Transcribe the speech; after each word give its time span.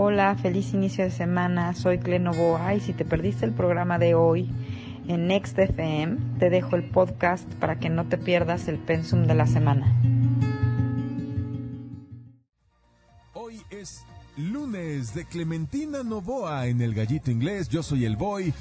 Hola, 0.00 0.36
feliz 0.36 0.74
inicio 0.74 1.02
de 1.02 1.10
semana. 1.10 1.74
Soy 1.74 1.98
Clenovoa 1.98 2.72
y 2.72 2.78
si 2.78 2.92
te 2.92 3.04
perdiste 3.04 3.44
el 3.44 3.50
programa 3.50 3.98
de 3.98 4.14
hoy 4.14 4.48
en 5.08 5.26
Next 5.26 5.58
FM, 5.58 6.38
te 6.38 6.50
dejo 6.50 6.76
el 6.76 6.84
podcast 6.84 7.52
para 7.54 7.80
que 7.80 7.90
no 7.90 8.06
te 8.06 8.16
pierdas 8.16 8.68
el 8.68 8.78
pensum 8.78 9.26
de 9.26 9.34
la 9.34 9.48
semana. 9.48 9.92
Hoy 13.34 13.60
es 13.70 14.04
lunes 14.36 15.14
de 15.14 15.24
Clementina 15.24 16.04
Novoa 16.04 16.68
en 16.68 16.80
el 16.80 16.94
Gallito 16.94 17.32
Inglés. 17.32 17.68
Yo 17.68 17.82
soy 17.82 18.04
el 18.04 18.14
Boy, 18.14 18.54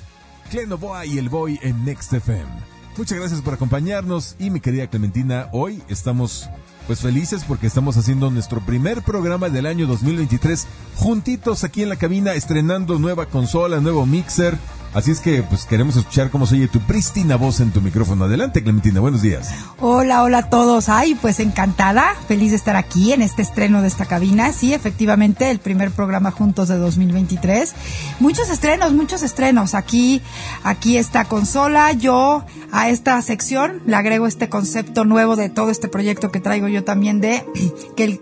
Clenovoa 0.50 1.06
y 1.06 1.20
el 1.20 1.30
Boy 1.30 1.60
en 1.62 1.86
Next 1.86 2.14
FM. 2.14 2.50
Muchas 2.98 3.20
gracias 3.20 3.44
por 3.44 3.54
acompañarnos 3.54 4.36
y 4.40 4.50
mi 4.50 4.60
querida 4.60 4.88
Clementina, 4.88 5.50
hoy 5.52 5.84
estamos 5.88 6.50
pues 6.88 7.02
felices 7.02 7.44
porque 7.46 7.68
estamos 7.68 7.98
haciendo 7.98 8.32
nuestro 8.32 8.62
primer 8.62 9.02
programa 9.02 9.50
del 9.50 9.66
año 9.66 9.88
2023 9.88 10.66
juntitos 10.96 11.66
aquí 11.66 11.84
en 11.84 11.90
la 11.90 11.98
cabina 11.98 12.34
estrenando 12.34 12.98
nueva 12.98 13.26
consola, 13.26 13.82
nuevo 13.82 14.06
mixer 14.06 14.58
Así 14.98 15.12
es 15.12 15.20
que 15.20 15.44
pues 15.44 15.66
queremos 15.66 15.96
escuchar 15.96 16.32
cómo 16.32 16.48
se 16.48 16.56
oye 16.56 16.68
tu 16.68 16.80
prístina 16.80 17.36
voz 17.36 17.60
en 17.60 17.70
tu 17.70 17.82
micrófono. 17.82 18.26
Adelante, 18.26 18.64
Clementina, 18.64 19.00
buenos 19.00 19.22
días. 19.22 19.54
Hola, 19.80 20.24
hola 20.24 20.40
a 20.40 20.50
todos. 20.50 20.90
Ay, 20.90 21.14
pues 21.14 21.40
encantada, 21.40 22.16
feliz 22.28 22.50
de 22.50 22.58
estar 22.58 22.76
aquí 22.76 23.14
en 23.14 23.22
este 23.22 23.44
estreno 23.44 23.84
de 23.84 23.90
esta 23.90 24.08
cabina. 24.08 24.52
Sí, 24.54 24.74
efectivamente, 24.74 25.52
el 25.52 25.60
primer 25.60 25.92
programa 25.92 26.32
juntos 26.32 26.68
de 26.68 26.78
2023. 26.78 27.76
Muchos 28.20 28.50
estrenos, 28.50 28.92
muchos 28.94 29.22
estrenos. 29.22 29.76
Aquí, 29.76 30.24
aquí 30.64 30.98
esta 30.98 31.26
consola. 31.26 31.92
Yo 31.92 32.44
a 32.72 32.90
esta 32.90 33.22
sección 33.22 33.84
le 33.86 33.98
agrego 33.98 34.26
este 34.26 34.50
concepto 34.50 35.06
nuevo 35.06 35.36
de 35.36 35.50
todo 35.50 35.70
este 35.70 35.90
proyecto 35.90 36.32
que 36.32 36.40
traigo 36.40 36.70
yo 36.70 36.84
también 36.84 37.22
de 37.22 37.46
que 37.96 38.04
el 38.04 38.22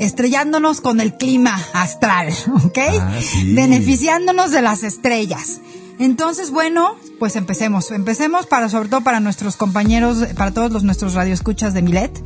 estrellándonos 0.00 0.80
con 0.80 1.00
el 1.00 1.16
clima 1.16 1.56
astral, 1.72 2.34
¿ok? 2.64 2.78
Ah, 3.00 3.14
sí. 3.20 3.54
Beneficiándonos 3.54 4.50
de 4.50 4.62
las 4.62 4.82
estrellas. 4.82 5.60
Entonces, 5.98 6.50
bueno, 6.50 6.96
pues 7.18 7.36
empecemos. 7.36 7.90
Empecemos 7.90 8.46
para, 8.46 8.68
sobre 8.68 8.88
todo 8.88 9.00
para 9.00 9.20
nuestros 9.20 9.56
compañeros, 9.56 10.18
para 10.36 10.52
todos 10.52 10.70
los 10.70 10.84
nuestros 10.84 11.14
radioescuchas 11.14 11.72
de 11.74 11.82
Milet, 11.82 12.22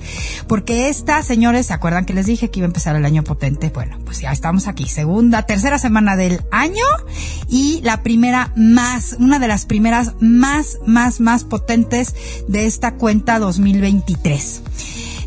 porque 0.49 0.89
esta, 0.89 1.23
señores, 1.23 1.67
¿se 1.67 1.73
acuerdan 1.73 2.05
que 2.05 2.13
les 2.13 2.27
dije 2.27 2.51
que 2.51 2.61
iba 2.61 2.67
a 2.67 2.69
empezar 2.69 2.97
el 2.97 3.05
año 3.05 3.23
potente? 3.23 3.71
Bueno, 3.73 3.99
pues 4.05 4.21
ya 4.21 4.33
estamos 4.33 4.67
aquí. 4.67 4.89
Segunda, 4.89 5.47
tercera 5.47 5.79
semana 5.79 6.17
del 6.17 6.41
año 6.51 6.85
y 7.49 7.81
la 7.83 8.03
primera 8.03 8.53
más, 8.57 9.17
una 9.19 9.39
de 9.39 9.49
las 9.49 9.67
primeras 9.67 10.15
más, 10.21 10.79
más, 10.87 11.21
más 11.21 11.45
potentes 11.45 12.15
de 12.49 12.67
esta 12.67 12.95
cuenta 12.95 13.39
2023. 13.39 14.63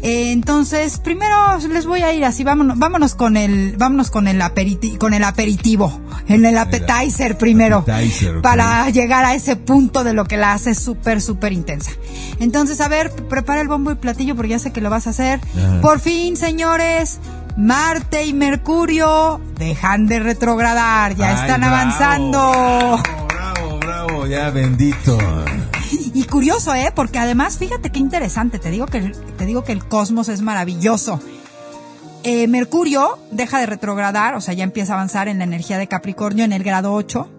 Eh, 0.04 0.34
entonces, 0.34 0.98
primero 0.98 1.58
les 1.70 1.86
voy 1.86 2.02
a 2.02 2.14
ir 2.14 2.26
así, 2.26 2.44
vámonos, 2.44 2.78
vámonos 2.78 3.16
con 3.16 3.38
el, 3.38 3.78
vámonos 3.78 4.12
con 4.12 4.28
el 4.28 4.42
aperitivo, 4.42 5.00
con 5.00 5.14
el 5.14 5.24
aperitivo, 5.24 5.98
en 6.28 6.46
el 6.46 6.58
appetizer 6.58 7.38
primero, 7.38 7.80
appetizer, 7.80 8.42
para 8.42 8.90
llegar 8.90 9.26
a 9.26 9.36
ese 9.36 9.56
punto 9.56 10.04
de 10.04 10.14
lo 10.14 10.26
que 10.26 10.38
la 10.38 10.54
hace 10.54 10.76
súper, 10.76 11.22
súper 11.22 11.54
intensa. 11.54 11.92
Entonces, 12.40 12.82
a 12.82 12.88
ver, 12.88 13.12
prepara 13.12 13.62
el 13.62 13.68
bombo 13.68 13.92
y 13.92 13.96
platillo 13.96 14.36
porque 14.36 14.50
ya 14.50 14.60
sé 14.60 14.72
que 14.72 14.82
lo 14.82 14.90
vas 14.90 15.08
a 15.08 15.12
hacer. 15.12 15.40
Ajá. 15.58 15.82
Por 15.82 16.00
fin, 16.00 16.38
señores, 16.38 17.20
Marte 17.58 18.26
y 18.26 18.34
Mercurio 18.34 19.40
dejan 19.58 20.08
de 20.08 20.20
retrogradar, 20.20 21.16
ya 21.16 21.30
Ay, 21.30 21.36
están 21.36 21.62
bravo, 21.62 21.76
avanzando. 21.76 22.52
Bravo, 23.04 23.28
bravo, 23.28 23.80
bravo, 23.80 24.28
ya 24.28 24.50
bendito. 24.50 25.18
Y 26.16 26.24
curioso, 26.26 26.74
¿eh? 26.76 26.92
Porque 26.94 27.20
además, 27.20 27.58
fíjate 27.58 27.92
qué 27.92 28.00
interesante. 28.00 28.60
Te 28.60 28.70
digo 28.72 28.86
que, 28.86 29.02
te 29.38 29.46
digo 29.46 29.64
que 29.64 29.72
el 29.72 29.84
cosmos 29.86 30.30
es 30.30 30.42
maravilloso. 30.42 31.20
Eh, 32.24 32.48
Mercurio 32.48 33.20
deja 33.32 33.60
de 33.60 33.66
retrogradar, 33.66 34.36
o 34.36 34.42
sea, 34.42 34.54
ya 34.54 34.64
empieza 34.64 34.94
a 34.94 34.96
avanzar 34.96 35.28
en 35.28 35.40
la 35.40 35.44
energía 35.44 35.78
de 35.78 35.88
Capricornio 35.88 36.46
en 36.46 36.54
el 36.54 36.64
grado 36.64 36.94
8. 36.94 37.30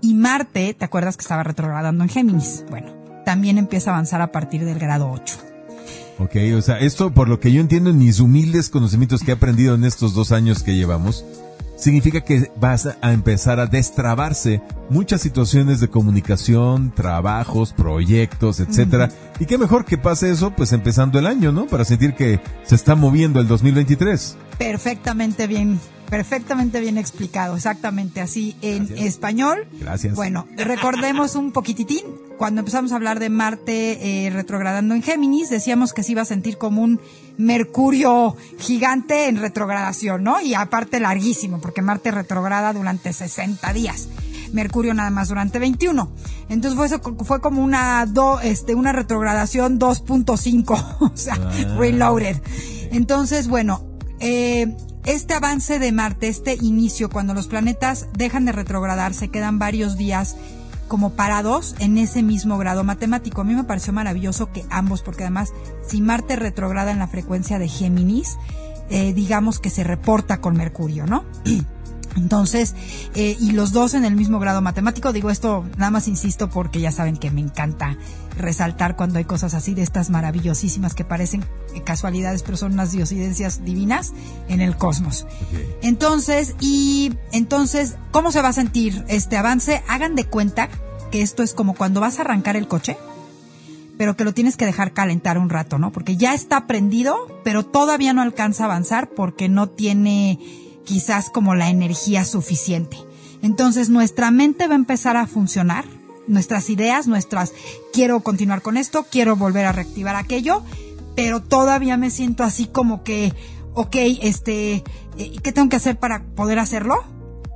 Y 0.00 0.14
Marte, 0.14 0.74
¿te 0.74 0.84
acuerdas 0.84 1.16
que 1.16 1.22
estaba 1.22 1.44
retrogradando 1.44 2.02
en 2.02 2.10
Géminis? 2.10 2.64
Bueno, 2.68 2.92
también 3.24 3.56
empieza 3.56 3.90
a 3.90 3.94
avanzar 3.94 4.20
a 4.20 4.32
partir 4.32 4.64
del 4.64 4.80
grado 4.80 5.10
8. 5.10 5.38
Ok, 6.18 6.36
o 6.56 6.62
sea, 6.62 6.78
esto 6.80 7.12
por 7.12 7.28
lo 7.28 7.38
que 7.38 7.52
yo 7.52 7.60
entiendo 7.60 7.90
en 7.90 7.98
mis 7.98 8.20
humildes 8.20 8.68
conocimientos 8.68 9.22
que 9.22 9.30
he 9.30 9.34
aprendido 9.34 9.74
en 9.74 9.84
estos 9.84 10.14
dos 10.14 10.32
años 10.32 10.62
que 10.62 10.74
llevamos, 10.74 11.24
significa 11.76 12.22
que 12.22 12.50
vas 12.56 12.88
a 13.00 13.12
empezar 13.12 13.60
a 13.60 13.66
destrabarse 13.66 14.62
muchas 14.90 15.20
situaciones 15.20 15.80
de 15.80 15.88
comunicación, 15.88 16.92
trabajos, 16.94 17.72
proyectos, 17.72 18.60
etcétera. 18.60 19.10
Y 19.38 19.46
qué 19.46 19.58
mejor 19.58 19.84
que 19.84 19.98
pase 19.98 20.30
eso, 20.30 20.50
pues 20.50 20.72
empezando 20.72 21.18
el 21.18 21.26
año, 21.26 21.52
¿no? 21.52 21.66
Para 21.66 21.84
sentir 21.84 22.14
que 22.14 22.40
se 22.64 22.74
está 22.74 22.94
moviendo 22.94 23.40
el 23.40 23.46
2023. 23.46 24.36
Perfectamente 24.58 25.46
bien, 25.46 25.78
perfectamente 26.10 26.80
bien 26.80 26.98
explicado, 26.98 27.56
exactamente 27.56 28.20
así 28.20 28.56
en 28.62 28.86
Gracias. 28.86 29.06
español. 29.08 29.66
Gracias. 29.80 30.14
Bueno, 30.14 30.46
recordemos 30.56 31.34
un 31.34 31.52
poquititín, 31.52 32.02
cuando 32.38 32.60
empezamos 32.60 32.92
a 32.92 32.96
hablar 32.96 33.18
de 33.18 33.30
Marte 33.30 34.26
eh, 34.26 34.30
retrogradando 34.30 34.94
en 34.94 35.02
Géminis, 35.02 35.48
decíamos 35.50 35.92
que 35.92 36.02
se 36.02 36.12
iba 36.12 36.22
a 36.22 36.26
sentir 36.26 36.58
como 36.58 36.82
un 36.82 37.00
Mercurio 37.38 38.34
gigante 38.58 39.28
en 39.28 39.36
retrogradación, 39.36 40.22
¿no? 40.24 40.40
Y 40.40 40.54
aparte 40.54 41.00
larguísimo, 41.00 41.60
porque 41.60 41.80
Marte 41.82 42.10
retrograda 42.10 42.72
durante 42.72 43.12
60 43.12 43.72
días. 43.72 44.08
Mercurio 44.52 44.94
nada 44.94 45.10
más 45.10 45.28
durante 45.28 45.58
21. 45.58 46.10
Entonces 46.48 46.76
fue, 46.76 46.86
eso- 46.86 47.00
fue 47.24 47.40
como 47.40 47.62
una 47.62 48.06
do, 48.06 48.40
este 48.40 48.74
una 48.74 48.92
retrogradación 48.92 49.78
2.5, 49.78 50.96
o 51.00 51.12
sea, 51.14 51.34
Ah. 51.40 51.76
reloaded. 51.78 52.36
Entonces, 52.90 53.48
bueno, 53.48 53.84
eh, 54.20 54.74
este 55.06 55.34
avance 55.34 55.78
de 55.78 55.92
Marte, 55.92 56.28
este 56.28 56.54
inicio, 56.60 57.08
cuando 57.08 57.32
los 57.32 57.46
planetas 57.46 58.08
dejan 58.12 58.44
de 58.44 58.52
retrogradar, 58.52 59.14
se 59.14 59.28
quedan 59.28 59.58
varios 59.58 59.96
días 59.96 60.36
como 60.88 61.10
parados 61.10 61.74
en 61.78 61.96
ese 61.96 62.22
mismo 62.22 62.58
grado 62.58 62.84
matemático. 62.84 63.40
A 63.40 63.44
mí 63.44 63.54
me 63.54 63.64
pareció 63.64 63.92
maravilloso 63.92 64.52
que 64.52 64.64
ambos, 64.68 65.02
porque 65.02 65.22
además, 65.22 65.52
si 65.86 66.00
Marte 66.00 66.36
retrograda 66.36 66.90
en 66.90 66.98
la 66.98 67.08
frecuencia 67.08 67.58
de 67.58 67.68
Géminis, 67.68 68.36
eh, 68.90 69.12
digamos 69.14 69.58
que 69.58 69.70
se 69.70 69.84
reporta 69.84 70.40
con 70.40 70.56
Mercurio, 70.56 71.06
¿no? 71.06 71.24
Entonces, 72.16 72.74
eh, 73.14 73.36
y 73.38 73.52
los 73.52 73.72
dos 73.72 73.94
en 73.94 74.04
el 74.04 74.16
mismo 74.16 74.38
grado 74.38 74.62
matemático, 74.62 75.12
digo 75.12 75.30
esto, 75.30 75.64
nada 75.76 75.90
más 75.90 76.08
insisto 76.08 76.48
porque 76.48 76.80
ya 76.80 76.90
saben 76.90 77.16
que 77.16 77.30
me 77.30 77.42
encanta 77.42 77.98
resaltar 78.36 78.96
cuando 78.96 79.18
hay 79.18 79.24
cosas 79.24 79.54
así 79.54 79.74
de 79.74 79.82
estas 79.82 80.10
maravillosísimas 80.10 80.94
que 80.94 81.04
parecen 81.04 81.44
casualidades, 81.84 82.42
pero 82.42 82.56
son 82.56 82.72
unas 82.72 82.92
diosidencias 82.92 83.64
divinas 83.64 84.12
en 84.48 84.60
el 84.60 84.76
cosmos. 84.76 85.26
Entonces, 85.82 86.54
y 86.60 87.12
entonces, 87.32 87.96
¿cómo 88.10 88.32
se 88.32 88.42
va 88.42 88.48
a 88.48 88.52
sentir 88.52 89.04
este 89.08 89.36
avance? 89.36 89.82
Hagan 89.88 90.14
de 90.14 90.24
cuenta 90.24 90.68
que 91.10 91.22
esto 91.22 91.42
es 91.42 91.54
como 91.54 91.74
cuando 91.74 92.00
vas 92.00 92.18
a 92.18 92.22
arrancar 92.22 92.56
el 92.56 92.68
coche, 92.68 92.96
pero 93.98 94.16
que 94.16 94.24
lo 94.24 94.34
tienes 94.34 94.56
que 94.56 94.66
dejar 94.66 94.92
calentar 94.92 95.38
un 95.38 95.50
rato, 95.50 95.78
¿no? 95.78 95.92
Porque 95.92 96.16
ya 96.16 96.34
está 96.34 96.66
prendido, 96.66 97.16
pero 97.44 97.64
todavía 97.64 98.12
no 98.12 98.22
alcanza 98.22 98.64
a 98.64 98.66
avanzar 98.66 99.10
porque 99.10 99.48
no 99.48 99.68
tiene 99.68 100.38
quizás 100.84 101.30
como 101.30 101.54
la 101.54 101.70
energía 101.70 102.24
suficiente. 102.24 102.98
Entonces, 103.42 103.90
nuestra 103.90 104.30
mente 104.30 104.66
va 104.66 104.74
a 104.74 104.76
empezar 104.76 105.16
a 105.16 105.26
funcionar, 105.26 105.84
nuestras 106.26 106.70
ideas, 106.70 107.06
nuestras, 107.06 107.52
quiero 107.92 108.20
continuar 108.20 108.62
con 108.62 108.76
esto, 108.76 109.06
quiero 109.10 109.36
volver 109.36 109.66
a 109.66 109.72
reactivar 109.72 110.16
aquello, 110.16 110.62
pero 111.14 111.40
todavía 111.42 111.96
me 111.96 112.10
siento 112.10 112.44
así 112.44 112.66
como 112.66 113.02
que, 113.02 113.32
ok, 113.74 113.96
este, 114.22 114.84
eh, 115.18 115.36
¿qué 115.42 115.52
tengo 115.52 115.68
que 115.68 115.76
hacer 115.76 115.98
para 115.98 116.22
poder 116.34 116.58
hacerlo? 116.58 116.96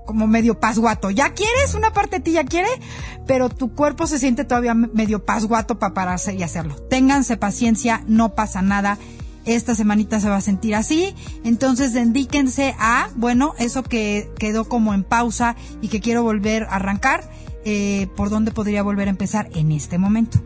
Como 0.06 0.26
medio 0.26 0.58
pasguato. 0.58 1.10
¿Ya 1.10 1.34
quieres? 1.34 1.74
Una 1.74 1.92
parte 1.92 2.16
de 2.16 2.22
ti 2.24 2.32
ya 2.32 2.44
quiere, 2.44 2.68
pero 3.26 3.48
tu 3.48 3.74
cuerpo 3.74 4.06
se 4.06 4.18
siente 4.18 4.44
todavía 4.44 4.74
me- 4.74 4.88
medio 4.88 5.24
pasguato 5.24 5.78
para 5.78 5.94
pararse 5.94 6.34
y 6.34 6.42
hacerlo. 6.42 6.74
Ténganse 6.88 7.36
paciencia, 7.36 8.02
no 8.06 8.34
pasa 8.34 8.60
nada. 8.62 8.98
Esta 9.44 9.74
semanita 9.74 10.20
se 10.20 10.28
va 10.28 10.36
a 10.36 10.40
sentir 10.42 10.74
así, 10.74 11.14
entonces 11.44 11.94
dedíquense 11.94 12.74
a, 12.78 13.08
bueno, 13.16 13.54
eso 13.58 13.82
que 13.82 14.30
quedó 14.38 14.68
como 14.68 14.92
en 14.92 15.02
pausa 15.02 15.56
y 15.80 15.88
que 15.88 16.00
quiero 16.00 16.22
volver 16.22 16.64
a 16.64 16.74
arrancar, 16.76 17.30
eh, 17.64 18.08
por 18.16 18.30
dónde 18.30 18.52
podría 18.52 18.82
volver 18.82 19.08
a 19.08 19.10
empezar 19.10 19.48
en 19.54 19.72
este 19.72 19.98
momento. 19.98 20.38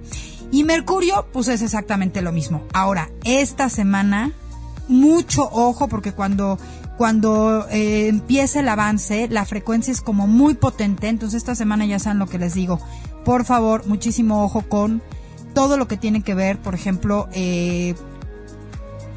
Y 0.50 0.64
Mercurio, 0.64 1.26
pues 1.32 1.48
es 1.48 1.62
exactamente 1.62 2.22
lo 2.22 2.32
mismo. 2.32 2.62
Ahora, 2.72 3.10
esta 3.24 3.68
semana, 3.68 4.32
mucho 4.88 5.48
ojo 5.50 5.88
porque 5.88 6.12
cuando 6.12 6.58
cuando 6.96 7.66
eh, 7.70 8.06
empiece 8.08 8.60
el 8.60 8.68
avance, 8.68 9.26
la 9.28 9.44
frecuencia 9.44 9.90
es 9.92 10.00
como 10.00 10.28
muy 10.28 10.54
potente, 10.54 11.08
entonces 11.08 11.38
esta 11.38 11.56
semana 11.56 11.86
ya 11.86 11.98
saben 11.98 12.20
lo 12.20 12.26
que 12.26 12.38
les 12.38 12.54
digo. 12.54 12.78
Por 13.24 13.44
favor, 13.44 13.86
muchísimo 13.86 14.44
ojo 14.44 14.62
con 14.62 15.02
todo 15.54 15.76
lo 15.76 15.88
que 15.88 15.96
tiene 15.96 16.22
que 16.22 16.34
ver, 16.34 16.58
por 16.58 16.74
ejemplo, 16.74 17.28
eh, 17.32 17.94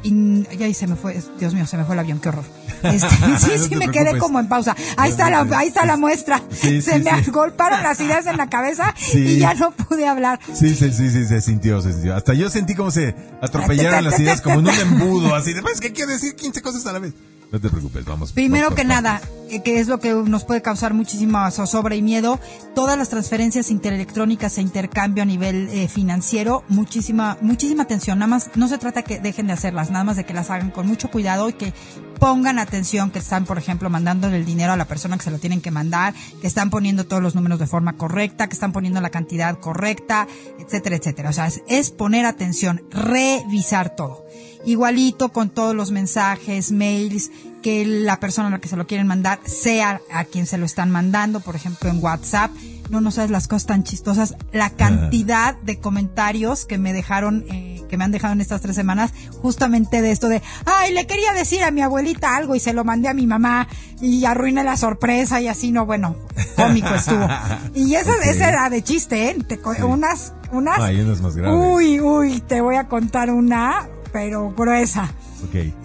in- 0.08 0.46
ya 0.58 0.72
se 0.74 0.86
me 0.86 0.96
fue, 0.96 1.20
Dios 1.38 1.54
mío, 1.54 1.66
se 1.66 1.76
me 1.76 1.84
fue 1.84 1.94
el 1.94 1.98
avión, 2.00 2.18
qué 2.20 2.28
horror. 2.30 2.44
Este, 2.82 3.08
sí, 3.08 3.50
No 3.58 3.64
sí, 3.64 3.74
me 3.76 3.88
quedé 3.90 4.18
como 4.18 4.38
en 4.38 4.48
pausa. 4.48 4.76
Ahí 4.96 5.10
No 5.10 5.16
está 5.16 5.30
la, 5.30 5.58
ahí 5.58 5.66
está 5.68 5.84
la 5.84 5.96
muestra. 5.96 6.40
Sí, 6.50 6.80
se 6.80 6.92
sí, 6.94 6.98
me 7.02 7.24
sí. 7.24 7.30
agolparon 7.30 7.82
las 7.82 7.98
ideas 8.00 8.26
en 8.26 8.36
la 8.36 8.48
cabeza 8.48 8.94
y 9.14 9.38
ya 9.38 9.54
no 9.54 9.72
pude 9.72 10.06
hablar. 10.06 10.38
Sí, 10.54 10.74
sí, 10.76 10.92
sí, 10.92 11.10
sí, 11.10 11.26
se 11.26 11.40
sintió, 11.40 11.80
se 11.80 11.92
sintió. 11.92 12.14
Hasta 12.14 12.34
yo 12.34 12.48
sentí 12.50 12.74
como 12.76 12.90
se 12.92 13.16
atropellaron 13.42 14.04
las 14.04 14.20
ideas 14.20 14.40
como 14.40 14.60
en 14.60 14.68
un 14.68 14.74
embudo, 14.78 15.34
así 15.34 15.52
de, 15.54 15.62
"Pues, 15.62 15.80
¿qué 15.80 15.92
quiere 15.92 16.12
decir 16.12 16.36
15 16.36 16.62
cosas 16.62 16.86
a 16.86 16.92
la 16.92 17.00
vez? 17.00 17.14
No 17.50 17.60
te 17.60 17.70
preocupes, 17.70 18.04
vamos. 18.04 18.32
Primero 18.32 18.64
vamos 18.64 18.76
que 18.76 18.84
nada, 18.84 19.22
que 19.64 19.80
es 19.80 19.88
lo 19.88 19.98
que 20.00 20.12
nos 20.12 20.44
puede 20.44 20.60
causar 20.60 20.92
muchísima 20.92 21.50
zozobra 21.50 21.94
y 21.94 22.02
miedo, 22.02 22.38
todas 22.74 22.98
las 22.98 23.08
transferencias 23.08 23.70
interelectrónicas 23.70 24.58
e 24.58 24.62
intercambio 24.62 25.22
a 25.22 25.26
nivel 25.26 25.68
eh, 25.70 25.88
financiero, 25.88 26.62
muchísima, 26.68 27.38
muchísima 27.40 27.84
atención. 27.84 28.18
Nada 28.18 28.28
más, 28.28 28.50
no 28.54 28.68
se 28.68 28.76
trata 28.76 29.02
que 29.02 29.18
dejen 29.18 29.46
de 29.46 29.54
hacerlas, 29.54 29.90
nada 29.90 30.04
más 30.04 30.16
de 30.16 30.24
que 30.24 30.34
las 30.34 30.50
hagan 30.50 30.70
con 30.70 30.86
mucho 30.86 31.10
cuidado 31.10 31.48
y 31.48 31.54
que 31.54 31.72
pongan 32.18 32.58
atención 32.58 33.10
que 33.10 33.20
están, 33.20 33.46
por 33.46 33.56
ejemplo, 33.56 33.88
mandando 33.88 34.28
el 34.28 34.44
dinero 34.44 34.72
a 34.72 34.76
la 34.76 34.86
persona 34.86 35.16
que 35.16 35.24
se 35.24 35.30
lo 35.30 35.38
tienen 35.38 35.62
que 35.62 35.70
mandar, 35.70 36.14
que 36.40 36.46
están 36.46 36.68
poniendo 36.68 37.06
todos 37.06 37.22
los 37.22 37.34
números 37.34 37.58
de 37.58 37.66
forma 37.66 37.96
correcta, 37.96 38.48
que 38.48 38.54
están 38.54 38.72
poniendo 38.72 39.00
la 39.00 39.10
cantidad 39.10 39.58
correcta, 39.58 40.28
etcétera, 40.58 40.96
etcétera. 40.96 41.30
O 41.30 41.32
sea, 41.32 41.46
es, 41.46 41.62
es 41.66 41.90
poner 41.90 42.26
atención, 42.26 42.82
revisar 42.90 43.96
todo. 43.96 44.27
Igualito 44.68 45.30
con 45.30 45.48
todos 45.48 45.74
los 45.74 45.90
mensajes, 45.92 46.72
mails, 46.72 47.30
que 47.62 47.86
la 47.86 48.20
persona 48.20 48.48
a 48.48 48.50
la 48.50 48.58
que 48.60 48.68
se 48.68 48.76
lo 48.76 48.86
quieren 48.86 49.06
mandar 49.06 49.40
sea 49.46 50.00
a 50.12 50.24
quien 50.24 50.44
se 50.46 50.58
lo 50.58 50.66
están 50.66 50.90
mandando, 50.90 51.40
por 51.40 51.56
ejemplo 51.56 51.88
en 51.88 52.02
WhatsApp. 52.04 52.50
No, 52.90 53.00
no 53.00 53.10
sabes 53.10 53.30
las 53.30 53.48
cosas 53.48 53.66
tan 53.66 53.82
chistosas, 53.84 54.34
la 54.52 54.70
cantidad 54.70 55.56
de 55.56 55.78
comentarios 55.78 56.64
que 56.66 56.76
me 56.78 56.92
dejaron, 56.92 57.44
eh, 57.50 57.82
que 57.88 57.96
me 57.96 58.04
han 58.04 58.12
dejado 58.12 58.32
en 58.34 58.40
estas 58.42 58.60
tres 58.62 58.76
semanas, 58.76 59.10
justamente 59.42 60.00
de 60.02 60.10
esto 60.10 60.28
de, 60.28 60.42
ay, 60.64 60.92
le 60.92 61.06
quería 61.06 61.32
decir 61.32 61.62
a 61.62 61.70
mi 61.70 61.80
abuelita 61.82 62.36
algo 62.36 62.54
y 62.54 62.60
se 62.60 62.72
lo 62.74 62.84
mandé 62.84 63.08
a 63.08 63.14
mi 63.14 63.26
mamá 63.26 63.68
y 64.00 64.24
arruiné 64.26 64.64
la 64.64 64.76
sorpresa 64.76 65.40
y 65.40 65.48
así, 65.48 65.70
no, 65.70 65.84
bueno, 65.86 66.14
cómico 66.56 66.88
estuvo. 66.94 67.26
Y 67.74 67.94
esa, 67.94 68.12
Ok. 68.12 68.24
esa 68.24 68.48
era 68.48 68.70
de 68.70 68.82
chiste, 68.82 69.30
¿eh? 69.30 69.36
Te 69.46 69.58
co- 69.58 69.74
unas, 69.86 70.32
unas, 70.52 70.78
Hay 70.80 71.00
unas 71.00 71.20
más 71.20 71.36
graves. 71.36 71.58
uy, 71.62 72.00
uy, 72.00 72.40
te 72.40 72.60
voy 72.62 72.76
a 72.76 72.88
contar 72.88 73.30
una, 73.30 73.86
pero 74.12 74.52
gruesa 74.52 75.12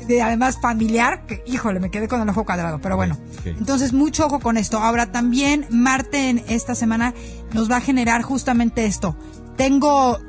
de 0.08 0.22
además 0.22 0.60
familiar, 0.60 1.26
que 1.26 1.44
híjole, 1.46 1.80
me 1.80 1.92
quedé 1.92 2.08
con 2.08 2.22
el 2.22 2.30
ojo 2.30 2.46
cuadrado, 2.46 2.80
pero 2.82 2.96
bueno. 2.96 3.18
Entonces, 3.46 3.94
mucho 3.94 4.26
ojo 4.26 4.40
con 4.40 4.58
esto. 4.58 4.80
Ahora 4.80 5.12
también 5.12 5.68
Marte 5.70 6.30
en 6.30 6.44
esta 6.48 6.76
semana 6.76 7.14
nos 7.54 7.70
va 7.70 7.78
a 7.78 7.82
generar 7.82 8.22
justamente 8.24 8.86
esto. 8.86 9.16
Tengo 9.58 10.20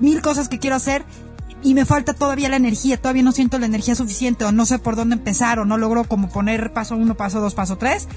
mil 0.00 0.22
cosas 0.22 0.48
que 0.48 0.58
quiero 0.58 0.76
hacer 0.76 1.04
y 1.62 1.74
me 1.74 1.84
falta 1.84 2.12
todavía 2.14 2.48
la 2.48 2.56
energía, 2.56 3.00
todavía 3.00 3.22
no 3.22 3.32
siento 3.32 3.58
la 3.58 3.66
energía 3.66 3.94
suficiente 3.94 4.44
o 4.44 4.52
no 4.52 4.66
sé 4.66 4.78
por 4.78 4.96
dónde 4.96 5.14
empezar 5.14 5.58
o 5.58 5.64
no 5.64 5.78
logro 5.78 6.04
como 6.04 6.28
poner 6.28 6.72
paso 6.72 6.96
uno, 6.96 7.16
paso 7.16 7.40
dos, 7.40 7.54
paso 7.54 7.78
tres 7.78 8.08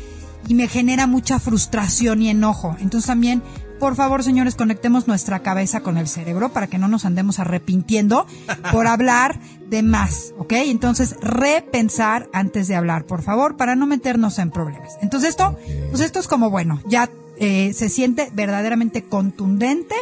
y 0.47 0.53
me 0.53 0.67
genera 0.67 1.07
mucha 1.07 1.39
frustración 1.39 2.21
y 2.21 2.29
enojo. 2.29 2.75
Entonces 2.79 3.07
también, 3.07 3.43
por 3.79 3.95
favor, 3.95 4.23
señores, 4.23 4.55
conectemos 4.55 5.07
nuestra 5.07 5.39
cabeza 5.39 5.81
con 5.81 5.97
el 5.97 6.07
cerebro 6.07 6.49
para 6.49 6.67
que 6.67 6.77
no 6.77 6.87
nos 6.87 7.05
andemos 7.05 7.39
arrepintiendo 7.39 8.25
por 8.71 8.87
hablar 8.87 9.39
de 9.69 9.83
más, 9.83 10.33
¿ok? 10.37 10.53
Entonces, 10.53 11.15
repensar 11.21 12.29
antes 12.33 12.67
de 12.67 12.75
hablar, 12.75 13.05
por 13.05 13.21
favor, 13.21 13.57
para 13.57 13.75
no 13.75 13.85
meternos 13.85 14.39
en 14.39 14.51
problemas. 14.51 14.97
Entonces 15.01 15.29
esto, 15.29 15.57
pues 15.89 16.01
esto 16.01 16.19
es 16.19 16.27
como 16.27 16.49
bueno, 16.49 16.81
ya 16.87 17.09
eh, 17.39 17.73
se 17.73 17.89
siente 17.89 18.29
verdaderamente 18.33 19.03
contundente 19.03 19.95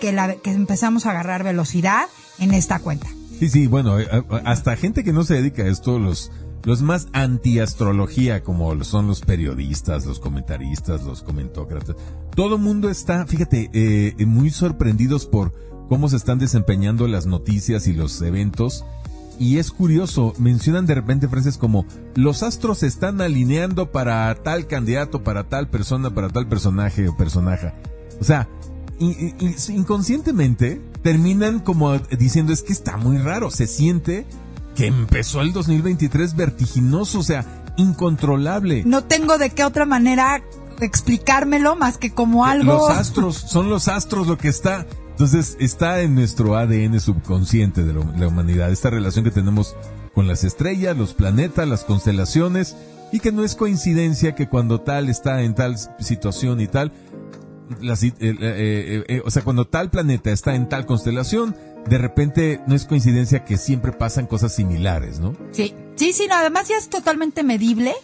que, 0.00 0.12
la, 0.12 0.34
que 0.34 0.50
empezamos 0.50 1.06
a 1.06 1.10
agarrar 1.10 1.44
velocidad 1.44 2.06
en 2.38 2.52
esta 2.52 2.78
cuenta. 2.78 3.08
Sí, 3.38 3.48
sí, 3.48 3.66
bueno, 3.66 3.98
eh, 3.98 4.06
eh, 4.10 4.22
hasta 4.44 4.76
gente 4.76 5.02
que 5.02 5.12
no 5.12 5.24
se 5.24 5.34
dedica 5.34 5.62
a 5.62 5.68
esto, 5.68 5.98
los, 5.98 6.30
los 6.64 6.82
más 6.82 7.08
anti-astrología, 7.12 8.42
como 8.42 8.82
son 8.84 9.06
los 9.06 9.20
periodistas, 9.20 10.06
los 10.06 10.18
comentaristas, 10.20 11.02
los 11.04 11.22
comentócratas, 11.22 11.96
todo 12.34 12.58
mundo 12.58 12.88
está, 12.90 13.26
fíjate, 13.26 13.70
eh, 13.72 14.26
muy 14.26 14.50
sorprendidos 14.50 15.26
por 15.26 15.52
cómo 15.88 16.08
se 16.08 16.16
están 16.16 16.38
desempeñando 16.38 17.06
las 17.08 17.26
noticias 17.26 17.86
y 17.86 17.92
los 17.92 18.20
eventos. 18.22 18.84
Y 19.38 19.58
es 19.58 19.72
curioso, 19.72 20.32
mencionan 20.38 20.86
de 20.86 20.94
repente 20.94 21.28
frases 21.28 21.58
como, 21.58 21.84
los 22.14 22.42
astros 22.44 22.78
se 22.78 22.86
están 22.86 23.20
alineando 23.20 23.90
para 23.90 24.32
tal 24.42 24.66
candidato, 24.68 25.24
para 25.24 25.44
tal 25.48 25.68
persona, 25.68 26.14
para 26.14 26.28
tal 26.28 26.46
personaje 26.48 27.08
o 27.08 27.16
personaje. 27.16 27.72
O 28.20 28.24
sea, 28.24 28.48
in- 29.00 29.34
in- 29.40 29.56
inconscientemente 29.76 30.80
terminan 31.02 31.58
como 31.58 31.98
diciendo 31.98 32.52
es 32.52 32.62
que 32.62 32.72
está 32.72 32.96
muy 32.96 33.18
raro, 33.18 33.50
se 33.50 33.66
siente 33.66 34.24
que 34.74 34.86
empezó 34.86 35.40
el 35.40 35.52
2023 35.52 36.36
vertiginoso, 36.36 37.20
o 37.20 37.22
sea, 37.22 37.44
incontrolable. 37.76 38.82
No 38.84 39.04
tengo 39.04 39.38
de 39.38 39.50
qué 39.50 39.64
otra 39.64 39.86
manera 39.86 40.42
explicármelo 40.80 41.76
más 41.76 41.98
que 41.98 42.12
como 42.12 42.44
algo. 42.44 42.72
Los 42.74 42.90
astros, 42.90 43.36
son 43.48 43.68
los 43.68 43.88
astros 43.88 44.26
lo 44.26 44.38
que 44.38 44.48
está. 44.48 44.86
Entonces 45.10 45.56
está 45.60 46.00
en 46.00 46.16
nuestro 46.16 46.56
ADN 46.56 46.98
subconsciente 46.98 47.84
de 47.84 47.92
la 47.94 48.26
humanidad, 48.26 48.72
esta 48.72 48.90
relación 48.90 49.24
que 49.24 49.30
tenemos 49.30 49.76
con 50.12 50.26
las 50.26 50.42
estrellas, 50.42 50.96
los 50.96 51.14
planetas, 51.14 51.68
las 51.68 51.84
constelaciones, 51.84 52.76
y 53.12 53.20
que 53.20 53.30
no 53.30 53.44
es 53.44 53.54
coincidencia 53.54 54.34
que 54.34 54.48
cuando 54.48 54.80
tal 54.80 55.08
está 55.08 55.42
en 55.42 55.54
tal 55.54 55.76
situación 56.00 56.60
y 56.60 56.66
tal, 56.66 56.92
eh, 57.80 57.94
eh, 58.02 58.12
eh, 58.20 59.04
eh, 59.08 59.22
o 59.24 59.30
sea, 59.30 59.42
cuando 59.42 59.66
tal 59.66 59.90
planeta 59.90 60.30
está 60.30 60.54
en 60.54 60.68
tal 60.68 60.84
constelación, 60.84 61.56
de 61.86 61.98
repente 61.98 62.60
no 62.66 62.74
es 62.74 62.84
coincidencia 62.86 63.44
que 63.44 63.58
siempre 63.58 63.92
pasan 63.92 64.26
cosas 64.26 64.54
similares, 64.54 65.20
¿no? 65.20 65.34
Sí, 65.52 65.74
sí, 65.96 66.12
sí, 66.12 66.26
no, 66.28 66.34
además 66.34 66.68
ya 66.68 66.76
es 66.76 66.88
totalmente 66.88 67.42
medible, 67.42 67.94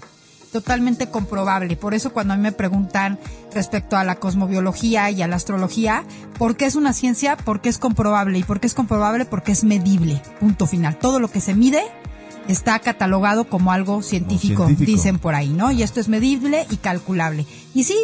totalmente 0.52 1.08
comprobable. 1.08 1.76
Por 1.76 1.94
eso 1.94 2.12
cuando 2.12 2.34
a 2.34 2.36
mí 2.36 2.42
me 2.42 2.52
preguntan 2.52 3.18
respecto 3.54 3.96
a 3.96 4.04
la 4.04 4.16
cosmobiología 4.16 5.10
y 5.10 5.22
a 5.22 5.28
la 5.28 5.36
astrología, 5.36 6.04
¿por 6.38 6.56
qué 6.56 6.66
es 6.66 6.74
una 6.74 6.92
ciencia? 6.92 7.36
Porque 7.36 7.68
es 7.68 7.78
comprobable. 7.78 8.38
¿Y 8.38 8.42
por 8.42 8.60
qué 8.60 8.66
es 8.66 8.74
comprobable? 8.74 9.24
Porque 9.24 9.52
es 9.52 9.64
medible. 9.64 10.22
Punto 10.40 10.66
final. 10.66 10.98
Todo 10.98 11.18
lo 11.20 11.30
que 11.30 11.40
se 11.40 11.54
mide 11.54 11.82
está 12.48 12.78
catalogado 12.80 13.44
como 13.44 13.72
algo 13.72 14.02
científico, 14.02 14.66
científico. 14.66 14.96
dicen 14.96 15.18
por 15.18 15.34
ahí, 15.34 15.50
¿no? 15.50 15.70
Y 15.70 15.82
esto 15.82 16.00
es 16.00 16.08
medible 16.08 16.66
y 16.70 16.76
calculable. 16.76 17.46
Y 17.74 17.84
sí, 17.84 17.96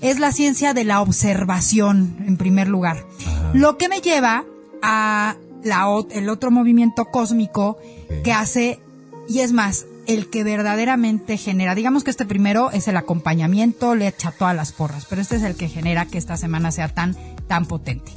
es 0.00 0.20
la 0.20 0.32
ciencia 0.32 0.74
de 0.74 0.84
la 0.84 1.00
observación, 1.00 2.16
en 2.26 2.36
primer 2.36 2.68
lugar. 2.68 3.06
Lo 3.54 3.78
que 3.78 3.88
me 3.88 4.00
lleva 4.00 4.44
a 4.84 5.36
la, 5.62 5.86
el 6.10 6.28
otro 6.28 6.50
movimiento 6.50 7.06
cósmico 7.06 7.78
que 8.22 8.32
hace, 8.32 8.80
y 9.28 9.40
es 9.40 9.52
más, 9.52 9.86
el 10.06 10.28
que 10.28 10.44
verdaderamente 10.44 11.38
genera, 11.38 11.74
digamos 11.74 12.04
que 12.04 12.10
este 12.10 12.26
primero 12.26 12.70
es 12.70 12.88
el 12.88 12.96
acompañamiento, 12.96 13.94
le 13.94 14.08
echa 14.08 14.30
todas 14.32 14.54
las 14.54 14.72
porras, 14.72 15.06
pero 15.08 15.22
este 15.22 15.36
es 15.36 15.42
el 15.42 15.56
que 15.56 15.68
genera 15.68 16.06
que 16.06 16.18
esta 16.18 16.36
semana 16.36 16.70
sea 16.70 16.88
tan, 16.88 17.16
tan 17.48 17.66
potente. 17.66 18.12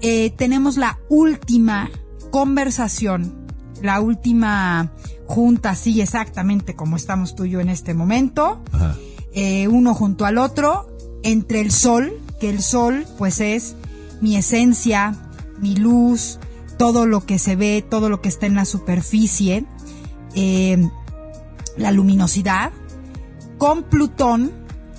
Eh, 0.00 0.30
tenemos 0.36 0.76
la 0.76 0.98
última 1.08 1.90
conversación, 2.30 3.46
la 3.80 4.00
última 4.00 4.92
junta, 5.26 5.74
sí, 5.76 6.00
exactamente 6.00 6.74
como 6.74 6.96
estamos 6.96 7.36
tú 7.36 7.44
y 7.44 7.50
yo 7.50 7.60
en 7.60 7.68
este 7.68 7.94
momento, 7.94 8.60
eh, 9.32 9.68
uno 9.68 9.94
junto 9.94 10.24
al 10.24 10.38
otro, 10.38 10.88
entre 11.22 11.60
el 11.60 11.70
sol, 11.70 12.12
que 12.40 12.50
el 12.50 12.62
sol 12.62 13.06
pues 13.18 13.40
es 13.40 13.76
mi 14.20 14.36
esencia, 14.36 15.14
mi 15.60 15.76
luz, 15.76 16.38
todo 16.78 17.06
lo 17.06 17.26
que 17.26 17.38
se 17.38 17.56
ve, 17.56 17.84
todo 17.88 18.08
lo 18.08 18.20
que 18.20 18.28
está 18.28 18.46
en 18.46 18.54
la 18.54 18.64
superficie, 18.64 19.64
eh, 20.34 20.88
la 21.76 21.90
luminosidad, 21.90 22.72
con 23.58 23.82
Plutón, 23.82 24.52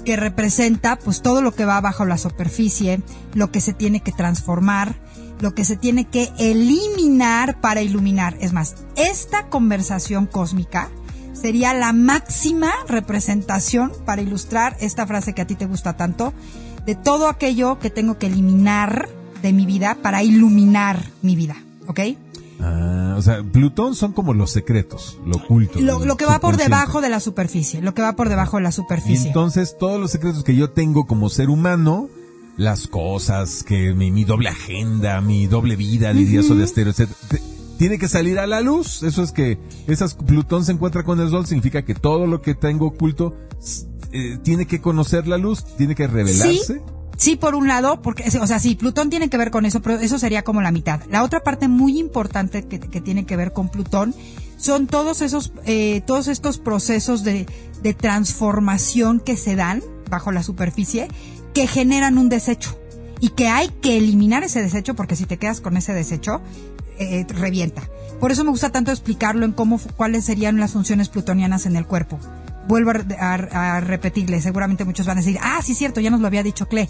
que 0.06 0.16
representa 0.16 0.98
pues 0.98 1.22
todo 1.22 1.42
lo 1.42 1.54
que 1.54 1.66
va 1.66 1.82
bajo 1.82 2.06
la 2.06 2.18
superficie, 2.18 3.02
lo 3.34 3.52
que 3.52 3.62
se 3.62 3.74
tiene 3.74 4.02
que 4.02 4.12
transformar, 4.12 4.96
lo 5.40 5.54
que 5.54 5.66
se 5.66 5.76
tiene 5.76 6.06
que 6.06 6.30
eliminar 6.38 7.62
para 7.62 7.82
iluminar. 7.82 8.38
Es 8.40 8.54
más, 8.54 8.76
esta 8.96 9.48
conversación 9.48 10.26
cósmica 10.26 10.90
sería 11.34 11.74
la 11.74 11.94
máxima 11.94 12.72
representación 12.88 13.92
para 14.06 14.22
ilustrar 14.22 14.76
esta 14.80 15.08
frase 15.08 15.34
que 15.34 15.42
a 15.42 15.48
ti 15.48 15.56
te 15.56 15.66
gusta 15.66 15.96
tanto, 15.96 16.34
de 16.86 16.96
todo 16.96 17.28
aquello 17.28 17.80
que 17.80 17.90
tengo 17.90 18.18
que 18.18 18.28
eliminar 18.28 19.10
de 19.42 19.54
mi 19.54 19.66
vida 19.66 19.98
para 20.02 20.24
iluminar 20.24 21.04
mi 21.22 21.36
vida, 21.36 21.56
¿ok? 21.88 22.00
Ah, 22.62 23.16
o 23.18 23.22
sea, 23.22 23.42
Plutón 23.44 23.96
son 23.96 24.12
como 24.12 24.34
los 24.34 24.52
secretos, 24.52 25.18
lo 25.26 25.38
oculto. 25.38 25.80
Lo, 25.80 26.04
lo 26.06 26.18
que 26.18 26.26
va 26.26 26.40
por 26.40 26.58
debajo 26.58 27.00
de 27.02 27.10
la 27.10 27.20
superficie, 27.22 27.82
lo 27.82 27.94
que 27.94 28.02
va 28.02 28.16
por 28.16 28.28
debajo 28.30 28.58
de 28.58 28.64
la 28.64 28.70
Y 28.70 28.74
superficie. 28.74 29.28
entonces 29.28 29.78
todos 29.80 30.00
los 30.00 30.12
secretos 30.12 30.44
que 30.44 30.56
yo 30.56 30.70
tengo 30.72 31.06
como 31.08 31.30
ser 31.30 31.50
humano, 31.50 32.10
las 32.58 32.88
cosas, 32.88 33.64
que 33.64 33.94
mi, 33.94 34.12
mi 34.12 34.26
doble 34.26 34.50
agenda, 34.50 35.22
mi 35.22 35.48
doble 35.48 35.78
vida, 35.78 36.12
diría 36.14 36.44
Soda 36.44 36.68
Stereo, 36.68 36.92
etcétera, 36.92 37.18
te- 37.30 37.42
tiene 37.78 37.98
que 37.98 38.10
salir 38.10 38.38
a 38.40 38.46
la 38.48 38.60
luz. 38.60 39.04
Eso 39.04 39.24
es 39.24 39.32
que 39.32 39.58
esas 39.88 40.16
Plutón 40.16 40.66
se 40.66 40.74
encuentra 40.74 41.04
con 41.04 41.22
el 41.22 41.30
Sol, 41.30 41.46
significa 41.46 41.86
que 41.86 41.96
todo 41.96 42.28
lo 42.28 42.42
que 42.42 42.56
tengo 42.56 42.88
oculto 42.88 43.38
eh, 44.12 44.38
tiene 44.44 44.66
que 44.68 44.82
conocer 44.82 45.28
la 45.28 45.38
luz, 45.38 45.64
tiene 45.78 45.96
que 45.96 46.08
revelarse. 46.08 46.74
Sí, 46.74 46.74
por 47.36 47.54
un 47.56 47.68
lado, 47.68 48.02
porque, 48.02 48.24
o 48.40 48.48
sea, 48.48 48.60
sí, 48.60 48.76
Plutón 48.76 49.10
tiene 49.10 49.30
que 49.30 49.38
ver 49.38 49.52
con 49.52 49.66
eso, 49.66 49.82
pero 49.82 50.00
eso 50.00 50.18
sería 50.18 50.44
como 50.44 50.62
la 50.62 50.72
mitad. 50.72 51.02
La 51.10 51.24
otra 51.24 51.42
parte 51.42 51.68
muy 51.68 52.00
importante 52.00 52.64
que, 52.64 52.80
que 52.80 53.02
tiene 53.02 53.26
que 53.26 53.36
ver 53.36 53.52
con 53.52 53.70
Plutón 53.70 54.16
son 54.58 54.88
todos 54.88 55.22
esos, 55.22 55.52
eh, 55.66 56.02
todos 56.06 56.28
estos 56.28 56.58
procesos 56.60 57.24
de, 57.24 57.46
de 57.82 57.94
transformación 57.94 59.20
que 59.20 59.38
se 59.38 59.56
dan 59.56 59.84
bajo 60.10 60.32
la 60.32 60.44
superficie 60.44 61.08
que 61.54 61.68
generan 61.68 62.18
un 62.18 62.30
desecho 62.30 62.78
y 63.20 63.30
que 63.30 63.48
hay 63.48 63.70
que 63.70 63.98
eliminar 63.98 64.44
ese 64.44 64.62
desecho 64.62 64.96
porque 64.96 65.16
si 65.16 65.26
te 65.26 65.38
quedas 65.38 65.62
con 65.62 65.78
ese 65.78 65.94
desecho, 65.94 66.42
eh, 67.00 67.26
revienta. 67.30 67.84
Por 68.20 68.32
eso 68.32 68.44
me 68.44 68.52
gusta 68.52 68.72
tanto 68.72 68.92
explicarlo 68.92 69.46
en 69.46 69.54
cómo, 69.54 69.80
cuáles 69.96 70.26
serían 70.26 70.60
las 70.60 70.74
funciones 70.74 71.10
plutonianas 71.10 71.66
en 71.66 71.76
el 71.76 71.86
cuerpo. 71.86 72.20
Vuelvo 72.70 72.92
a, 72.92 73.34
a 73.34 73.80
repetirle, 73.82 74.40
seguramente 74.42 74.86
muchos 74.86 75.08
van 75.08 75.18
a 75.18 75.22
decir, 75.22 75.40
ah, 75.42 75.60
sí, 75.64 75.74
cierto, 75.74 76.02
ya 76.02 76.12
nos 76.12 76.22
lo 76.22 76.28
había 76.28 76.44
dicho 76.44 76.68
Cle. 76.70 76.88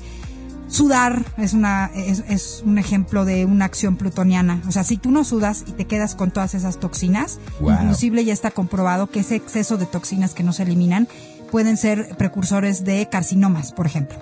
Sudar 0.67 1.25
es, 1.37 1.53
una, 1.53 1.89
es, 1.95 2.21
es, 2.27 2.61
un 2.65 2.77
ejemplo 2.77 3.23
de 3.23 3.45
una 3.45 3.63
acción 3.63 3.95
plutoniana. 3.95 4.61
O 4.67 4.71
sea, 4.71 4.83
si 4.83 4.97
tú 4.97 5.09
no 5.09 5.23
sudas 5.23 5.63
y 5.65 5.71
te 5.71 5.85
quedas 5.85 6.15
con 6.15 6.31
todas 6.31 6.53
esas 6.53 6.79
toxinas, 6.81 7.39
Wow. 7.61 7.71
inclusive 7.71 8.25
ya 8.25 8.33
está 8.33 8.51
comprobado 8.51 9.07
que 9.09 9.21
ese 9.21 9.35
exceso 9.35 9.77
de 9.77 9.85
toxinas 9.85 10.33
que 10.33 10.43
no 10.43 10.51
se 10.51 10.63
eliminan 10.63 11.07
pueden 11.49 11.77
ser 11.77 12.15
precursores 12.17 12.83
de 12.83 13.07
carcinomas, 13.09 13.71
por 13.71 13.85
ejemplo. 13.87 14.19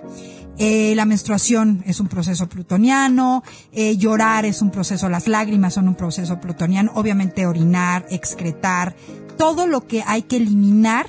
Eh, 0.59 0.93
la 0.95 1.05
menstruación 1.05 1.83
es 1.85 1.99
un 1.99 2.07
proceso 2.07 2.47
plutoniano, 2.47 3.43
eh, 3.73 3.97
llorar 3.97 4.45
es 4.45 4.61
un 4.61 4.71
proceso, 4.71 5.09
las 5.09 5.27
lágrimas 5.27 5.73
son 5.73 5.87
un 5.87 5.95
proceso 5.95 6.39
plutoniano, 6.39 6.91
obviamente 6.95 7.45
orinar, 7.45 8.05
excretar, 8.09 8.95
todo 9.37 9.67
lo 9.67 9.85
que 9.85 10.03
hay 10.07 10.21
que 10.21 10.37
eliminar 10.37 11.07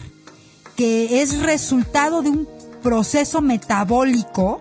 que 0.78 1.20
es 1.22 1.40
resultado 1.42 2.22
de 2.22 2.30
un 2.30 2.48
proceso 2.84 3.42
metabólico 3.42 4.60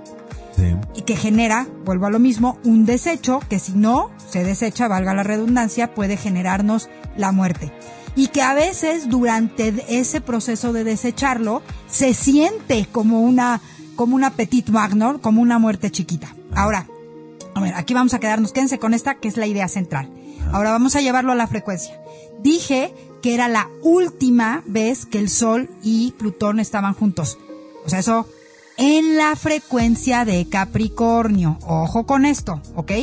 Sí. 0.55 0.75
y 0.95 1.03
que 1.03 1.15
genera, 1.15 1.67
vuelvo 1.86 2.07
a 2.07 2.09
lo 2.09 2.17
mismo, 2.17 2.57
un 2.63 2.88
desecho 2.88 3.39
que 3.47 3.59
si 3.59 3.74
no 3.74 4.09
se 4.27 4.43
desecha, 4.43 4.88
valga 4.88 5.13
la 5.13 5.21
redundancia, 5.21 5.93
puede 5.93 6.17
generarnos 6.17 6.89
la 7.15 7.31
muerte. 7.31 7.71
Y 8.15 8.29
que 8.29 8.41
a 8.41 8.55
veces 8.55 9.07
durante 9.07 9.71
ese 9.88 10.19
proceso 10.19 10.74
de 10.74 10.83
desecharlo 10.83 11.62
se 11.88 12.15
siente 12.15 12.88
como 12.91 13.21
una, 13.21 13.62
como 13.95 14.15
una 14.15 14.31
petit 14.31 14.69
magnor, 14.69 15.21
como 15.21 15.43
una 15.43 15.59
muerte 15.59 15.91
chiquita. 15.91 16.33
Ahora, 16.55 16.88
a 17.53 17.59
ver, 17.62 17.75
aquí 17.75 17.93
vamos 17.93 18.15
a 18.15 18.19
quedarnos, 18.19 18.51
quédense 18.53 18.79
con 18.79 18.95
esta 18.95 19.19
que 19.19 19.27
es 19.27 19.38
la 19.38 19.45
idea 19.45 19.67
central. 19.67 20.09
Ahora 20.51 20.71
vamos 20.71 20.95
a 20.95 21.01
llevarlo 21.01 21.31
a 21.33 21.36
la 21.36 21.45
frecuencia. 21.45 22.01
Dije 22.41 22.91
que 23.27 23.34
era 23.34 23.50
la 23.50 23.69
última 23.81 24.63
vez 24.67 25.05
que 25.05 25.19
el 25.19 25.27
Sol 25.27 25.69
y 25.84 26.13
Plutón 26.13 26.62
estaban 26.62 26.93
juntos. 26.93 27.38
O 27.86 27.89
sea, 27.89 28.00
eso 28.00 28.25
en 28.77 29.17
la 29.17 29.36
frecuencia 29.36 30.24
de 30.24 30.48
Capricornio. 30.48 31.60
Ojo 31.63 32.05
con 32.05 32.25
esto, 32.25 32.62
¿ok? 32.75 32.93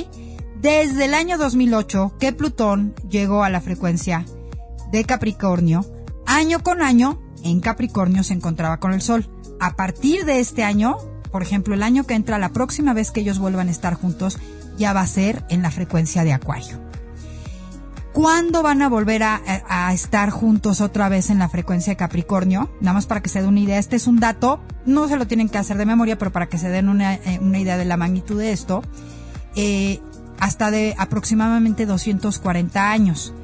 Desde 0.63 1.05
el 1.05 1.13
año 1.13 1.37
2008 1.37 2.15
que 2.19 2.33
Plutón 2.33 2.95
llegó 3.11 3.45
a 3.45 3.51
la 3.51 3.61
frecuencia 3.61 4.25
de 4.91 5.05
Capricornio, 5.05 5.85
año 6.25 6.63
con 6.63 6.81
año 6.81 7.21
en 7.43 7.61
Capricornio 7.61 8.25
se 8.25 8.33
encontraba 8.33 8.81
con 8.81 8.95
el 8.95 9.03
Sol. 9.03 9.29
A 9.61 9.77
partir 9.77 10.25
de 10.25 10.41
este 10.41 10.63
año, 10.65 10.97
por 11.33 11.43
ejemplo, 11.43 11.75
el 11.75 11.83
año 11.83 12.07
que 12.07 12.15
entra, 12.15 12.39
la 12.39 12.49
próxima 12.49 12.95
vez 12.95 13.11
que 13.11 13.21
ellos 13.21 13.39
vuelvan 13.39 13.69
a 13.69 13.73
estar 13.73 13.93
juntos, 13.93 14.39
ya 14.79 14.95
va 14.95 15.03
a 15.03 15.07
ser 15.07 15.45
en 15.51 15.61
la 15.61 15.71
frecuencia 15.71 16.25
de 16.25 16.33
Acuario. 16.33 16.84
¿Cuándo 18.15 18.63
van 18.63 18.81
a 18.81 18.89
volver 18.89 19.25
a, 19.25 19.43
a, 19.69 19.93
estar 19.93 20.31
juntos 20.31 20.81
otra 20.81 21.09
vez 21.09 21.31
en 21.31 21.41
la 21.41 21.49
frecuencia 21.49 21.91
de 21.91 21.97
Capricornio? 21.97 22.71
Nada 22.81 22.95
más 22.95 23.07
para 23.07 23.21
que 23.21 23.29
se 23.29 23.41
den 23.41 23.49
una 23.49 23.59
idea. 23.59 23.79
Este 23.79 23.97
es 23.97 24.07
un 24.07 24.21
dato, 24.21 24.61
no 24.87 25.09
se 25.09 25.17
lo 25.17 25.27
tienen 25.27 25.49
que 25.49 25.59
hacer 25.59 25.77
de 25.77 25.85
memoria, 25.85 26.17
pero 26.17 26.31
para 26.31 26.49
que 26.49 26.57
se 26.57 26.69
den 26.69 26.89
una, 26.89 27.15
eh, 27.15 27.41
idea 27.43 27.77
de 27.77 27.85
la 27.85 27.97
magnitud 27.97 28.39
de 28.39 28.53
esto. 28.53 28.83
Eh, 29.57 30.01
hasta 30.39 30.71
de 30.71 30.95
aproximadamente 30.97 31.87
240 31.87 32.89
años. 32.89 33.35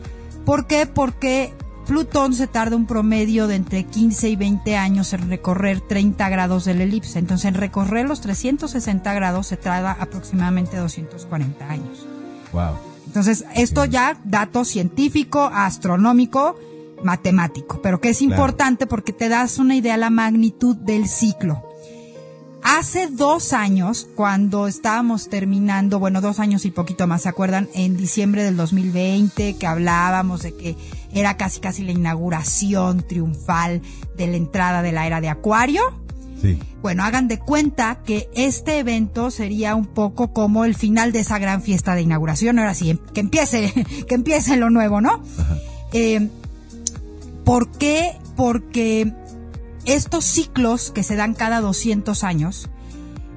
¿Por 0.44 0.68
qué? 0.68 0.86
Porque 0.86 1.52
Plutón 1.86 2.34
se 2.34 2.46
tarda 2.46 2.76
un 2.76 2.86
promedio 2.86 3.48
de 3.48 3.56
entre 3.56 3.82
15 3.82 4.28
y 4.28 4.36
20 4.36 4.76
años 4.76 5.12
en 5.12 5.28
recorrer 5.28 5.80
30 5.80 6.28
grados 6.28 6.64
del 6.64 6.80
elipse. 6.80 7.18
Entonces, 7.18 7.46
en 7.46 7.54
recorrer 7.54 8.06
los 8.06 8.20
360 8.20 9.12
grados 9.14 9.48
se 9.48 9.56
tarda 9.56 9.96
aproximadamente 9.98 10.76
240 10.76 11.68
años. 11.68 12.06
Wow. 12.52 12.89
Entonces, 13.10 13.44
esto 13.56 13.84
ya 13.86 14.16
dato 14.24 14.64
científico, 14.64 15.50
astronómico, 15.52 16.56
matemático, 17.02 17.80
pero 17.82 18.00
que 18.00 18.10
es 18.10 18.18
Claro. 18.18 18.34
importante 18.34 18.86
porque 18.86 19.12
te 19.12 19.28
das 19.28 19.58
una 19.58 19.74
idea 19.74 19.94
de 19.94 19.98
la 19.98 20.10
magnitud 20.10 20.76
del 20.76 21.08
ciclo. 21.08 21.60
Hace 22.62 23.08
dos 23.08 23.52
años, 23.52 24.06
cuando 24.14 24.68
estábamos 24.68 25.28
terminando, 25.28 25.98
bueno, 25.98 26.20
dos 26.20 26.38
años 26.38 26.64
y 26.66 26.70
poquito 26.70 27.08
más, 27.08 27.22
¿se 27.22 27.28
acuerdan? 27.28 27.68
En 27.74 27.96
diciembre 27.96 28.44
del 28.44 28.56
2020, 28.56 29.56
que 29.56 29.66
hablábamos 29.66 30.42
de 30.42 30.54
que 30.54 30.76
era 31.12 31.36
casi 31.36 31.58
casi 31.58 31.82
la 31.82 31.90
inauguración 31.90 33.02
triunfal 33.02 33.82
de 34.16 34.26
la 34.28 34.36
entrada 34.36 34.82
de 34.82 34.92
la 34.92 35.04
era 35.06 35.20
de 35.20 35.30
Acuario. 35.30 35.82
Sí. 36.40 36.59
Bueno, 36.82 37.04
hagan 37.04 37.28
de 37.28 37.38
cuenta 37.38 38.02
que 38.04 38.30
este 38.35 38.78
evento 38.78 39.30
sería 39.30 39.75
un 39.75 39.87
poco 39.87 40.32
como 40.32 40.64
el 40.64 40.75
final 40.75 41.12
de 41.12 41.20
esa 41.20 41.38
gran 41.38 41.62
fiesta 41.62 41.94
de 41.94 42.02
inauguración. 42.02 42.59
Ahora 42.59 42.75
sí, 42.75 42.99
que 43.12 43.20
empiece, 43.20 43.73
que 44.09 44.14
empiece 44.14 44.56
lo 44.56 44.70
nuevo, 44.70 45.00
¿no? 45.00 45.23
Eh, 45.92 46.28
¿Por 47.44 47.70
qué? 47.73 48.16
Porque 48.37 49.12
estos 49.85 50.25
ciclos 50.25 50.90
que 50.90 51.02
se 51.02 51.16
dan 51.16 51.35
cada 51.35 51.61
200 51.61 52.25
años 52.25 52.68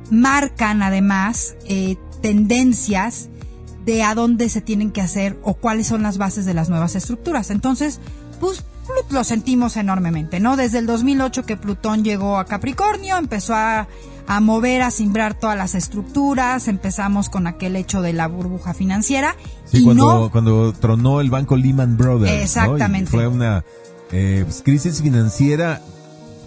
marcan 0.09 0.83
además 0.83 1.55
eh, 1.65 1.97
tendencias 2.21 3.29
de 3.85 4.03
a 4.03 4.15
dónde 4.15 4.47
se 4.49 4.61
tienen 4.61 4.91
que 4.91 5.01
hacer 5.01 5.37
o 5.43 5.55
cuáles 5.55 5.87
son 5.87 6.03
las 6.03 6.17
bases 6.17 6.45
de 6.45 6.53
las 6.53 6.69
nuevas 6.69 6.95
estructuras. 6.95 7.49
Entonces, 7.49 7.99
pues 8.39 8.63
lo 9.09 9.23
sentimos 9.23 9.77
enormemente, 9.77 10.39
¿no? 10.39 10.57
Desde 10.57 10.79
el 10.79 10.85
2008 10.85 11.45
que 11.45 11.57
Plutón 11.57 12.03
llegó 12.03 12.37
a 12.37 12.45
Capricornio, 12.45 13.17
empezó 13.17 13.55
a, 13.55 13.87
a 14.27 14.39
mover, 14.39 14.81
a 14.81 14.91
simbrar 14.91 15.33
todas 15.33 15.57
las 15.57 15.75
estructuras, 15.75 16.67
empezamos 16.67 17.29
con 17.29 17.47
aquel 17.47 17.75
hecho 17.75 18.01
de 18.01 18.13
la 18.13 18.27
burbuja 18.27 18.73
financiera 18.73 19.35
Sí, 19.65 19.79
y 19.79 19.83
cuando, 19.83 20.05
no 20.05 20.31
cuando 20.31 20.73
tronó 20.73 21.21
el 21.21 21.29
banco 21.29 21.55
Lehman 21.55 21.97
Brothers. 21.97 22.31
¿no? 22.31 22.37
Y 22.37 22.43
Exactamente. 22.43 23.11
fue 23.11 23.27
una 23.27 23.63
eh, 24.11 24.41
pues, 24.45 24.61
crisis 24.63 25.01
financiera 25.01 25.81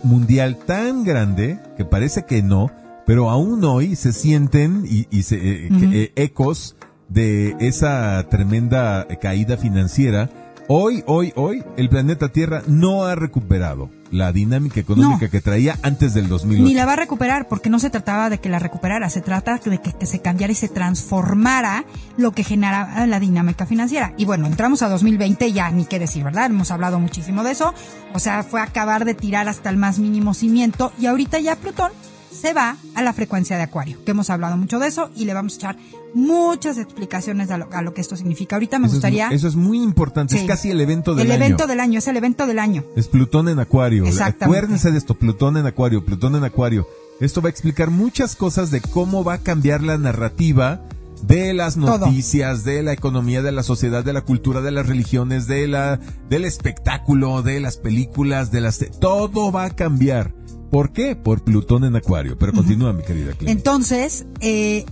mundial 0.02 0.56
tan 0.56 1.04
grande 1.04 1.58
que 1.76 1.84
parece 1.84 2.24
que 2.24 2.42
no, 2.42 2.70
pero 3.06 3.30
aún 3.30 3.64
hoy 3.64 3.96
se 3.96 4.12
sienten 4.12 4.84
y, 4.88 5.06
y 5.10 5.22
se, 5.24 5.36
eh, 5.36 5.68
eh, 5.70 6.12
ecos 6.16 6.76
de 7.08 7.56
esa 7.60 8.26
tremenda 8.28 9.06
caída 9.20 9.56
financiera. 9.56 10.30
Hoy, 10.68 11.04
hoy, 11.06 11.32
hoy, 11.36 11.62
el 11.76 11.88
planeta 11.88 12.28
Tierra 12.30 12.60
no 12.66 13.04
ha 13.04 13.14
recuperado 13.14 13.88
la 14.10 14.32
dinámica 14.32 14.80
económica 14.80 15.26
No. 15.26 15.30
que 15.30 15.40
traía 15.40 15.78
antes 15.82 16.12
del 16.12 16.28
2008. 16.28 16.64
Ni 16.64 16.74
la 16.74 16.86
va 16.86 16.94
a 16.94 16.96
recuperar, 16.96 17.46
porque 17.46 17.70
no 17.70 17.78
se 17.78 17.88
trataba 17.88 18.30
de 18.30 18.38
que 18.38 18.48
la 18.48 18.58
recuperara, 18.58 19.08
se 19.08 19.20
trata 19.20 19.60
de 19.64 19.78
que, 19.80 19.92
que 19.92 20.06
se 20.06 20.20
cambiara 20.20 20.52
y 20.52 20.56
se 20.56 20.68
transformara 20.68 21.84
lo 22.16 22.32
que 22.32 22.42
generaba 22.42 23.06
la 23.06 23.20
dinámica 23.20 23.64
financiera. 23.64 24.12
Y 24.16 24.24
bueno, 24.24 24.46
entramos 24.46 24.82
a 24.82 24.88
2020, 24.88 25.52
ya 25.52 25.70
ni 25.70 25.84
qué 25.84 26.00
decir, 26.00 26.24
¿verdad? 26.24 26.46
Hemos 26.46 26.72
hablado 26.72 26.98
muchísimo 26.98 27.44
de 27.44 27.52
eso. 27.52 27.72
O 28.12 28.18
sea, 28.18 28.42
fue 28.42 28.60
acabar 28.60 29.04
de 29.04 29.14
tirar 29.14 29.48
hasta 29.48 29.70
el 29.70 29.76
más 29.76 30.00
mínimo 30.00 30.34
cimiento 30.34 30.92
y 30.98 31.06
ahorita 31.06 31.38
ya 31.38 31.54
Plutón 31.54 31.92
se 32.36 32.52
va 32.52 32.76
a 32.94 33.02
la 33.02 33.12
frecuencia 33.12 33.56
de 33.56 33.62
Acuario, 33.64 33.98
que 34.04 34.12
hemos 34.12 34.30
hablado 34.30 34.56
mucho 34.56 34.78
de 34.78 34.86
eso 34.88 35.10
y 35.16 35.24
le 35.24 35.34
vamos 35.34 35.54
a 35.54 35.56
echar 35.56 35.76
muchas 36.14 36.78
explicaciones 36.78 37.50
a 37.50 37.58
lo, 37.58 37.68
a 37.72 37.82
lo 37.82 37.92
que 37.94 38.00
esto 38.00 38.16
significa. 38.16 38.56
Ahorita 38.56 38.78
me 38.78 38.86
eso, 38.86 38.94
gustaría... 38.96 39.28
es, 39.28 39.34
eso 39.34 39.48
es 39.48 39.56
muy 39.56 39.82
importante, 39.82 40.34
Sí. 40.36 40.42
es 40.42 40.46
casi 40.46 40.70
el 40.70 40.80
evento 40.80 41.14
del 41.14 41.26
el 41.26 41.32
año. 41.32 41.44
evento 41.44 41.66
del 41.66 41.80
año, 41.80 41.98
es 41.98 42.08
el 42.08 42.16
evento 42.16 42.46
del 42.46 42.58
año. 42.58 42.84
Es 42.96 43.08
Plutón 43.08 43.48
en 43.48 43.58
Acuario. 43.58 44.04
Acuérdense 44.20 44.90
de 44.90 44.98
esto, 44.98 45.14
Plutón 45.14 45.56
en 45.56 45.66
Acuario, 45.66 46.04
Plutón 46.04 46.36
en 46.36 46.44
Acuario. 46.44 46.86
Esto 47.20 47.40
va 47.42 47.48
a 47.48 47.50
explicar 47.50 47.90
muchas 47.90 48.36
cosas 48.36 48.70
de 48.70 48.80
cómo 48.80 49.24
va 49.24 49.34
a 49.34 49.38
cambiar 49.38 49.82
la 49.82 49.96
narrativa 49.98 50.82
de 51.26 51.54
las 51.54 51.74
Todo. 51.76 51.98
noticias, 51.98 52.62
de 52.64 52.82
la 52.82 52.92
economía, 52.92 53.40
de 53.42 53.50
la 53.52 53.62
sociedad, 53.62 54.04
de 54.04 54.12
la 54.12 54.20
cultura, 54.20 54.60
de 54.60 54.70
las 54.70 54.86
religiones, 54.86 55.46
de 55.46 55.66
la, 55.66 55.98
del 56.28 56.44
espectáculo, 56.44 57.42
de 57.42 57.58
las 57.60 57.78
películas, 57.78 58.50
de 58.50 58.60
las, 58.60 58.84
todo 59.00 59.50
va 59.50 59.64
a 59.64 59.70
cambiar. 59.70 60.34
¿Por 60.70 60.92
qué? 60.92 61.16
Por 61.16 61.42
Plutón 61.42 61.84
en 61.84 61.96
Acuario. 61.96 62.36
Pero 62.38 62.52
continúa, 62.52 62.92
mi 62.92 63.02
querida 63.02 63.32
Clem. 63.32 63.50
Entonces, 63.50 64.26
eh, 64.40 64.84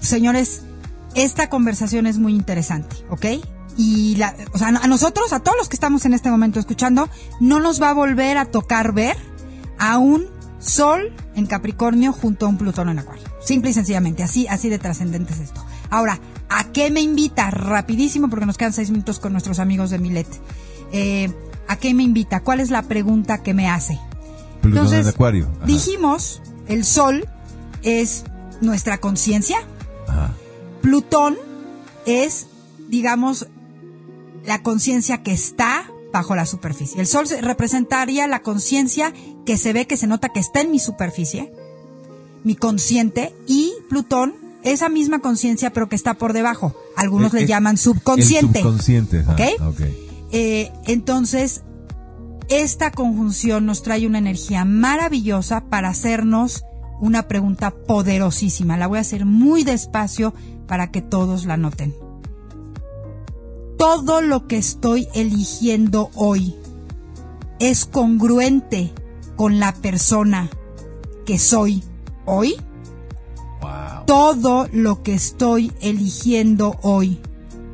señores, 0.00 0.62
esta 1.14 1.48
conversación 1.48 2.06
es 2.06 2.18
muy 2.18 2.34
interesante, 2.34 2.96
¿ok? 3.10 3.26
Y 3.76 4.16
la, 4.16 4.34
o 4.52 4.58
sea, 4.58 4.68
a 4.68 4.86
nosotros, 4.86 5.32
a 5.32 5.40
todos 5.40 5.56
los 5.58 5.68
que 5.68 5.76
estamos 5.76 6.04
en 6.06 6.14
este 6.14 6.30
momento 6.30 6.58
escuchando, 6.58 7.08
no 7.40 7.60
nos 7.60 7.80
va 7.80 7.90
a 7.90 7.94
volver 7.94 8.38
a 8.38 8.46
tocar 8.46 8.92
ver 8.92 9.16
a 9.78 9.98
un 9.98 10.26
Sol 10.58 11.12
en 11.34 11.46
Capricornio 11.46 12.12
junto 12.12 12.46
a 12.46 12.48
un 12.48 12.56
Plutón 12.56 12.88
en 12.88 12.98
Acuario. 12.98 13.24
Simple 13.40 13.70
y 13.70 13.74
sencillamente, 13.74 14.22
así, 14.22 14.46
así 14.48 14.68
de 14.68 14.78
trascendente 14.78 15.32
es 15.32 15.40
esto. 15.40 15.64
Ahora, 15.90 16.18
¿a 16.48 16.64
qué 16.72 16.90
me 16.90 17.00
invita? 17.00 17.50
Rapidísimo, 17.50 18.28
porque 18.28 18.46
nos 18.46 18.56
quedan 18.56 18.72
seis 18.72 18.90
minutos 18.90 19.18
con 19.18 19.32
nuestros 19.32 19.58
amigos 19.58 19.90
de 19.90 19.98
Milet. 19.98 20.26
Eh, 20.92 21.30
¿A 21.68 21.76
qué 21.76 21.94
me 21.94 22.02
invita? 22.02 22.40
¿Cuál 22.40 22.60
es 22.60 22.70
la 22.70 22.82
pregunta 22.82 23.42
que 23.42 23.54
me 23.54 23.68
hace? 23.68 23.98
Plutón 24.60 24.84
Entonces, 24.84 25.06
en 25.06 25.12
Acuario. 25.14 25.48
Ajá. 25.56 25.66
dijimos, 25.66 26.40
el 26.68 26.84
Sol 26.84 27.26
es 27.82 28.24
nuestra 28.60 28.98
conciencia. 28.98 29.56
Plutón 30.82 31.36
es, 32.04 32.46
digamos, 32.88 33.46
la 34.44 34.62
conciencia 34.62 35.22
que 35.22 35.32
está 35.32 35.90
bajo 36.12 36.34
la 36.36 36.46
superficie. 36.46 37.00
El 37.00 37.06
Sol 37.06 37.26
se- 37.26 37.40
representaría 37.40 38.26
la 38.28 38.42
conciencia 38.42 39.12
que 39.44 39.58
se 39.58 39.72
ve, 39.72 39.86
que 39.86 39.96
se 39.96 40.06
nota 40.06 40.28
que 40.30 40.40
está 40.40 40.60
en 40.60 40.70
mi 40.70 40.78
superficie, 40.78 41.52
mi 42.44 42.54
consciente, 42.54 43.34
y 43.46 43.72
Plutón, 43.88 44.34
esa 44.62 44.88
misma 44.88 45.18
conciencia, 45.20 45.72
pero 45.72 45.88
que 45.88 45.96
está 45.96 46.14
por 46.14 46.32
debajo. 46.32 46.74
algunos 46.96 47.32
le 47.32 47.46
llaman 47.46 47.76
subconsciente. 47.76 48.60
El 48.60 48.64
subconsciente. 48.64 49.24
ah, 49.26 49.32
¿Ok? 49.32 49.62
ok. 49.68 49.80
Eh, 50.32 50.72
entonces, 50.86 51.62
esta 52.48 52.90
conjunción 52.90 53.66
nos 53.66 53.82
trae 53.82 54.06
una 54.06 54.18
energía 54.18 54.64
maravillosa 54.64 55.64
para 55.64 55.88
hacernos 55.88 56.64
una 57.00 57.28
pregunta 57.28 57.70
poderosísima. 57.70 58.76
La 58.76 58.86
voy 58.86 58.98
a 58.98 59.02
hacer 59.02 59.24
muy 59.24 59.64
despacio 59.64 60.32
para 60.66 60.90
que 60.90 61.02
todos 61.02 61.44
la 61.44 61.56
noten. 61.56 61.94
Todo 63.78 64.22
lo 64.22 64.46
que 64.46 64.56
estoy 64.56 65.08
eligiendo 65.14 66.10
hoy 66.14 66.54
es 67.58 67.84
congruente 67.84 68.92
con 69.36 69.58
la 69.58 69.74
persona 69.74 70.48
que 71.26 71.38
soy 71.38 71.82
hoy. 72.24 72.56
Wow. 73.60 74.06
Todo 74.06 74.68
lo 74.72 75.02
que 75.02 75.14
estoy 75.14 75.72
eligiendo 75.80 76.76
hoy 76.82 77.20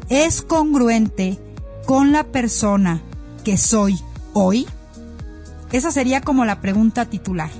es 0.08 0.42
congruente 0.42 1.38
con 1.86 2.12
la 2.12 2.24
persona 2.24 3.02
que 3.44 3.56
soy 3.56 3.98
hoy? 4.34 4.66
Esa 5.72 5.90
sería 5.90 6.20
como 6.20 6.44
la 6.44 6.60
pregunta 6.60 7.06
titular. 7.06 7.50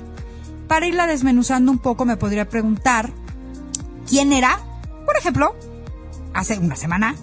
Para 0.69 0.87
irla 0.87 1.07
desmenuzando 1.07 1.71
un 1.73 1.79
poco 1.79 2.05
me 2.05 2.17
podría 2.17 2.49
preguntar 2.49 3.11
quién 4.09 4.33
era, 4.33 4.59
por 5.07 5.17
ejemplo, 5.17 5.55
hace 6.35 6.59
una 6.59 6.77
semana, 6.77 7.15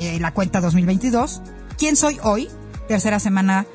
eh, 0.00 0.18
la 0.20 0.32
cuenta 0.32 0.60
2022, 0.60 1.40
quién 1.78 1.96
soy 1.96 2.18
hoy, 2.22 2.48
tercera 2.88 3.18
semana 3.20 3.66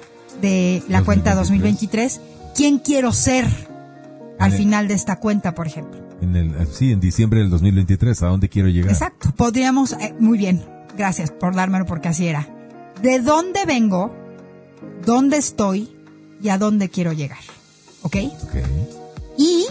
de 0.42 0.84
la 0.88 1.04
cuenta 1.04 1.36
2023, 1.36 2.22
quién 2.56 2.80
quiero 2.80 3.12
ser 3.14 3.46
al 4.40 4.52
el- 4.52 4.58
final 4.58 4.88
de 4.88 4.94
esta 4.94 5.18
cuenta, 5.18 5.54
por 5.56 5.68
ejemplo. 5.68 6.00
En 6.22 6.36
el, 6.36 6.68
sí, 6.68 6.92
en 6.92 7.00
diciembre 7.00 7.40
del 7.40 7.50
2023, 7.50 8.22
¿a 8.24 8.28
dónde 8.28 8.50
quiero 8.50 8.68
llegar? 8.68 8.92
Exacto. 8.92 9.32
Podríamos, 9.38 9.94
eh, 9.94 10.14
muy 10.20 10.38
bien, 10.38 10.66
gracias 10.98 11.32
por 11.32 11.56
dármelo 11.56 11.86
porque 11.86 12.10
así 12.10 12.28
era. 12.28 12.48
¿De 13.02 13.20
dónde 13.20 13.62
vengo? 13.66 14.14
¿Dónde 15.06 15.38
estoy? 15.38 15.90
¿Y 16.42 16.50
a 16.50 16.58
dónde 16.58 16.90
quiero 16.90 17.14
llegar? 17.14 17.40
¿Ok? 18.02 18.16
Y 19.38 19.66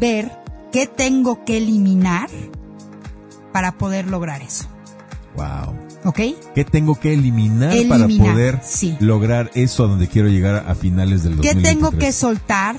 ver 0.00 0.32
qué 0.72 0.86
tengo 0.86 1.44
que 1.44 1.58
eliminar 1.58 2.28
para 3.52 3.78
poder 3.78 4.08
lograr 4.08 4.42
eso. 4.42 4.64
Wow. 5.36 5.74
¿Ok? 6.04 6.20
¿Qué 6.54 6.64
tengo 6.64 6.98
que 6.98 7.12
eliminar, 7.12 7.74
para 7.88 8.08
poder 8.08 8.60
sí. 8.64 8.96
lograr 9.00 9.50
eso 9.54 9.84
a 9.84 9.88
donde 9.88 10.08
quiero 10.08 10.28
llegar 10.28 10.64
a 10.68 10.74
finales 10.74 11.22
del 11.22 11.34
¿Qué 11.40 11.54
2023? 11.54 11.74
tengo 11.74 11.90
que 11.98 12.12
soltar? 12.12 12.76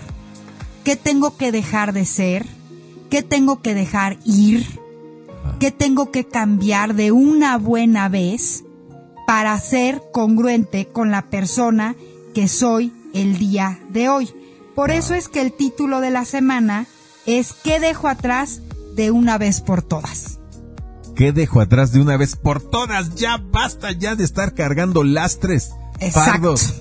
¿Qué 0.83 0.97
tengo 0.97 1.37
que 1.37 1.51
dejar 1.51 1.93
de 1.93 2.05
ser? 2.05 2.45
¿Qué 3.09 3.23
tengo 3.23 3.61
que 3.61 3.73
dejar 3.73 4.17
ir? 4.25 4.67
¿Qué 5.59 5.71
tengo 5.71 6.11
que 6.11 6.25
cambiar 6.25 6.95
de 6.95 7.11
una 7.11 7.57
buena 7.57 8.09
vez 8.09 8.65
para 9.33 9.59
ser 9.59 9.99
congruente 10.11 10.89
con 10.89 11.09
la 11.09 11.23
persona 11.31 11.95
que 12.35 12.47
soy 12.47 12.93
el 13.15 13.39
día 13.39 13.79
de 13.89 14.07
hoy? 14.07 14.29
Por 14.75 14.91
eso 14.91 15.15
es 15.15 15.27
que 15.27 15.41
el 15.41 15.51
título 15.51 16.01
de 16.01 16.11
la 16.11 16.23
semana 16.23 16.85
es 17.25 17.51
¿Qué 17.63 17.79
dejo 17.79 18.07
atrás 18.07 18.61
de 18.95 19.09
una 19.09 19.39
vez 19.39 19.59
por 19.61 19.81
todas? 19.81 20.39
¿Qué 21.15 21.31
dejo 21.31 21.61
atrás 21.61 21.91
de 21.91 21.99
una 21.99 22.15
vez 22.15 22.35
por 22.35 22.61
todas? 22.61 23.15
Ya 23.15 23.37
basta 23.37 23.91
ya 23.91 24.15
de 24.15 24.23
estar 24.23 24.53
cargando 24.53 25.03
lastres, 25.03 25.71
Exacto. 25.99 26.31
fardos. 26.31 26.73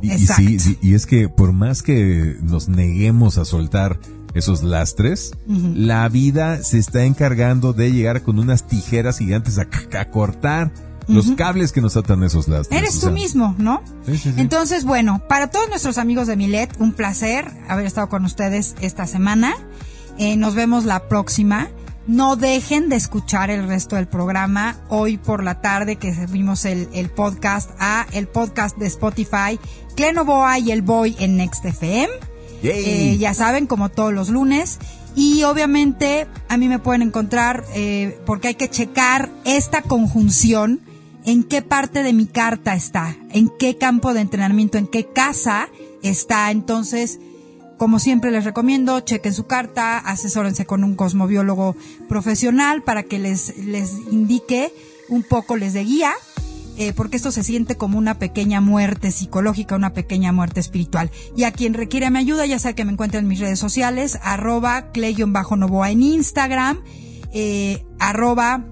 Y, 0.00 0.06
y 0.06 0.12
Exacto. 0.12 0.42
sí, 0.42 0.58
sí, 0.60 0.78
y 0.80 0.94
es 0.94 1.04
que 1.04 1.28
por 1.28 1.52
más 1.52 1.82
que 1.82 2.36
nos 2.42 2.68
neguemos 2.68 3.38
a 3.38 3.44
soltar 3.44 3.98
esos 4.34 4.62
lastres, 4.62 5.32
la 5.48 6.08
vida 6.08 6.62
se 6.62 6.78
está 6.78 7.02
encargando 7.06 7.72
de 7.72 7.90
llegar 7.90 8.22
con 8.22 8.38
unas 8.38 8.68
tijeras 8.68 9.18
gigantes 9.18 9.58
a, 9.58 9.66
a 9.98 10.10
cortar 10.12 10.70
los 11.08 11.30
cables 11.32 11.72
que 11.72 11.80
nos 11.80 11.96
atan 11.96 12.22
esos 12.22 12.48
lastres. 12.48 12.80
Eres 12.80 13.02
o 13.02 13.08
tú 13.08 13.12
mismo, 13.12 13.54
¿no? 13.58 13.82
Sí, 14.06 14.18
sí, 14.18 14.32
sí. 14.32 14.40
Entonces, 14.40 14.84
bueno, 14.84 15.22
para 15.28 15.50
todos 15.50 15.68
nuestros 15.68 15.98
amigos 15.98 16.26
de 16.26 16.36
Milet, 16.36 16.74
un 16.78 16.92
placer 16.92 17.50
haber 17.68 17.86
estado 17.86 18.08
con 18.08 18.24
ustedes 18.24 18.74
esta 18.80 19.06
semana. 19.06 19.54
Eh, 20.18 20.36
nos 20.36 20.54
vemos 20.54 20.84
la 20.84 21.08
próxima. 21.08 21.68
No 22.06 22.36
dejen 22.36 22.88
de 22.88 22.96
escuchar 22.96 23.50
el 23.50 23.66
resto 23.66 23.96
del 23.96 24.08
programa. 24.08 24.76
Hoy 24.88 25.18
por 25.18 25.44
la 25.44 25.60
tarde 25.60 25.96
que 25.96 26.14
subimos 26.14 26.64
el, 26.64 26.88
el 26.94 27.10
podcast 27.10 27.70
a 27.78 28.06
el 28.12 28.28
podcast 28.28 28.78
de 28.78 28.86
Spotify, 28.86 29.58
Clenoboa 29.94 30.58
y 30.58 30.72
el 30.72 30.82
Boy 30.82 31.16
en 31.18 31.36
Next 31.36 31.64
FM. 31.64 32.08
Eh, 32.62 33.16
ya 33.18 33.34
saben, 33.34 33.66
como 33.66 33.88
todos 33.88 34.12
los 34.12 34.28
lunes. 34.28 34.78
Y 35.14 35.42
obviamente 35.42 36.26
a 36.48 36.56
mí 36.56 36.68
me 36.68 36.78
pueden 36.78 37.02
encontrar 37.02 37.64
eh, 37.74 38.20
porque 38.24 38.48
hay 38.48 38.54
que 38.54 38.70
checar 38.70 39.30
esta 39.44 39.82
conjunción, 39.82 40.80
en 41.24 41.44
qué 41.44 41.62
parte 41.62 42.02
de 42.02 42.12
mi 42.12 42.26
carta 42.26 42.74
está, 42.74 43.16
en 43.30 43.50
qué 43.58 43.76
campo 43.76 44.14
de 44.14 44.20
entrenamiento, 44.20 44.78
en 44.78 44.86
qué 44.86 45.06
casa 45.06 45.68
está. 46.02 46.50
Entonces, 46.50 47.18
como 47.76 47.98
siempre 47.98 48.30
les 48.30 48.44
recomiendo, 48.44 49.00
chequen 49.00 49.34
su 49.34 49.46
carta, 49.46 49.98
asesórense 49.98 50.66
con 50.66 50.84
un 50.84 50.94
cosmobiólogo 50.94 51.76
profesional 52.08 52.82
para 52.82 53.02
que 53.02 53.18
les, 53.18 53.56
les 53.58 53.92
indique 54.10 54.72
un 55.08 55.22
poco, 55.22 55.56
les 55.56 55.72
dé 55.72 55.84
guía 55.84 56.12
eh, 56.78 56.92
porque 56.92 57.16
esto 57.16 57.32
se 57.32 57.42
siente 57.42 57.76
como 57.76 57.98
una 57.98 58.20
pequeña 58.20 58.60
muerte 58.60 59.10
psicológica, 59.10 59.74
una 59.74 59.94
pequeña 59.94 60.30
muerte 60.30 60.60
espiritual. 60.60 61.10
Y 61.36 61.42
a 61.42 61.50
quien 61.50 61.74
requiera 61.74 62.08
mi 62.08 62.20
ayuda, 62.20 62.46
ya 62.46 62.60
sea 62.60 62.74
que 62.74 62.84
me 62.84 62.92
encuentren 62.92 63.24
en 63.24 63.28
mis 63.28 63.40
redes 63.40 63.58
sociales, 63.58 64.16
arroba 64.22 64.92
cle-novoa 64.92 65.90
en 65.90 66.02
Instagram, 66.02 66.80
eh, 67.32 67.84
arroba 67.98 68.64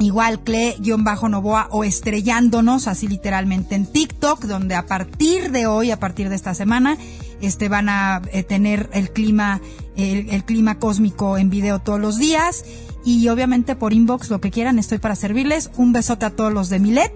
igual 0.00 0.40
cle-novoa 0.42 1.68
o 1.70 1.84
estrellándonos, 1.84 2.88
así 2.88 3.08
literalmente 3.08 3.74
en 3.74 3.86
TikTok, 3.86 4.44
donde 4.44 4.74
a 4.74 4.86
partir 4.86 5.50
de 5.50 5.66
hoy, 5.66 5.90
a 5.90 5.98
partir 6.00 6.28
de 6.28 6.36
esta 6.36 6.54
semana, 6.54 6.96
este 7.40 7.68
van 7.68 7.88
a 7.88 8.22
eh, 8.32 8.42
tener 8.42 8.88
el 8.92 9.10
clima, 9.10 9.60
el, 9.96 10.30
el 10.30 10.44
clima 10.44 10.78
cósmico 10.78 11.38
en 11.38 11.50
video 11.50 11.78
todos 11.78 12.00
los 12.00 12.18
días 12.18 12.64
y 13.04 13.28
obviamente 13.28 13.76
por 13.76 13.92
inbox 13.92 14.30
lo 14.30 14.40
que 14.40 14.50
quieran, 14.50 14.78
estoy 14.78 14.98
para 14.98 15.14
servirles. 15.14 15.70
Un 15.76 15.92
besote 15.92 16.24
a 16.26 16.30
todos 16.30 16.52
los 16.52 16.68
de 16.70 16.78
Milet 16.80 17.12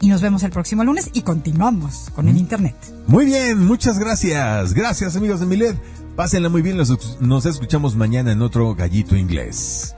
y 0.00 0.08
nos 0.08 0.20
vemos 0.20 0.42
el 0.42 0.50
próximo 0.50 0.84
lunes 0.84 1.10
y 1.12 1.22
continuamos 1.22 2.10
con 2.14 2.28
el 2.28 2.36
internet. 2.36 2.74
Muy 3.06 3.26
bien, 3.26 3.64
muchas 3.66 3.98
gracias. 3.98 4.74
Gracias 4.74 5.16
amigos 5.16 5.40
de 5.40 5.46
Milet. 5.46 5.76
Pásenla 6.16 6.48
muy 6.48 6.62
bien, 6.62 6.76
los- 6.76 7.18
nos 7.20 7.46
escuchamos 7.46 7.94
mañana 7.94 8.32
en 8.32 8.42
otro 8.42 8.74
gallito 8.74 9.14
inglés. 9.16 9.94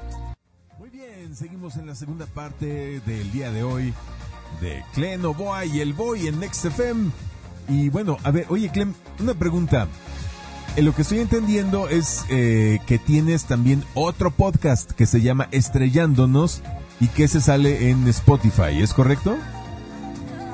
En 1.77 1.87
la 1.87 1.95
segunda 1.95 2.27
parte 2.27 3.01
del 3.07 3.31
día 3.31 3.53
de 3.53 3.63
hoy 3.63 3.95
de 4.61 4.83
Clem 4.93 5.23
Novoa 5.23 5.65
y 5.65 5.81
el 5.81 5.93
Boy 5.93 6.27
en 6.27 6.41
Next 6.41 6.65
FM. 6.65 7.13
Y 7.69 7.91
bueno, 7.91 8.17
a 8.25 8.33
ver, 8.33 8.47
oye 8.49 8.71
Clem, 8.71 8.93
una 9.21 9.35
pregunta. 9.35 9.87
Eh, 10.75 10.83
lo 10.83 10.95
que 10.95 11.03
estoy 11.03 11.21
entendiendo 11.21 11.89
es 11.89 12.25
eh, 12.29 12.81
que 12.87 12.99
tienes 12.99 13.45
también 13.45 13.85
otro 13.95 14.33
podcast 14.33 14.91
que 14.91 15.07
se 15.07 15.21
llama 15.21 15.49
Estrellándonos 15.53 16.63
y 16.99 17.07
que 17.07 17.29
se 17.29 17.41
sale 17.41 17.91
en 17.91 18.09
Spotify, 18.09 18.81
¿es 18.81 18.93
correcto? 18.93 19.37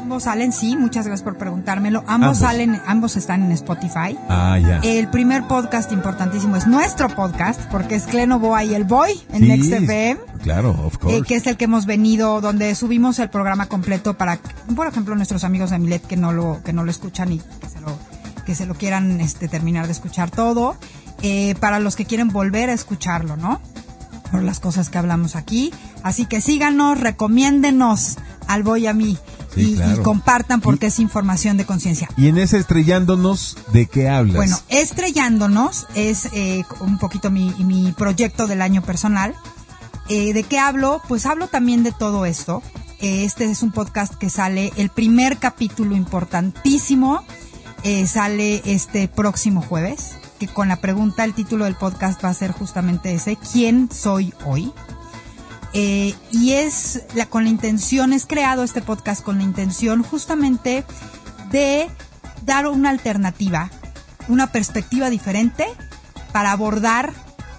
Ambos 0.06 0.22
salen, 0.22 0.52
sí, 0.52 0.76
muchas 0.76 1.04
gracias 1.04 1.24
por 1.24 1.36
preguntármelo. 1.36 1.98
Ambos, 2.06 2.12
Ambos. 2.14 2.38
salen, 2.38 2.80
ambos 2.86 3.16
están 3.16 3.42
en 3.42 3.50
Spotify. 3.50 4.16
Ah, 4.28 4.56
ya. 4.56 4.78
El 4.84 5.08
primer 5.08 5.48
podcast 5.48 5.90
importantísimo 5.90 6.54
es 6.54 6.68
nuestro 6.68 7.08
podcast, 7.08 7.60
porque 7.72 7.96
es 7.96 8.04
Cleno 8.04 8.38
Boa 8.38 8.62
y 8.62 8.72
el 8.76 8.84
Boy 8.84 9.20
en 9.32 9.40
Sí, 9.42 9.48
Next 9.48 9.72
FM. 9.72 10.20
Claro, 10.44 10.70
of 10.70 10.96
course. 10.98 11.16
eh, 11.18 11.22
que 11.26 11.34
es 11.34 11.48
el 11.48 11.56
que 11.56 11.64
hemos 11.64 11.86
venido, 11.86 12.40
donde 12.40 12.72
subimos 12.76 13.18
el 13.18 13.30
programa 13.30 13.66
completo 13.66 14.14
para, 14.16 14.38
por 14.76 14.86
ejemplo, 14.86 15.16
nuestros 15.16 15.42
amigos 15.42 15.70
de 15.70 15.80
Milet 15.80 16.06
que 16.06 16.16
no 16.16 16.30
lo, 16.30 16.62
que 16.64 16.72
no 16.72 16.84
lo 16.84 16.92
escuchan 16.92 17.32
y 17.32 17.38
que 17.40 17.68
se 17.68 17.80
lo, 17.80 17.98
que 18.46 18.54
se 18.54 18.64
lo 18.64 18.76
quieran 18.76 19.20
este, 19.20 19.48
terminar 19.48 19.86
de 19.86 19.92
escuchar 19.92 20.30
todo. 20.30 20.76
Eh, 21.22 21.56
para 21.58 21.80
los 21.80 21.96
que 21.96 22.04
quieren 22.04 22.28
volver 22.28 22.70
a 22.70 22.74
escucharlo, 22.74 23.36
¿no? 23.36 23.60
Por 24.30 24.44
las 24.44 24.60
cosas 24.60 24.88
que 24.88 24.98
hablamos 24.98 25.34
aquí. 25.34 25.74
Así 26.04 26.26
que 26.26 26.40
síganos, 26.40 27.00
recomiéndenos 27.00 28.18
al 28.46 28.62
Boy 28.62 28.86
a 28.86 28.92
mí. 28.94 29.18
Sí, 29.56 29.78
y, 29.78 30.02
compartan 30.02 30.60
porque 30.60 30.86
es 30.86 30.98
información 30.98 31.56
de 31.56 31.64
conciencia. 31.64 32.08
Y 32.16 32.28
en 32.28 32.38
ese 32.38 32.58
estrellándonos, 32.58 33.56
¿de 33.72 33.86
qué 33.86 34.08
hablas? 34.08 34.36
Bueno, 34.36 34.58
Estrellándonos 34.68 35.86
es 35.94 36.28
eh, 36.32 36.64
un 36.80 36.98
poquito 36.98 37.30
mi, 37.30 37.50
mi 37.64 37.92
proyecto 37.92 38.46
del 38.46 38.62
año 38.62 38.82
personal. 38.82 39.34
Eh, 40.08 40.32
¿De 40.32 40.44
qué 40.44 40.58
hablo? 40.58 41.02
Pues 41.08 41.26
hablo 41.26 41.48
también 41.48 41.82
de 41.82 41.92
todo 41.92 42.26
esto. 42.26 42.62
Eh, 43.00 43.24
este 43.24 43.44
es 43.44 43.62
un 43.62 43.72
podcast 43.72 44.14
que 44.14 44.30
sale, 44.30 44.72
el 44.76 44.88
primer 44.88 45.38
capítulo 45.38 45.94
importantísimo, 45.94 47.24
eh, 47.82 48.06
sale 48.06 48.62
este 48.64 49.08
próximo 49.08 49.60
jueves, 49.60 50.12
que 50.38 50.48
con 50.48 50.68
la 50.68 50.76
pregunta, 50.76 51.24
el 51.24 51.34
título 51.34 51.64
del 51.66 51.74
podcast 51.74 52.24
va 52.24 52.30
a 52.30 52.34
ser 52.34 52.52
justamente 52.52 53.12
ese, 53.12 53.36
¿quién 53.52 53.90
soy 53.92 54.32
hoy? 54.44 54.72
Eh, 55.78 56.14
y 56.32 56.52
es 56.52 57.02
la, 57.14 57.26
con 57.26 57.44
la 57.44 57.50
intención, 57.50 58.14
es 58.14 58.24
creado 58.24 58.62
este 58.62 58.80
podcast 58.80 59.22
con 59.22 59.36
la 59.36 59.44
intención 59.44 60.02
justamente 60.02 60.86
de 61.50 61.90
dar 62.46 62.66
una 62.66 62.88
alternativa, 62.88 63.70
una 64.26 64.46
perspectiva 64.46 65.10
diferente 65.10 65.66
para 66.32 66.52
abordar 66.52 67.12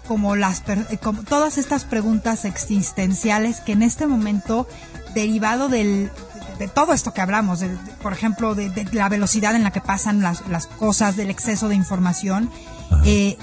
como 0.08 0.36
las 0.36 0.64
eh, 0.68 0.98
como 0.98 1.22
todas 1.22 1.60
estas 1.60 1.86
preguntas 1.86 2.44
existenciales 2.46 3.60
que 3.60 3.74
en 3.74 3.84
este 3.84 4.08
momento 4.08 4.68
derivado 5.14 5.70
del 5.70 6.10
de 6.58 6.68
todo 6.68 6.94
esto 6.94 7.14
que 7.14 7.22
hablamos, 7.22 7.64
por 8.02 8.14
ejemplo, 8.14 8.56
de, 8.56 8.72
la 8.94 9.10
velocidad 9.10 9.56
en 9.56 9.64
la 9.64 9.70
que 9.70 9.82
pasan 9.82 10.22
las, 10.22 10.42
las 10.48 10.66
cosas, 10.66 11.16
del 11.16 11.30
exceso 11.30 11.70
de 11.70 11.76
información, 11.76 12.50
eh, 13.06 13.38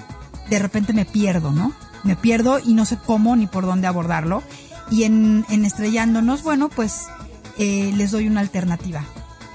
de 0.50 0.58
repente 0.58 0.92
me 0.92 1.04
pierdo, 1.04 1.52
¿no? 1.52 1.72
Me 2.02 2.16
pierdo 2.16 2.58
y 2.58 2.74
no 2.74 2.84
sé 2.84 2.98
cómo 2.98 3.36
ni 3.36 3.46
por 3.46 3.66
dónde 3.66 3.86
abordarlo. 3.86 4.42
Y 4.90 5.04
en, 5.04 5.44
en 5.48 5.64
Estrellándonos, 5.64 6.42
bueno, 6.42 6.68
pues 6.68 7.06
eh, 7.58 7.92
les 7.96 8.10
doy 8.10 8.26
una 8.26 8.40
alternativa 8.40 9.04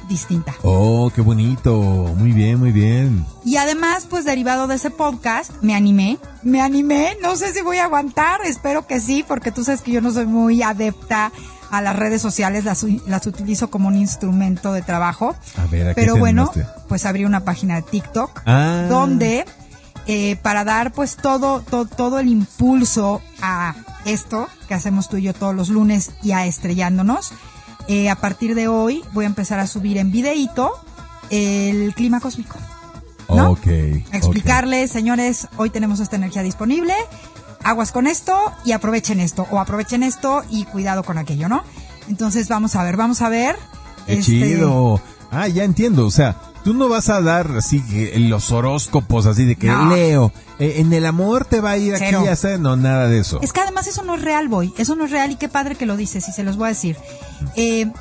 distinta. 0.09 0.53
Oh, 0.63 1.11
qué 1.15 1.21
bonito. 1.21 1.79
Muy 2.17 2.33
bien, 2.33 2.59
muy 2.59 2.71
bien. 2.71 3.25
Y 3.45 3.55
además, 3.57 4.07
pues 4.09 4.25
derivado 4.25 4.67
de 4.67 4.75
ese 4.75 4.89
podcast, 4.89 5.51
me 5.61 5.75
animé. 5.75 6.17
Me 6.43 6.61
animé. 6.61 7.15
No 7.21 7.35
sé 7.37 7.53
si 7.53 7.61
voy 7.61 7.77
a 7.77 7.85
aguantar. 7.85 8.41
Espero 8.43 8.87
que 8.87 8.99
sí, 8.99 9.23
porque 9.25 9.51
tú 9.51 9.63
sabes 9.63 9.81
que 9.81 9.91
yo 9.91 10.01
no 10.01 10.11
soy 10.11 10.25
muy 10.25 10.61
adepta 10.63 11.31
a 11.69 11.81
las 11.81 11.95
redes 11.95 12.21
sociales. 12.21 12.65
Las, 12.65 12.83
las 13.07 13.27
utilizo 13.27 13.69
como 13.69 13.87
un 13.87 13.95
instrumento 13.95 14.73
de 14.73 14.81
trabajo. 14.81 15.35
A 15.57 15.65
ver, 15.67 15.93
Pero 15.95 16.17
bueno, 16.17 16.51
pues 16.89 17.05
abrí 17.05 17.23
una 17.23 17.45
página 17.45 17.75
de 17.75 17.83
TikTok 17.83 18.41
ah. 18.45 18.87
donde 18.89 19.45
eh, 20.11 20.37
para 20.41 20.63
dar 20.63 20.91
pues 20.91 21.17
todo, 21.17 21.61
todo, 21.61 21.85
todo 21.85 22.17
el 22.17 22.29
impulso 22.29 23.21
a 23.43 23.75
esto 24.05 24.47
que 24.67 24.73
hacemos 24.73 25.07
tú 25.07 25.17
y 25.17 25.21
yo 25.21 25.35
todos 25.35 25.53
los 25.53 25.69
lunes 25.69 26.13
y 26.23 26.31
a 26.31 26.47
estrellándonos 26.47 27.31
eh, 27.87 28.09
a 28.09 28.15
partir 28.15 28.55
de 28.55 28.67
hoy 28.67 29.03
voy 29.13 29.25
a 29.25 29.27
empezar 29.27 29.59
a 29.59 29.67
subir 29.67 29.99
en 29.99 30.11
videíto 30.11 30.71
el 31.29 31.93
clima 31.93 32.19
cósmico. 32.19 32.57
¿no? 33.29 33.51
Ok. 33.51 33.67
A 34.11 34.17
explicarles, 34.17 34.89
señores, 34.89 35.47
hoy 35.57 35.69
tenemos 35.69 35.99
esta 35.99 36.15
energía 36.15 36.41
disponible, 36.41 36.95
aguas 37.63 37.91
con 37.91 38.07
esto 38.07 38.35
y 38.65 38.71
aprovechen 38.71 39.19
esto, 39.19 39.45
o 39.51 39.59
aprovechen 39.59 40.01
esto 40.01 40.41
y 40.49 40.63
cuidado 40.65 41.03
con 41.03 41.19
aquello, 41.19 41.49
¿no? 41.49 41.63
Entonces 42.07 42.47
vamos 42.47 42.75
a 42.75 42.83
ver, 42.83 42.97
vamos 42.97 43.21
a 43.21 43.29
ver. 43.29 43.57
Qué 44.07 44.13
este, 44.13 44.31
chido. 44.31 44.99
Ah, 45.29 45.47
ya 45.47 45.65
entiendo, 45.65 46.07
o 46.07 46.11
sea, 46.11 46.48
tú 46.63 46.73
no 46.73 46.89
vas 46.89 47.09
a 47.09 47.21
dar 47.21 47.51
así 47.57 47.83
los 48.17 48.51
horóscopos 48.51 49.25
así 49.25 49.45
de 49.45 49.55
que 49.55 49.67
Leo, 49.67 50.31
eh, 50.59 50.75
en 50.77 50.93
el 50.93 51.05
amor 51.05 51.45
te 51.45 51.61
va 51.61 51.71
a 51.71 51.77
ir 51.77 51.95
aquí 51.95 52.15
a 52.15 52.31
hacer, 52.31 52.59
no, 52.59 52.75
nada 52.75 53.07
de 53.07 53.19
eso. 53.19 53.39
Es 53.41 53.53
que 53.53 53.61
además 53.61 53.87
eso 53.87 54.03
no 54.03 54.15
es 54.15 54.21
real, 54.21 54.47
boy, 54.47 54.73
eso 54.77 54.95
no 54.95 55.05
es 55.05 55.11
real 55.11 55.31
y 55.31 55.35
qué 55.35 55.49
padre 55.49 55.75
que 55.75 55.85
lo 55.85 55.97
dices 55.97 56.27
y 56.27 56.31
se 56.31 56.43
los 56.43 56.57
voy 56.57 56.65
a 56.65 56.69
decir. 56.69 56.97
Eh, 57.55 57.91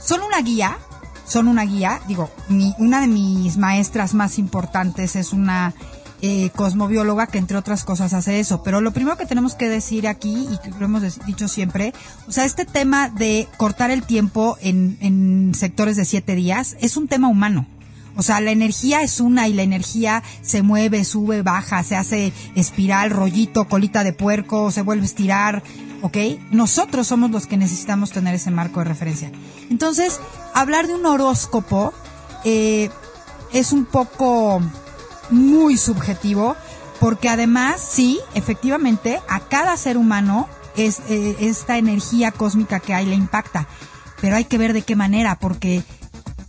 son 0.00 0.22
una 0.22 0.40
guía, 0.40 0.78
son 1.26 1.48
una 1.48 1.64
guía, 1.64 2.00
digo, 2.08 2.30
mi, 2.48 2.74
una 2.78 3.00
de 3.00 3.08
mis 3.08 3.56
maestras 3.56 4.14
más 4.14 4.38
importantes 4.38 5.16
es 5.16 5.32
una 5.32 5.74
eh, 6.20 6.50
cosmobióloga 6.56 7.28
que 7.28 7.38
entre 7.38 7.56
otras 7.56 7.84
cosas 7.84 8.12
hace 8.12 8.40
eso. 8.40 8.62
Pero 8.62 8.80
lo 8.80 8.92
primero 8.92 9.16
que 9.16 9.26
tenemos 9.26 9.54
que 9.54 9.68
decir 9.68 10.08
aquí, 10.08 10.48
y 10.50 10.58
que 10.58 10.70
lo 10.70 10.86
hemos 10.86 11.24
dicho 11.26 11.46
siempre, 11.46 11.92
o 12.26 12.32
sea, 12.32 12.44
este 12.44 12.64
tema 12.64 13.08
de 13.08 13.46
cortar 13.56 13.90
el 13.90 14.02
tiempo 14.02 14.56
en, 14.60 14.98
en 15.00 15.54
sectores 15.54 15.96
de 15.96 16.04
siete 16.04 16.34
días 16.34 16.76
es 16.80 16.96
un 16.96 17.06
tema 17.06 17.28
humano. 17.28 17.66
O 18.18 18.22
sea, 18.22 18.40
la 18.40 18.50
energía 18.50 19.02
es 19.02 19.20
una 19.20 19.46
y 19.46 19.54
la 19.54 19.62
energía 19.62 20.24
se 20.42 20.62
mueve, 20.62 21.04
sube, 21.04 21.42
baja, 21.42 21.84
se 21.84 21.94
hace 21.94 22.32
espiral, 22.56 23.10
rollito, 23.10 23.68
colita 23.68 24.02
de 24.02 24.12
puerco, 24.12 24.72
se 24.72 24.82
vuelve 24.82 25.04
a 25.04 25.06
estirar, 25.06 25.62
¿ok? 26.02 26.16
Nosotros 26.50 27.06
somos 27.06 27.30
los 27.30 27.46
que 27.46 27.56
necesitamos 27.56 28.10
tener 28.10 28.34
ese 28.34 28.50
marco 28.50 28.80
de 28.80 28.86
referencia. 28.86 29.30
Entonces, 29.70 30.18
hablar 30.52 30.88
de 30.88 30.96
un 30.96 31.06
horóscopo 31.06 31.94
eh, 32.44 32.90
es 33.52 33.70
un 33.70 33.84
poco 33.84 34.60
muy 35.30 35.76
subjetivo, 35.76 36.56
porque 36.98 37.28
además, 37.28 37.80
sí, 37.80 38.18
efectivamente, 38.34 39.20
a 39.28 39.38
cada 39.38 39.76
ser 39.76 39.96
humano 39.96 40.48
es, 40.76 41.02
eh, 41.08 41.36
esta 41.38 41.78
energía 41.78 42.32
cósmica 42.32 42.80
que 42.80 42.94
hay 42.94 43.06
le 43.06 43.14
impacta. 43.14 43.68
Pero 44.20 44.34
hay 44.34 44.46
que 44.46 44.58
ver 44.58 44.72
de 44.72 44.82
qué 44.82 44.96
manera, 44.96 45.38
porque 45.38 45.84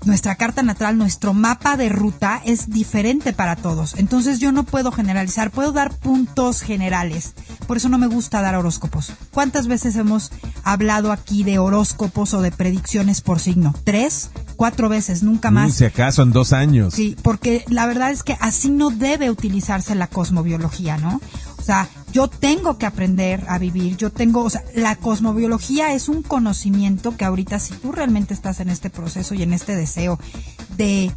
nuestra 0.06 0.36
carta 0.36 0.64
natal, 0.64 0.98
nuestro 0.98 1.34
mapa 1.34 1.76
de 1.76 1.90
ruta 1.90 2.42
es 2.46 2.70
diferente 2.70 3.34
para 3.34 3.56
todos. 3.56 3.96
Entonces 3.98 4.40
yo 4.40 4.52
no 4.52 4.64
puedo 4.64 4.92
generalizar, 4.92 5.52
puedo 5.52 5.72
dar 5.72 5.94
puntos 5.94 6.62
generales. 6.62 7.34
Por 7.68 7.78
eso 7.78 7.90
no 7.90 7.98
me 7.98 8.08
gusta 8.08 8.42
dar 8.42 8.56
horóscopos. 8.56 9.14
¿Cuántas 9.32 9.68
veces 9.68 9.96
hemos 9.96 10.32
hablado 10.64 11.12
aquí 11.12 11.44
de 11.44 11.60
horóscopos 11.60 12.34
o 12.34 12.42
de 12.42 12.52
predicciones 12.52 13.22
por 13.22 13.40
signo? 13.40 13.76
¿Tres? 13.84 14.30
¿Cuatro 14.56 14.90
veces? 14.90 15.24
Nunca 15.24 15.52
más. 15.52 15.74
si 15.74 15.86
acaso 15.86 16.24
en 16.24 16.32
dos 16.32 16.54
años. 16.54 16.94
Sí, 16.94 17.16
porque 17.22 17.64
la 17.68 17.86
verdad 17.86 18.12
es 18.12 18.24
que 18.24 18.38
así 18.42 18.70
no 18.70 18.90
debe 18.90 19.30
utilizarse 19.30 19.96
la 19.96 20.08
cosmobiología, 20.08 20.98
¿no? 20.98 21.22
O 21.69 21.71
sea, 21.71 21.88
yo 22.12 22.27
tengo 22.27 22.79
que 22.79 22.88
aprender 22.88 23.45
a 23.47 23.60
vivir, 23.60 23.95
yo 23.95 24.12
tengo, 24.12 24.41
o 24.41 24.49
sea, 24.49 24.63
la 24.73 24.95
cosmobiología 24.95 25.93
es 25.93 26.10
un 26.10 26.23
conocimiento 26.23 27.15
que 27.15 27.25
ahorita 27.25 27.60
si 27.60 27.75
tú 27.75 27.91
realmente 27.91 28.34
estás 28.34 28.60
en 28.60 28.69
este 28.69 28.89
proceso 28.89 29.36
y 29.36 29.43
en 29.43 29.53
este 29.53 29.75
deseo 29.75 30.17
de 30.77 31.12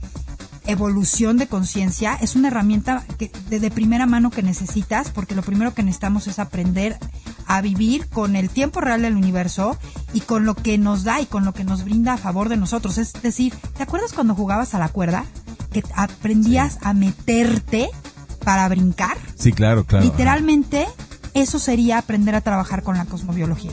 evolución 0.66 1.38
de 1.38 1.46
conciencia, 1.46 2.18
es 2.20 2.36
una 2.36 2.48
herramienta 2.48 3.02
que, 3.16 3.32
de, 3.48 3.70
primera 3.70 4.04
mano 4.04 4.30
que 4.30 4.42
necesitas, 4.42 5.08
porque 5.08 5.34
lo 5.34 5.40
primero 5.40 5.72
que 5.72 5.82
necesitamos 5.82 6.26
es 6.26 6.38
aprender 6.38 6.98
a 7.46 7.62
vivir 7.62 8.10
con 8.10 8.36
el 8.36 8.50
tiempo 8.50 8.82
real 8.82 9.00
del 9.00 9.16
universo 9.16 9.78
y 10.12 10.20
con 10.20 10.44
lo 10.44 10.54
que 10.54 10.76
nos 10.76 11.02
da 11.02 11.22
y 11.22 11.24
con 11.24 11.46
lo 11.46 11.54
que 11.54 11.64
nos 11.64 11.82
brinda 11.82 12.12
a 12.12 12.18
favor 12.18 12.50
de 12.50 12.58
nosotros. 12.58 12.98
Es 12.98 13.14
decir, 13.14 13.54
¿te 13.74 13.84
acuerdas 13.84 14.12
cuando 14.12 14.34
jugabas 14.34 14.74
a 14.74 14.78
la 14.78 14.90
cuerda? 14.90 15.24
Que 15.72 15.82
aprendías 15.96 16.76
a 16.82 16.92
meterte 16.92 17.88
para 18.44 18.68
brincar. 18.68 19.16
Sí, 19.34 19.52
claro, 19.52 19.84
claro. 19.84 20.04
Literalmente, 20.04 20.86
eso 21.34 21.58
sería 21.58 21.98
aprender 21.98 22.34
a 22.34 22.40
trabajar 22.40 22.82
con 22.82 22.96
la 22.96 23.04
cosmobiología. 23.04 23.72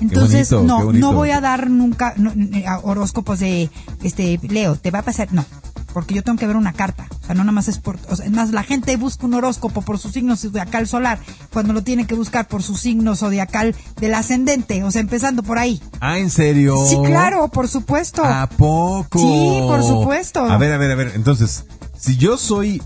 Entonces, 0.00 0.50
no, 0.52 0.92
no 0.92 1.12
voy 1.12 1.30
a 1.30 1.40
dar 1.40 1.70
nunca 1.70 2.14
eh, 2.16 2.64
horóscopos 2.82 3.40
de, 3.40 3.70
este, 4.02 4.38
Leo, 4.48 4.76
te 4.76 4.90
va 4.90 5.00
a 5.00 5.02
pasar, 5.02 5.32
no, 5.32 5.44
porque 5.92 6.14
yo 6.14 6.22
tengo 6.22 6.38
que 6.38 6.46
ver 6.46 6.56
una 6.56 6.72
carta, 6.72 7.08
o 7.22 7.26
sea, 7.26 7.34
no 7.34 7.42
nada 7.42 7.52
más 7.52 7.68
es 7.68 7.78
por, 7.78 7.98
o 8.08 8.14
sea, 8.14 8.26
es 8.26 8.30
más, 8.30 8.50
la 8.50 8.62
gente 8.62 8.96
busca 8.96 9.26
un 9.26 9.34
horóscopo 9.34 9.82
por 9.82 9.98
sus 9.98 10.12
signos 10.12 10.40
zodiacal 10.40 10.86
solar, 10.86 11.18
cuando 11.52 11.72
lo 11.72 11.82
tiene 11.82 12.06
que 12.06 12.14
buscar 12.14 12.46
por 12.46 12.62
sus 12.62 12.80
signos 12.80 13.20
zodiacal 13.20 13.74
del 14.00 14.14
ascendente, 14.14 14.84
o 14.84 14.90
sea, 14.90 15.00
empezando 15.00 15.42
por 15.42 15.58
ahí. 15.58 15.80
Ah, 16.00 16.18
¿en 16.18 16.30
serio? 16.30 16.76
Sí, 16.86 16.96
claro, 17.04 17.48
por 17.48 17.68
supuesto. 17.68 18.24
¿A 18.24 18.48
poco? 18.48 19.18
Sí, 19.18 19.58
por 19.62 19.82
supuesto. 19.82 20.44
A 20.44 20.56
ver, 20.58 20.72
a 20.72 20.78
ver, 20.78 20.92
a 20.92 20.94
ver, 20.94 21.12
entonces, 21.16 21.64
si 21.98 22.16
yo 22.16 22.36
soy 22.38 22.80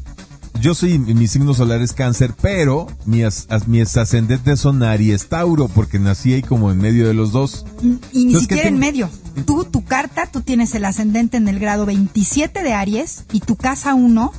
yo 0.60 0.74
soy, 0.74 0.98
mi 0.98 1.26
signo 1.26 1.54
solar 1.54 1.80
es 1.82 1.92
cáncer, 1.92 2.34
pero 2.40 2.86
mis, 3.04 3.48
mis 3.66 3.96
ascendentes 3.96 4.60
son 4.60 4.82
Aries 4.82 5.28
Tauro, 5.28 5.68
porque 5.68 5.98
nací 5.98 6.34
ahí 6.34 6.42
como 6.42 6.70
en 6.70 6.78
medio 6.78 7.06
de 7.08 7.14
los 7.14 7.32
dos. 7.32 7.64
Y, 7.82 8.26
ni 8.26 8.36
siquiera 8.36 8.68
en 8.68 8.78
medio. 8.78 9.10
Tú, 9.44 9.64
tu 9.64 9.84
carta, 9.84 10.26
tú 10.26 10.42
tienes 10.42 10.74
el 10.74 10.84
ascendente 10.84 11.36
en 11.36 11.48
el 11.48 11.58
grado 11.58 11.86
27 11.86 12.62
de 12.62 12.74
Aries 12.74 13.24
y 13.32 13.40
tu 13.40 13.56
casa 13.56 13.94
1, 13.94 14.32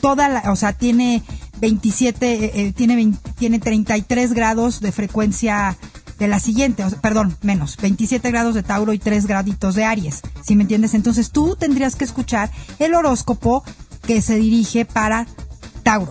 toda 0.00 0.28
la, 0.28 0.52
o 0.52 0.56
sea, 0.56 0.74
tiene 0.74 1.22
27, 1.60 2.26
eh, 2.32 2.50
eh, 2.54 2.72
tiene, 2.72 3.14
tiene 3.36 3.58
33 3.58 4.32
grados 4.32 4.80
de 4.80 4.92
frecuencia 4.92 5.76
de 6.18 6.28
la 6.28 6.38
siguiente, 6.38 6.84
perdón, 7.00 7.36
menos, 7.42 7.76
27 7.78 8.30
grados 8.30 8.54
de 8.54 8.62
Tauro 8.62 8.92
y 8.92 8.98
3 8.98 9.26
graditos 9.26 9.74
de 9.74 9.84
Aries, 9.84 10.20
¿sí 10.46 10.54
me 10.54 10.62
entiendes? 10.62 10.94
Entonces 10.94 11.30
tú 11.30 11.56
tendrías 11.56 11.96
que 11.96 12.04
escuchar 12.04 12.50
el 12.78 12.94
horóscopo 12.94 13.64
que 14.06 14.22
se 14.22 14.36
dirige 14.36 14.84
para 14.84 15.26
Tauro. 15.84 16.10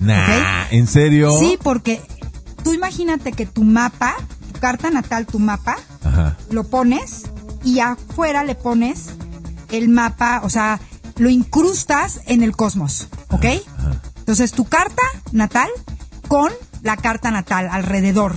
Nah, 0.00 0.66
¿en 0.70 0.88
serio? 0.88 1.38
Sí, 1.38 1.56
porque 1.62 2.02
tú 2.64 2.72
imagínate 2.72 3.30
que 3.30 3.46
tu 3.46 3.62
mapa, 3.62 4.16
tu 4.52 4.58
carta 4.58 4.90
natal, 4.90 5.26
tu 5.26 5.38
mapa, 5.38 5.76
lo 6.50 6.64
pones 6.64 7.22
y 7.62 7.78
afuera 7.78 8.42
le 8.42 8.56
pones 8.56 9.10
el 9.70 9.88
mapa, 9.88 10.40
o 10.42 10.50
sea, 10.50 10.80
lo 11.16 11.30
incrustas 11.30 12.20
en 12.26 12.42
el 12.42 12.56
cosmos, 12.56 13.08
¿ok? 13.30 13.44
Entonces 14.18 14.52
tu 14.52 14.64
carta 14.64 15.02
natal 15.30 15.68
con 16.26 16.50
la 16.82 16.96
carta 16.96 17.30
natal 17.30 17.68
alrededor. 17.70 18.34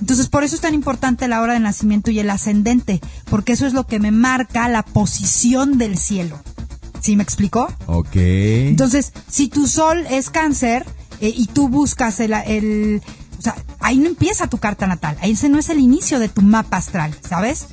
Entonces 0.00 0.28
por 0.28 0.42
eso 0.42 0.56
es 0.56 0.60
tan 0.60 0.74
importante 0.74 1.28
la 1.28 1.40
hora 1.40 1.54
de 1.54 1.60
nacimiento 1.60 2.10
y 2.10 2.18
el 2.18 2.28
ascendente, 2.28 3.00
porque 3.30 3.52
eso 3.52 3.66
es 3.66 3.72
lo 3.72 3.86
que 3.86 4.00
me 4.00 4.10
marca 4.10 4.68
la 4.68 4.82
posición 4.82 5.78
del 5.78 5.96
cielo. 5.96 6.40
¿Sí 7.02 7.16
me 7.16 7.24
explicó? 7.24 7.68
Ok. 7.86 8.14
Entonces, 8.14 9.12
si 9.28 9.48
tu 9.48 9.66
sol 9.66 10.06
es 10.08 10.30
cáncer 10.30 10.86
eh, 11.20 11.32
y 11.36 11.46
tú 11.46 11.68
buscas 11.68 12.20
el, 12.20 12.32
el, 12.32 13.02
O 13.38 13.42
sea, 13.42 13.56
ahí 13.80 13.98
no 13.98 14.06
empieza 14.06 14.46
tu 14.46 14.58
carta 14.58 14.86
natal. 14.86 15.16
Ahí 15.20 15.32
ese 15.32 15.48
no 15.48 15.58
es 15.58 15.68
el 15.68 15.80
inicio 15.80 16.20
de 16.20 16.28
tu 16.28 16.42
mapa 16.42 16.76
astral, 16.76 17.12
¿sabes? 17.28 17.66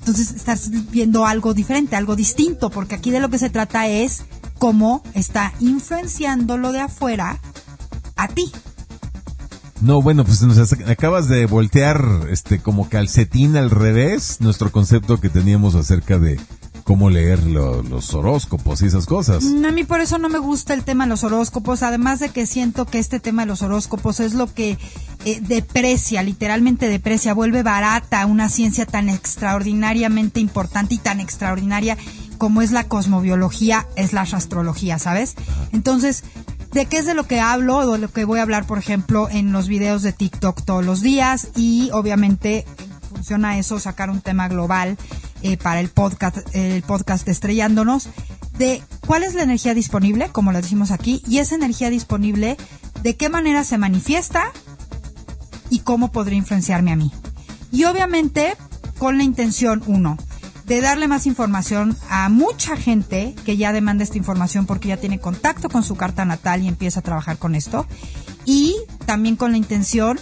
Entonces 0.00 0.32
estás 0.32 0.68
viendo 0.90 1.26
algo 1.26 1.54
diferente, 1.54 1.94
algo 1.94 2.16
distinto, 2.16 2.70
porque 2.70 2.96
aquí 2.96 3.12
de 3.12 3.20
lo 3.20 3.30
que 3.30 3.38
se 3.38 3.50
trata 3.50 3.86
es 3.86 4.24
cómo 4.58 5.04
está 5.14 5.52
influenciando 5.60 6.58
lo 6.58 6.72
de 6.72 6.80
afuera 6.80 7.38
a 8.16 8.26
ti. 8.26 8.50
No, 9.80 10.02
bueno, 10.02 10.24
pues 10.24 10.42
nos 10.42 10.72
acabas 10.88 11.28
de 11.28 11.46
voltear 11.46 12.04
este 12.30 12.58
como 12.58 12.88
calcetín 12.88 13.56
al 13.56 13.70
revés 13.70 14.40
nuestro 14.40 14.72
concepto 14.72 15.20
que 15.20 15.28
teníamos 15.28 15.76
acerca 15.76 16.18
de 16.18 16.40
cómo 16.84 17.10
leer 17.10 17.42
lo- 17.44 17.82
los 17.82 18.12
horóscopos 18.14 18.82
y 18.82 18.86
esas 18.86 19.06
cosas. 19.06 19.44
Mm, 19.44 19.64
A 19.64 19.70
mí 19.72 19.84
por 19.84 20.00
eso 20.00 20.18
no 20.18 20.28
me 20.28 20.38
gusta 20.38 20.74
el 20.74 20.82
tema 20.84 21.04
de 21.04 21.10
los 21.10 21.24
horóscopos, 21.24 21.82
además 21.82 22.18
de 22.20 22.30
que 22.30 22.46
siento 22.46 22.86
que 22.86 22.98
este 22.98 23.20
tema 23.20 23.42
de 23.42 23.46
los 23.48 23.62
horóscopos 23.62 24.20
es 24.20 24.34
lo 24.34 24.52
que 24.52 24.78
eh, 25.24 25.40
deprecia, 25.40 26.22
literalmente 26.22 26.88
deprecia, 26.88 27.32
vuelve 27.34 27.62
barata 27.62 28.26
una 28.26 28.48
ciencia 28.48 28.86
tan 28.86 29.08
extraordinariamente 29.08 30.40
importante 30.40 30.94
y 30.94 30.98
tan 30.98 31.20
extraordinaria 31.20 31.96
como 32.38 32.62
es 32.62 32.72
la 32.72 32.84
cosmobiología, 32.88 33.86
es 33.94 34.12
la 34.12 34.22
astrología, 34.22 34.98
¿sabes? 34.98 35.36
Entonces, 35.72 36.24
¿de 36.72 36.86
qué 36.86 36.98
es 36.98 37.06
de 37.06 37.14
lo 37.14 37.26
que 37.28 37.38
hablo 37.38 37.76
o 37.76 37.92
de 37.92 37.98
lo 37.98 38.10
que 38.12 38.24
voy 38.24 38.40
a 38.40 38.42
hablar, 38.42 38.66
por 38.66 38.78
ejemplo, 38.78 39.28
en 39.30 39.52
los 39.52 39.68
videos 39.68 40.02
de 40.02 40.12
TikTok 40.12 40.62
todos 40.64 40.84
los 40.84 41.02
días? 41.02 41.48
Y 41.54 41.90
obviamente 41.92 42.64
funciona 43.12 43.58
eso, 43.58 43.78
sacar 43.78 44.10
un 44.10 44.20
tema 44.20 44.48
global 44.48 44.96
eh, 45.42 45.56
para 45.56 45.80
el 45.80 45.88
podcast, 45.88 46.38
el 46.52 46.82
podcast 46.82 47.28
Estrellándonos, 47.28 48.08
de 48.58 48.82
cuál 49.06 49.22
es 49.22 49.34
la 49.34 49.42
energía 49.42 49.74
disponible, 49.74 50.30
como 50.30 50.52
lo 50.52 50.60
decimos 50.60 50.90
aquí, 50.90 51.22
y 51.26 51.38
esa 51.38 51.54
energía 51.54 51.90
disponible, 51.90 52.56
de 53.02 53.16
qué 53.16 53.28
manera 53.28 53.64
se 53.64 53.78
manifiesta 53.78 54.52
y 55.70 55.80
cómo 55.80 56.12
podría 56.12 56.38
influenciarme 56.38 56.92
a 56.92 56.96
mí. 56.96 57.12
Y 57.70 57.84
obviamente 57.84 58.54
con 58.98 59.18
la 59.18 59.24
intención, 59.24 59.82
uno, 59.86 60.16
de 60.66 60.80
darle 60.80 61.08
más 61.08 61.26
información 61.26 61.96
a 62.08 62.28
mucha 62.28 62.76
gente 62.76 63.34
que 63.44 63.56
ya 63.56 63.72
demanda 63.72 64.04
esta 64.04 64.18
información 64.18 64.64
porque 64.64 64.88
ya 64.88 64.96
tiene 64.96 65.18
contacto 65.18 65.68
con 65.68 65.82
su 65.82 65.96
carta 65.96 66.24
natal 66.24 66.62
y 66.62 66.68
empieza 66.68 67.00
a 67.00 67.02
trabajar 67.02 67.36
con 67.36 67.54
esto. 67.54 67.86
Y 68.44 68.76
también 69.04 69.36
con 69.36 69.50
la 69.50 69.58
intención 69.58 70.20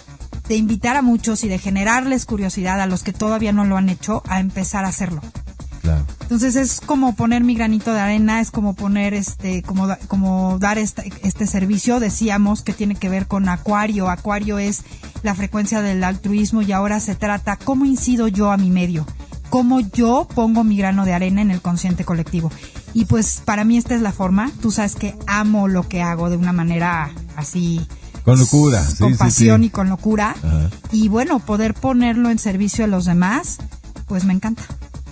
de 0.51 0.57
invitar 0.57 0.97
a 0.97 1.01
muchos 1.01 1.45
y 1.45 1.47
de 1.47 1.57
generarles 1.59 2.25
curiosidad 2.25 2.81
a 2.81 2.85
los 2.85 3.03
que 3.03 3.13
todavía 3.13 3.53
no 3.53 3.63
lo 3.63 3.77
han 3.77 3.87
hecho 3.87 4.21
a 4.27 4.41
empezar 4.41 4.83
a 4.83 4.89
hacerlo. 4.89 5.21
Claro. 5.81 6.05
Entonces 6.23 6.57
es 6.57 6.81
como 6.81 7.15
poner 7.15 7.41
mi 7.41 7.55
granito 7.55 7.93
de 7.93 8.01
arena, 8.01 8.41
es 8.41 8.51
como 8.51 8.73
poner 8.73 9.13
este, 9.13 9.63
como, 9.63 9.87
como 10.09 10.59
dar 10.59 10.77
esta- 10.77 11.03
este 11.23 11.47
servicio. 11.47 12.01
Decíamos 12.01 12.63
que 12.63 12.73
tiene 12.73 12.95
que 12.95 13.07
ver 13.07 13.27
con 13.27 13.47
Acuario. 13.47 14.09
Acuario 14.09 14.59
es 14.59 14.81
la 15.23 15.35
frecuencia 15.35 15.81
del 15.81 16.03
altruismo 16.03 16.61
y 16.61 16.73
ahora 16.73 16.99
se 16.99 17.15
trata 17.15 17.55
cómo 17.55 17.85
incido 17.85 18.27
yo 18.27 18.51
a 18.51 18.57
mi 18.57 18.71
medio, 18.71 19.05
cómo 19.49 19.79
yo 19.79 20.27
pongo 20.35 20.65
mi 20.65 20.75
grano 20.75 21.05
de 21.05 21.13
arena 21.13 21.41
en 21.41 21.49
el 21.51 21.61
consciente 21.61 22.03
colectivo. 22.03 22.51
Y 22.93 23.05
pues 23.05 23.41
para 23.45 23.63
mí 23.63 23.77
esta 23.77 23.95
es 23.95 24.01
la 24.01 24.11
forma. 24.11 24.51
Tú 24.61 24.69
sabes 24.69 24.95
que 24.95 25.15
amo 25.27 25.69
lo 25.69 25.87
que 25.87 26.01
hago 26.01 26.29
de 26.29 26.35
una 26.35 26.51
manera 26.51 27.09
así. 27.37 27.79
Con 28.23 28.39
locura, 28.39 28.85
sí, 28.85 28.97
con 28.97 29.13
sí, 29.13 29.17
pasión 29.17 29.61
sí. 29.61 29.67
y 29.67 29.69
con 29.69 29.89
locura. 29.89 30.35
Ajá. 30.37 30.69
Y 30.91 31.07
bueno, 31.07 31.39
poder 31.39 31.73
ponerlo 31.73 32.29
en 32.29 32.39
servicio 32.39 32.85
a 32.85 32.87
los 32.87 33.05
demás, 33.05 33.57
pues 34.07 34.25
me 34.25 34.33
encanta. 34.33 34.63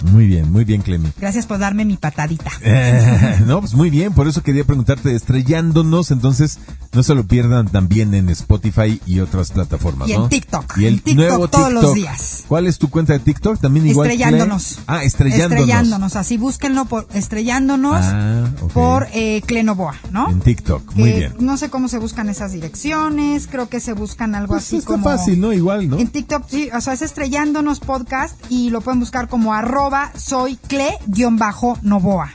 Muy 0.06 0.28
bien, 0.28 0.52
muy 0.52 0.64
bien, 0.66 0.82
Clemi. 0.82 1.12
Gracias 1.20 1.46
por 1.46 1.60
darme 1.60 1.84
mi 1.86 1.98
patadita. 1.98 2.50
Eh, 2.62 3.40
no, 3.46 3.60
pues 3.60 3.74
muy 3.74 3.90
bien, 3.90 4.14
por 4.14 4.28
eso 4.28 4.42
quería 4.44 4.64
preguntarte, 4.64 5.14
estrellándonos, 5.16 6.12
entonces 6.12 6.60
no 6.94 7.04
se 7.04 7.16
lo 7.16 7.26
pierdan 7.26 7.68
también 7.68 8.14
en 8.14 8.30
Spotify 8.30 9.02
y 9.06 9.20
otras 9.20 9.52
plataformas, 9.52 10.08
Y 10.10 10.14
en 10.14 10.22
¿no? 10.22 10.30
TikTok, 10.30 10.78
Y 10.78 10.86
el 10.86 10.94
en 10.96 11.00
TikTok 11.02 11.16
nuevo 11.16 11.48
todos 11.50 11.72
los 11.74 11.94
días. 11.94 12.46
¿Cuál 12.48 12.68
es 12.68 12.78
tu 12.78 12.90
cuenta 12.90 13.14
de 13.14 13.20
TikTok? 13.20 13.60
También 13.60 13.88
igual. 13.88 14.10
Estrellándonos. 14.10 14.80
Ah, 14.88 15.04
estrellándonos. 15.04 15.60
Estrellándonos, 15.60 16.16
así 16.16 16.38
búsquenlo 16.38 16.86
por 16.86 17.08
estrellándonos 17.14 17.96
Ah, 18.02 18.48
por 18.74 19.08
eh, 19.14 19.42
Clenoboa, 19.46 19.96
¿no? 20.12 20.30
En 20.32 20.40
TikTok, 20.40 20.94
muy 20.96 21.10
Eh, 21.10 21.18
bien. 21.18 21.34
No 21.40 21.58
sé 21.58 21.70
cómo 21.70 21.88
se 21.90 21.98
buscan 21.98 22.30
esas 22.30 22.54
direcciones, 22.54 23.48
creo 23.48 23.68
que 23.70 23.80
se 23.80 23.94
buscan 23.94 24.34
algo 24.36 24.54
Pues 24.54 24.64
así 24.64 24.78
está 24.78 24.92
como... 24.92 25.04
fácil, 25.04 25.40
¿no? 25.42 25.52
Igual, 25.54 25.90
¿no? 25.90 25.98
En 26.00 26.08
TikTok, 26.08 26.44
sí, 26.48 26.70
o 26.76 26.80
sea, 26.82 26.94
es 26.94 27.02
estrellándonos 27.02 27.80
podcast 27.82 28.36
y 28.50 28.70
lo 28.70 28.82
pueden 28.82 29.00
buscar 29.00 29.28
como 29.28 29.54
arroba 29.54 29.89
soy 30.16 30.58
cle-novoa. 30.68 32.32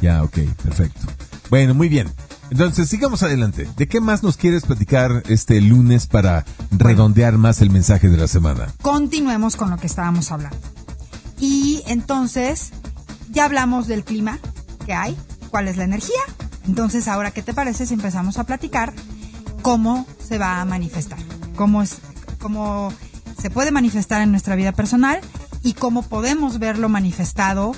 Ya, 0.00 0.22
ok, 0.22 0.38
perfecto. 0.62 1.06
Bueno, 1.50 1.74
muy 1.74 1.88
bien. 1.88 2.08
Entonces, 2.50 2.88
sigamos 2.88 3.22
adelante. 3.22 3.68
¿De 3.76 3.86
qué 3.86 4.00
más 4.00 4.22
nos 4.22 4.36
quieres 4.36 4.64
platicar 4.64 5.22
este 5.28 5.60
lunes 5.60 6.06
para 6.06 6.44
redondear 6.72 7.38
más 7.38 7.60
el 7.60 7.70
mensaje 7.70 8.08
de 8.08 8.16
la 8.16 8.26
semana? 8.26 8.68
Continuemos 8.82 9.56
con 9.56 9.70
lo 9.70 9.76
que 9.76 9.86
estábamos 9.86 10.32
hablando. 10.32 10.56
Y 11.38 11.82
entonces, 11.86 12.70
ya 13.30 13.44
hablamos 13.44 13.86
del 13.86 14.04
clima 14.04 14.38
que 14.84 14.94
hay, 14.94 15.16
cuál 15.50 15.68
es 15.68 15.76
la 15.76 15.84
energía. 15.84 16.20
Entonces, 16.66 17.06
ahora, 17.08 17.30
¿qué 17.30 17.42
te 17.42 17.54
parece 17.54 17.86
si 17.86 17.94
empezamos 17.94 18.38
a 18.38 18.44
platicar 18.44 18.92
cómo 19.62 20.06
se 20.22 20.38
va 20.38 20.60
a 20.60 20.64
manifestar? 20.64 21.18
¿Cómo, 21.54 21.82
es, 21.82 21.98
cómo 22.40 22.92
se 23.40 23.50
puede 23.50 23.70
manifestar 23.70 24.22
en 24.22 24.32
nuestra 24.32 24.56
vida 24.56 24.72
personal 24.72 25.20
y 25.62 25.74
cómo 25.74 26.02
podemos 26.02 26.58
verlo 26.58 26.88
manifestado 26.88 27.72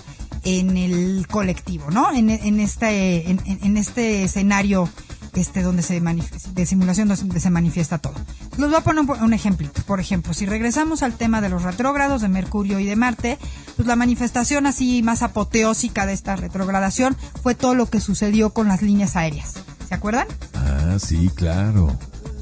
en 0.45 0.77
el 0.77 1.27
colectivo, 1.29 1.91
¿no? 1.91 2.13
En, 2.13 2.29
en 2.31 2.61
este, 2.61 3.31
en, 3.31 3.41
en- 3.47 3.77
este 3.77 4.25
escenario 4.25 4.89
este, 5.35 5.63
donde 5.63 5.83
se 5.83 6.01
de 6.01 6.67
simulación 6.67 7.09
donde 7.09 7.41
se 7.41 7.51
manifiesta 7.51 7.99
todo. 7.99 8.15
Les 8.59 8.67
voy 8.69 8.75
a 8.77 8.81
poner 8.81 9.05
un, 9.05 9.11
un 9.23 9.33
ejemplito. 9.33 9.83
Por 9.83 10.01
ejemplo, 10.01 10.35
si 10.35 10.45
regresamos 10.47 11.03
al 11.03 11.15
tema 11.15 11.41
de 11.41 11.49
los 11.49 11.63
retrógrados 11.63 12.23
de 12.23 12.29
Mercurio 12.29 12.79
y 12.81 12.85
de 12.85 12.97
Marte, 12.97 13.39
pues 13.77 13.87
la 13.89 13.97
manifestación 13.97 14.67
así 14.67 15.03
más 15.03 15.23
apoteósica 15.23 16.07
de 16.07 16.13
esta 16.13 16.37
retrogradación 16.37 17.17
fue 17.43 17.55
todo 17.55 17.75
lo 17.75 17.87
que 17.89 18.01
sucedió 18.01 18.51
con 18.51 18.69
las 18.69 18.83
líneas 18.83 19.17
aéreas. 19.17 19.55
¿Se 19.89 19.95
acuerdan? 19.95 20.27
Ah, 20.55 20.97
sí, 20.99 21.31
claro. 21.35 21.97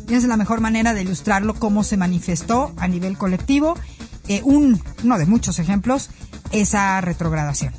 Y 0.09 0.14
es 0.14 0.24
la 0.24 0.37
mejor 0.37 0.61
manera 0.61 0.92
de 0.94 1.03
ilustrarlo 1.03 1.55
cómo 1.55 1.85
se 1.85 1.96
manifestó 1.96 2.72
a 2.79 2.88
nivel 2.88 3.16
colectivo. 3.16 3.76
Un, 4.45 4.81
uno 5.03 5.19
de 5.19 5.27
muchos 5.27 5.59
ejemplos, 5.59 6.11
esa 6.53 7.01
retrogradación, 7.01 7.75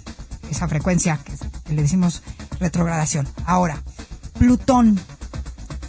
esa 0.49 0.67
frecuencia 0.67 1.17
que, 1.23 1.33
le 1.73 1.81
decimos 1.81 2.23
retrogradación. 2.59 3.27
Ahora, 3.45 3.81
Plutón 4.37 4.99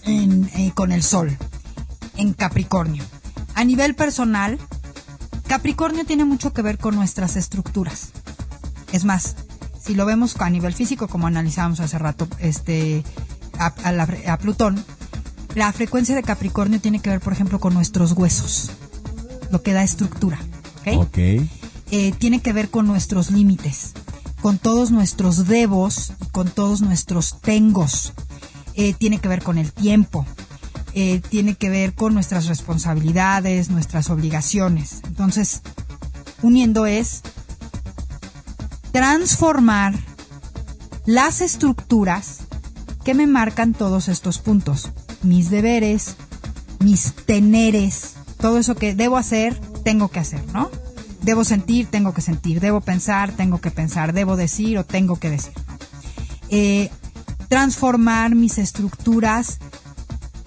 eh, 0.05 0.72
con 0.75 0.92
el 0.92 1.03
Sol 1.03 1.37
en 2.16 2.33
Capricornio. 2.33 3.03
A 3.55 3.64
nivel 3.64 3.94
personal, 3.94 4.59
Capricornio 5.48 6.05
tiene 6.05 6.25
mucho 6.25 6.53
que 6.53 6.62
ver 6.62 6.79
con 6.79 6.94
nuestras 6.94 7.37
estructuras. 7.37 8.12
Es 8.92 9.05
más, 9.05 9.37
si 9.81 9.94
lo 9.94 10.07
vemos 10.07 10.37
a 10.38 10.48
nivel 10.51 10.75
físico, 10.75 11.09
como 11.09 11.27
analizábamos 11.27 11.81
hace 11.81 11.98
rato, 11.98 12.29
este, 12.38 13.03
a, 13.59 13.75
a 14.33 14.38
Plutón, 14.38 14.85
la 15.55 15.72
frecuencia 15.72 16.14
de 16.14 16.22
Capricornio 16.22 16.81
tiene 16.81 17.01
que 17.01 17.11
ver, 17.11 17.20
por 17.20 17.33
ejemplo, 17.33 17.59
con 17.59 17.75
nuestros 17.75 18.12
huesos, 18.12 18.70
lo 19.51 19.62
que 19.62 19.72
da 19.72 19.83
estructura. 19.83 20.38
¿Ok? 20.87 21.18
Eh, 21.90 22.12
tiene 22.18 22.40
que 22.40 22.53
ver 22.53 22.71
con 22.71 22.87
nuestros 22.87 23.31
límites, 23.31 23.92
con 24.40 24.59
todos 24.59 24.90
nuestros 24.90 25.47
debos, 25.47 26.12
y 26.21 26.27
con 26.31 26.49
todos 26.49 26.81
nuestros 26.81 27.40
tengos. 27.40 28.12
Eh, 28.75 28.95
tiene 28.95 29.18
que 29.18 29.29
ver 29.29 29.42
con 29.42 29.59
el 29.59 29.73
tiempo, 29.73 30.25
eh, 30.95 31.21
tiene 31.29 31.55
que 31.55 31.68
ver 31.68 31.95
con 31.95 32.14
nuestras 32.14 32.47
responsabilidades, 32.47 33.68
nuestras 33.71 34.09
obligaciones. 34.09 35.01
Entonces, 35.05 35.61
uniendo 36.40 36.87
es 36.87 37.23
transformar 38.92 39.95
las 41.07 41.40
estructuras 41.40 42.40
que 43.05 43.14
me 43.14 43.27
marcan 43.27 43.75
todos 43.75 44.09
estos 44.09 44.38
puntos. 44.38 44.90
Mis 45.23 45.51
deberes, 45.51 46.16
mis 46.81 47.12
teneres, 47.27 48.14
todo 48.38 48.59
eso 48.59 48.75
que 48.75 48.95
debo 48.95 49.16
hacer, 49.16 49.61
tengo 49.83 50.09
que 50.09 50.21
hacer, 50.21 50.45
¿no? 50.53 50.71
Debo 51.23 51.45
sentir, 51.45 51.87
tengo 51.87 52.12
que 52.12 52.21
sentir. 52.21 52.61
Debo 52.61 52.81
pensar, 52.81 53.33
tengo 53.33 53.61
que 53.61 53.71
pensar. 53.71 54.12
Debo 54.12 54.37
decir 54.37 54.79
o 54.79 54.85
tengo 54.85 55.16
que 55.16 55.31
decir. 55.31 55.53
Eh, 56.49 56.90
transformar 57.49 58.35
mis 58.35 58.59
estructuras 58.59 59.59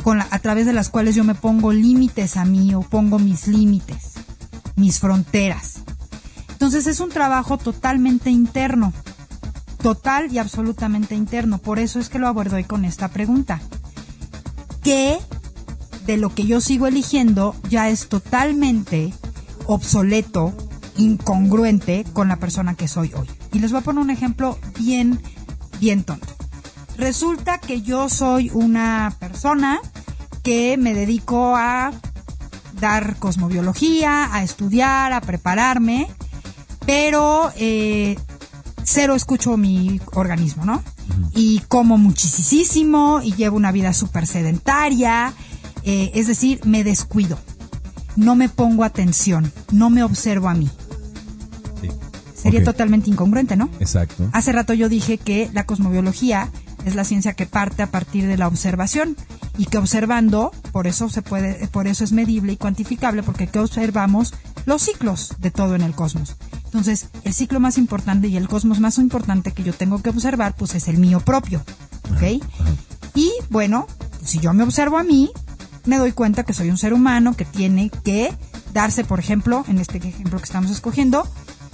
con 0.03 0.21
a 0.21 0.39
través 0.39 0.65
de 0.65 0.73
las 0.73 0.89
cuales 0.89 1.15
yo 1.15 1.23
me 1.23 1.33
pongo 1.33 1.71
límites 1.71 2.37
a 2.37 2.45
mí 2.45 2.75
o 2.75 2.81
pongo 2.81 3.17
mis 3.17 3.47
límites, 3.47 4.13
mis 4.75 4.99
fronteras. 4.99 5.79
Entonces 6.51 6.87
es 6.87 6.99
un 6.99 7.09
trabajo 7.09 7.57
totalmente 7.57 8.29
interno, 8.29 8.93
total 9.81 10.31
y 10.31 10.37
absolutamente 10.37 11.15
interno. 11.15 11.57
Por 11.57 11.79
eso 11.79 11.99
es 11.99 12.09
que 12.09 12.19
lo 12.19 12.27
abordo 12.27 12.57
hoy 12.57 12.65
con 12.65 12.85
esta 12.85 13.07
pregunta. 13.07 13.61
¿Qué 14.83 15.17
de 16.05 16.17
lo 16.17 16.33
que 16.33 16.45
yo 16.45 16.61
sigo 16.61 16.87
eligiendo 16.87 17.55
ya 17.69 17.89
es 17.89 18.07
totalmente 18.07 19.13
obsoleto, 19.67 20.53
incongruente 20.97 22.05
con 22.13 22.27
la 22.27 22.37
persona 22.37 22.75
que 22.75 22.87
soy 22.87 23.11
hoy? 23.13 23.29
Y 23.53 23.59
les 23.59 23.71
voy 23.71 23.81
a 23.81 23.83
poner 23.83 24.03
un 24.03 24.09
ejemplo 24.09 24.57
bien, 24.77 25.21
bien 25.79 26.03
tonto. 26.03 26.27
Resulta 26.97 27.59
que 27.59 27.81
yo 27.81 28.09
soy 28.09 28.49
una 28.53 29.15
persona 29.19 29.79
que 30.43 30.77
me 30.77 30.93
dedico 30.93 31.55
a 31.55 31.91
dar 32.79 33.17
cosmobiología, 33.17 34.33
a 34.33 34.43
estudiar, 34.43 35.13
a 35.13 35.21
prepararme, 35.21 36.07
pero 36.85 37.51
eh, 37.57 38.17
cero 38.83 39.15
escucho 39.15 39.57
mi 39.57 39.99
organismo, 40.13 40.65
¿no? 40.65 40.83
Y 41.33 41.59
como 41.67 41.97
muchísimo 41.97 43.21
y 43.23 43.33
llevo 43.33 43.57
una 43.57 43.71
vida 43.71 43.93
súper 43.93 44.27
sedentaria, 44.27 45.33
eh, 45.83 46.11
es 46.13 46.27
decir, 46.27 46.61
me 46.65 46.83
descuido, 46.83 47.37
no 48.15 48.35
me 48.35 48.49
pongo 48.49 48.83
atención, 48.83 49.51
no 49.71 49.89
me 49.89 50.03
observo 50.03 50.49
a 50.49 50.53
mí. 50.53 50.69
Sí. 51.81 51.89
Sería 52.33 52.63
totalmente 52.63 53.09
incongruente, 53.09 53.55
¿no? 53.55 53.69
Exacto. 53.79 54.29
Hace 54.31 54.51
rato 54.51 54.73
yo 54.73 54.89
dije 54.89 55.17
que 55.17 55.49
la 55.53 55.65
cosmobiología 55.65 56.49
es 56.85 56.95
la 56.95 57.03
ciencia 57.03 57.33
que 57.33 57.45
parte 57.45 57.81
a 57.81 57.91
partir 57.91 58.27
de 58.27 58.37
la 58.37 58.47
observación 58.47 59.17
y 59.57 59.65
que 59.65 59.77
observando, 59.77 60.51
por 60.71 60.87
eso 60.87 61.09
se 61.09 61.21
puede, 61.21 61.67
por 61.69 61.87
eso 61.87 62.03
es 62.03 62.11
medible 62.11 62.53
y 62.53 62.57
cuantificable, 62.57 63.23
porque 63.23 63.47
que 63.47 63.59
observamos 63.59 64.33
los 64.65 64.81
ciclos 64.83 65.33
de 65.39 65.51
todo 65.51 65.75
en 65.75 65.81
el 65.81 65.93
cosmos. 65.93 66.35
Entonces, 66.65 67.07
el 67.23 67.33
ciclo 67.33 67.59
más 67.59 67.77
importante 67.77 68.27
y 68.27 68.37
el 68.37 68.47
cosmos 68.47 68.79
más 68.79 68.97
importante 68.97 69.51
que 69.51 69.63
yo 69.63 69.73
tengo 69.73 70.01
que 70.01 70.09
observar, 70.09 70.55
pues 70.55 70.75
es 70.75 70.87
el 70.87 70.97
mío 70.97 71.19
propio, 71.21 71.63
¿ok? 72.13 72.43
Y 73.15 73.31
bueno, 73.49 73.87
si 74.23 74.39
yo 74.39 74.53
me 74.53 74.63
observo 74.63 74.97
a 74.97 75.03
mí, 75.03 75.31
me 75.85 75.97
doy 75.97 76.11
cuenta 76.11 76.43
que 76.43 76.53
soy 76.53 76.69
un 76.69 76.77
ser 76.77 76.93
humano 76.93 77.35
que 77.35 77.45
tiene 77.45 77.89
que 78.03 78.33
darse, 78.73 79.03
por 79.03 79.19
ejemplo, 79.19 79.63
en 79.67 79.79
este 79.79 79.97
ejemplo 79.97 80.37
que 80.37 80.45
estamos 80.45 80.71
escogiendo, 80.71 81.27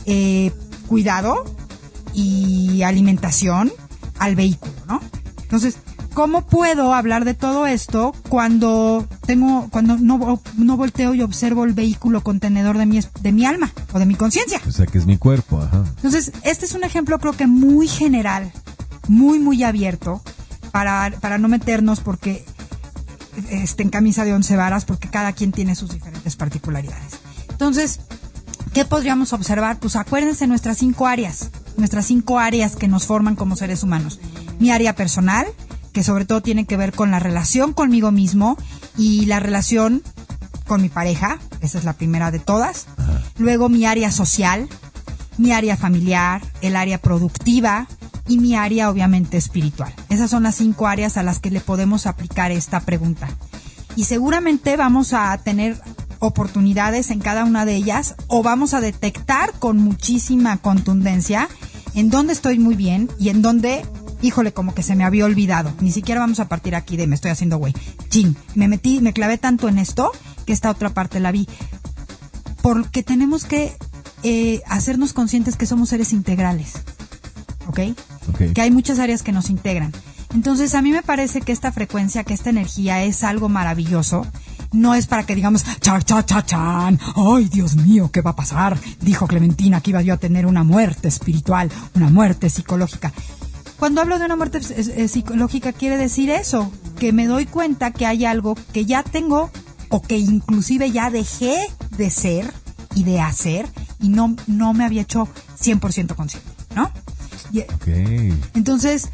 eh, 0.06 0.52
cuidado 0.88 1.44
y 2.14 2.84
alimentación 2.84 3.72
al 4.20 4.36
vehículo, 4.36 4.74
¿no? 4.88 5.02
Entonces, 5.42 5.78
¿cómo 6.14 6.46
puedo 6.46 6.94
hablar 6.94 7.26
de 7.26 7.34
todo 7.34 7.66
esto 7.68 8.14
cuando 8.30 9.08
tengo, 9.26 9.68
cuando 9.72 9.98
no, 9.98 10.42
no 10.58 10.78
volteo 10.78 11.14
y 11.14 11.22
observo 11.22 11.66
el 11.66 11.74
vehículo 11.74 12.22
contenedor 12.22 12.78
de 12.78 12.86
mi, 12.86 13.00
de 13.22 13.32
mi 13.32 13.46
alma 13.46 13.72
o 13.94 14.00
de 14.00 14.06
mi 14.06 14.16
conciencia? 14.16 14.62
O 14.68 14.72
sea, 14.72 14.86
que 14.86 14.98
es 14.98 15.06
mi 15.06 15.18
cuerpo, 15.18 15.62
ajá. 15.62 15.84
Entonces, 15.96 16.32
este 16.44 16.66
es 16.66 16.74
un 16.74 16.84
ejemplo 16.84 17.20
creo 17.20 17.34
que 17.34 17.48
muy 17.48 17.88
general, 17.88 18.52
muy, 19.08 19.40
muy 19.40 19.64
abierto, 19.64 20.22
para, 20.72 21.12
para 21.20 21.38
no 21.38 21.48
meternos 21.48 22.00
porque 22.00 22.46
este, 23.50 23.84
en 23.84 23.90
camisa 23.90 24.26
de 24.26 24.34
once 24.34 24.56
varas, 24.56 24.86
porque 24.86 25.10
cada 25.10 25.34
quien 25.34 25.52
tiene 25.52 25.76
sus 25.76 25.92
diferentes 25.92 26.36
particularidades. 26.36 27.20
Entonces, 27.50 28.02
¿qué 28.74 28.86
podríamos 28.86 29.34
observar? 29.34 29.80
Pues 29.80 29.96
acuérdense 29.96 30.48
nuestras 30.48 30.78
cinco 30.78 31.08
áreas, 31.08 31.50
nuestras 31.78 32.06
cinco 32.06 32.40
áreas 32.40 32.76
que 32.76 32.88
nos 32.88 33.06
forman 33.06 33.36
como 33.36 33.56
seres 33.56 33.84
humanos. 33.84 34.20
Mi 34.60 34.72
área 34.72 34.96
personal, 34.96 35.48
que 35.94 36.04
sobre 36.04 36.26
todo 36.26 36.42
tiene 36.42 36.66
que 36.66 36.78
ver 36.78 36.94
con 36.94 37.12
la 37.12 37.20
relación 37.20 37.74
conmigo 37.74 38.12
mismo 38.12 38.58
y 38.98 39.26
la 39.26 39.40
relación 39.40 40.04
con 40.68 40.82
mi 40.82 40.90
pareja, 40.90 41.40
esa 41.62 41.78
es 41.78 41.84
la 41.84 41.94
primera 41.94 42.32
de 42.32 42.40
todas. 42.40 42.86
Luego 43.38 43.70
mi 43.70 43.86
área 43.86 44.12
social, 44.12 44.70
mi 45.38 45.52
área 45.52 45.76
familiar, 45.76 46.42
el 46.62 46.76
área 46.76 46.98
productiva 46.98 47.88
y 48.28 48.38
mi 48.38 48.56
área 48.56 48.90
obviamente 48.90 49.38
espiritual. 49.38 49.94
Esas 50.10 50.30
son 50.30 50.44
las 50.44 50.56
cinco 50.56 50.88
áreas 50.88 51.18
a 51.18 51.24
las 51.24 51.40
que 51.40 51.52
le 51.52 51.62
podemos 51.62 52.06
aplicar 52.08 52.52
esta 52.52 52.80
pregunta. 52.82 53.30
Y 53.96 54.06
seguramente 54.06 54.78
vamos 54.78 55.14
a 55.14 55.38
tener 55.38 55.82
oportunidades 56.20 57.10
en 57.10 57.20
cada 57.20 57.46
una 57.46 57.66
de 57.66 57.76
ellas 57.76 58.16
o 58.28 58.44
vamos 58.44 58.74
a 58.74 58.82
detectar 58.82 59.54
con 59.60 59.78
muchísima 59.78 60.58
contundencia 60.58 61.50
en 61.94 62.10
dónde 62.10 62.34
estoy 62.34 62.60
muy 62.60 62.76
bien 62.76 63.10
y 63.20 63.30
en 63.30 63.42
dónde, 63.42 63.86
híjole, 64.22 64.54
como 64.54 64.74
que 64.74 64.84
se 64.84 64.96
me 64.96 65.04
había 65.04 65.26
olvidado. 65.26 65.74
Ni 65.82 65.92
siquiera 65.92 66.22
vamos 66.22 66.40
a 66.40 66.48
partir 66.48 66.76
aquí 66.76 66.96
de 66.96 67.08
me 67.08 67.16
estoy 67.16 67.32
haciendo 67.32 67.58
güey. 67.58 67.74
Chin, 68.10 68.38
me 68.56 68.68
metí, 68.68 69.02
me 69.02 69.14
clavé 69.14 69.38
tanto 69.38 69.68
en 69.68 69.78
esto 69.78 70.12
que 70.46 70.54
esta 70.54 70.70
otra 70.70 70.90
parte 70.92 71.20
la 71.20 71.32
vi 71.32 71.48
porque 72.62 73.04
tenemos 73.04 73.44
que 73.46 73.76
eh, 74.24 74.62
hacernos 74.68 75.14
conscientes 75.14 75.56
que 75.56 75.66
somos 75.66 75.90
seres 75.90 76.14
integrales, 76.14 76.74
¿ok? 77.68 77.80
Que 78.32 78.62
hay 78.62 78.72
muchas 78.72 79.00
áreas 79.00 79.24
que 79.24 79.32
nos 79.32 79.50
integran. 79.50 79.92
Entonces, 80.34 80.76
a 80.76 80.82
mí 80.82 80.92
me 80.92 81.02
parece 81.02 81.42
que 81.42 81.52
esta 81.52 81.72
frecuencia, 81.72 82.24
que 82.24 82.34
esta 82.34 82.50
energía 82.50 83.04
es 83.04 83.24
algo 83.24 83.50
maravilloso. 83.50 84.26
No 84.72 84.96
es 84.96 85.08
para 85.08 85.26
que 85.26 85.36
digamos, 85.36 85.66
cha, 85.82 86.02
cha, 86.02 86.26
cha, 86.26 86.46
chan, 86.46 86.98
ay, 87.16 87.50
Dios 87.50 87.76
mío, 87.76 88.10
¿qué 88.12 88.22
va 88.22 88.32
a 88.32 88.36
pasar? 88.36 88.80
Dijo 89.02 89.28
Clementina 89.28 89.82
que 89.82 89.90
iba 89.90 90.02
yo 90.02 90.14
a 90.14 90.18
tener 90.18 90.46
una 90.46 90.64
muerte 90.64 91.10
espiritual, 91.10 91.70
una 91.94 92.10
muerte 92.10 92.50
psicológica. 92.50 93.12
Cuando 93.78 94.00
hablo 94.00 94.18
de 94.20 94.26
una 94.26 94.38
muerte 94.38 94.62
psicológica 94.62 95.74
quiere 95.74 95.98
decir 95.98 96.30
eso, 96.30 96.72
que 97.00 97.12
me 97.12 97.26
doy 97.26 97.48
cuenta 97.48 97.92
que 97.92 98.06
hay 98.06 98.26
algo 98.26 98.56
que 98.72 98.86
ya 98.86 99.04
tengo 99.04 99.52
o 99.90 100.02
que 100.02 100.20
inclusive 100.20 100.92
ya 100.92 101.10
dejé 101.10 101.58
de 101.98 102.10
ser 102.10 102.54
y 102.96 103.04
de 103.04 103.20
hacer 103.20 103.68
y 104.00 104.10
no, 104.10 104.36
no 104.48 104.74
me 104.74 104.86
había 104.86 105.02
hecho 105.02 105.28
100% 105.60 106.16
consciente, 106.16 106.51
entonces, 108.54 109.10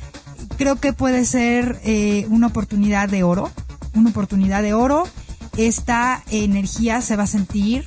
creo 0.58 0.78
que 0.78 0.94
puede 0.94 1.26
ser 1.26 1.80
eh, 1.84 2.26
una 2.30 2.48
oportunidad 2.48 3.10
de 3.10 3.24
oro, 3.24 3.52
una 3.94 4.10
oportunidad 4.10 4.62
de 4.62 4.74
oro. 4.74 5.08
Esta 5.58 6.24
energía 6.30 7.02
se 7.02 7.16
va 7.16 7.24
a 7.24 7.28
sentir 7.28 7.86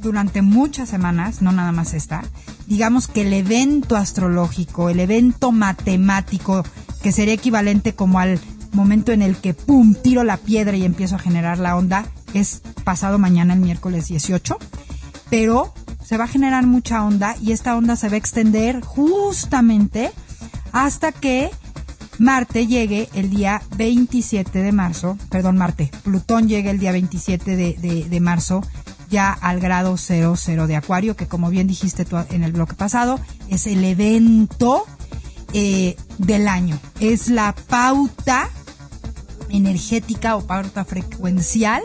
durante 0.00 0.42
muchas 0.42 0.88
semanas, 0.88 1.42
no 1.42 1.52
nada 1.52 1.72
más 1.72 1.94
esta. 1.94 2.22
Digamos 2.66 3.06
que 3.06 3.22
el 3.22 3.32
evento 3.32 3.96
astrológico, 3.96 4.88
el 4.88 5.00
evento 5.00 5.52
matemático, 5.52 6.64
que 7.02 7.12
sería 7.12 7.34
equivalente 7.34 7.94
como 7.94 8.18
al 8.18 8.40
momento 8.72 9.12
en 9.12 9.20
el 9.20 9.36
que, 9.36 9.52
¡pum!, 9.52 9.94
tiro 9.94 10.24
la 10.24 10.38
piedra 10.38 10.76
y 10.76 10.84
empiezo 10.84 11.16
a 11.16 11.18
generar 11.18 11.58
la 11.58 11.76
onda, 11.76 12.06
es 12.32 12.62
pasado 12.84 13.18
mañana, 13.18 13.52
el 13.52 13.60
miércoles 13.60 14.08
18 14.08 14.58
pero 15.32 15.72
se 16.04 16.16
va 16.16 16.24
a 16.24 16.28
generar 16.28 16.66
mucha 16.66 17.04
onda 17.04 17.36
y 17.40 17.52
esta 17.52 17.76
onda 17.76 17.96
se 17.96 18.08
va 18.08 18.14
a 18.14 18.18
extender 18.18 18.80
justamente 18.82 20.10
hasta 20.72 21.12
que 21.12 21.50
Marte 22.18 22.66
llegue 22.66 23.08
el 23.14 23.30
día 23.30 23.62
27 23.76 24.62
de 24.62 24.72
marzo, 24.72 25.16
perdón, 25.30 25.56
Marte, 25.56 25.90
Plutón 26.04 26.48
llegue 26.48 26.70
el 26.70 26.78
día 26.78 26.92
27 26.92 27.56
de, 27.56 28.06
de- 28.08 28.20
marzo 28.20 28.62
ya 29.10 29.32
al 29.32 29.60
grado 29.60 29.96
00 29.96 30.66
de 30.66 30.76
Acuario, 30.76 31.16
que 31.16 31.26
como 31.26 31.50
bien 31.50 31.66
dijiste 31.66 32.04
tú 32.04 32.16
en 32.30 32.42
el 32.44 32.52
bloque 32.52 32.74
pasado, 32.74 33.18
es 33.48 33.66
el 33.66 33.84
evento 33.84 34.84
eh, 35.52 35.96
del 36.18 36.48
año, 36.48 36.78
es 37.00 37.28
la 37.28 37.54
pauta 37.54 38.48
energética 39.50 40.36
o 40.36 40.46
pauta 40.46 40.84
frecuencial 40.84 41.82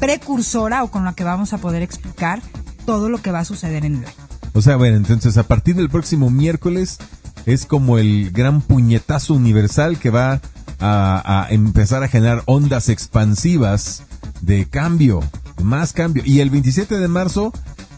precursora 0.00 0.82
o 0.82 0.90
con 0.90 1.04
la 1.04 1.14
que 1.14 1.22
vamos 1.24 1.52
a 1.52 1.58
poder 1.58 1.82
explicar 1.82 2.42
todo 2.86 3.08
lo 3.08 3.20
que 3.22 3.30
va 3.30 3.40
a 3.40 3.44
suceder 3.44 3.84
en 3.84 3.96
el 3.96 4.04
año. 4.06 4.14
O 4.52 4.62
sea, 4.62 4.76
bueno, 4.76 4.96
entonces 4.96 5.36
a 5.36 5.42
partir 5.42 5.74
del 5.76 5.90
próximo 5.90 6.30
miércoles 6.30 6.98
es 7.46 7.66
como 7.66 7.98
el 7.98 8.30
gran 8.30 8.60
puñetazo 8.62 9.34
universal 9.34 9.98
que 9.98 10.10
va 10.10 10.40
a, 10.80 11.46
empezar 11.50 12.02
a 12.02 12.08
generar 12.08 12.42
ondas 12.46 12.88
expansivas 12.88 14.02
de 14.42 14.66
cambio, 14.66 15.20
más 15.62 15.92
cambio. 15.92 16.22
Y 16.26 16.40
el 16.40 16.50
27 16.50 16.98
de 16.98 17.08
marzo, 17.08 17.52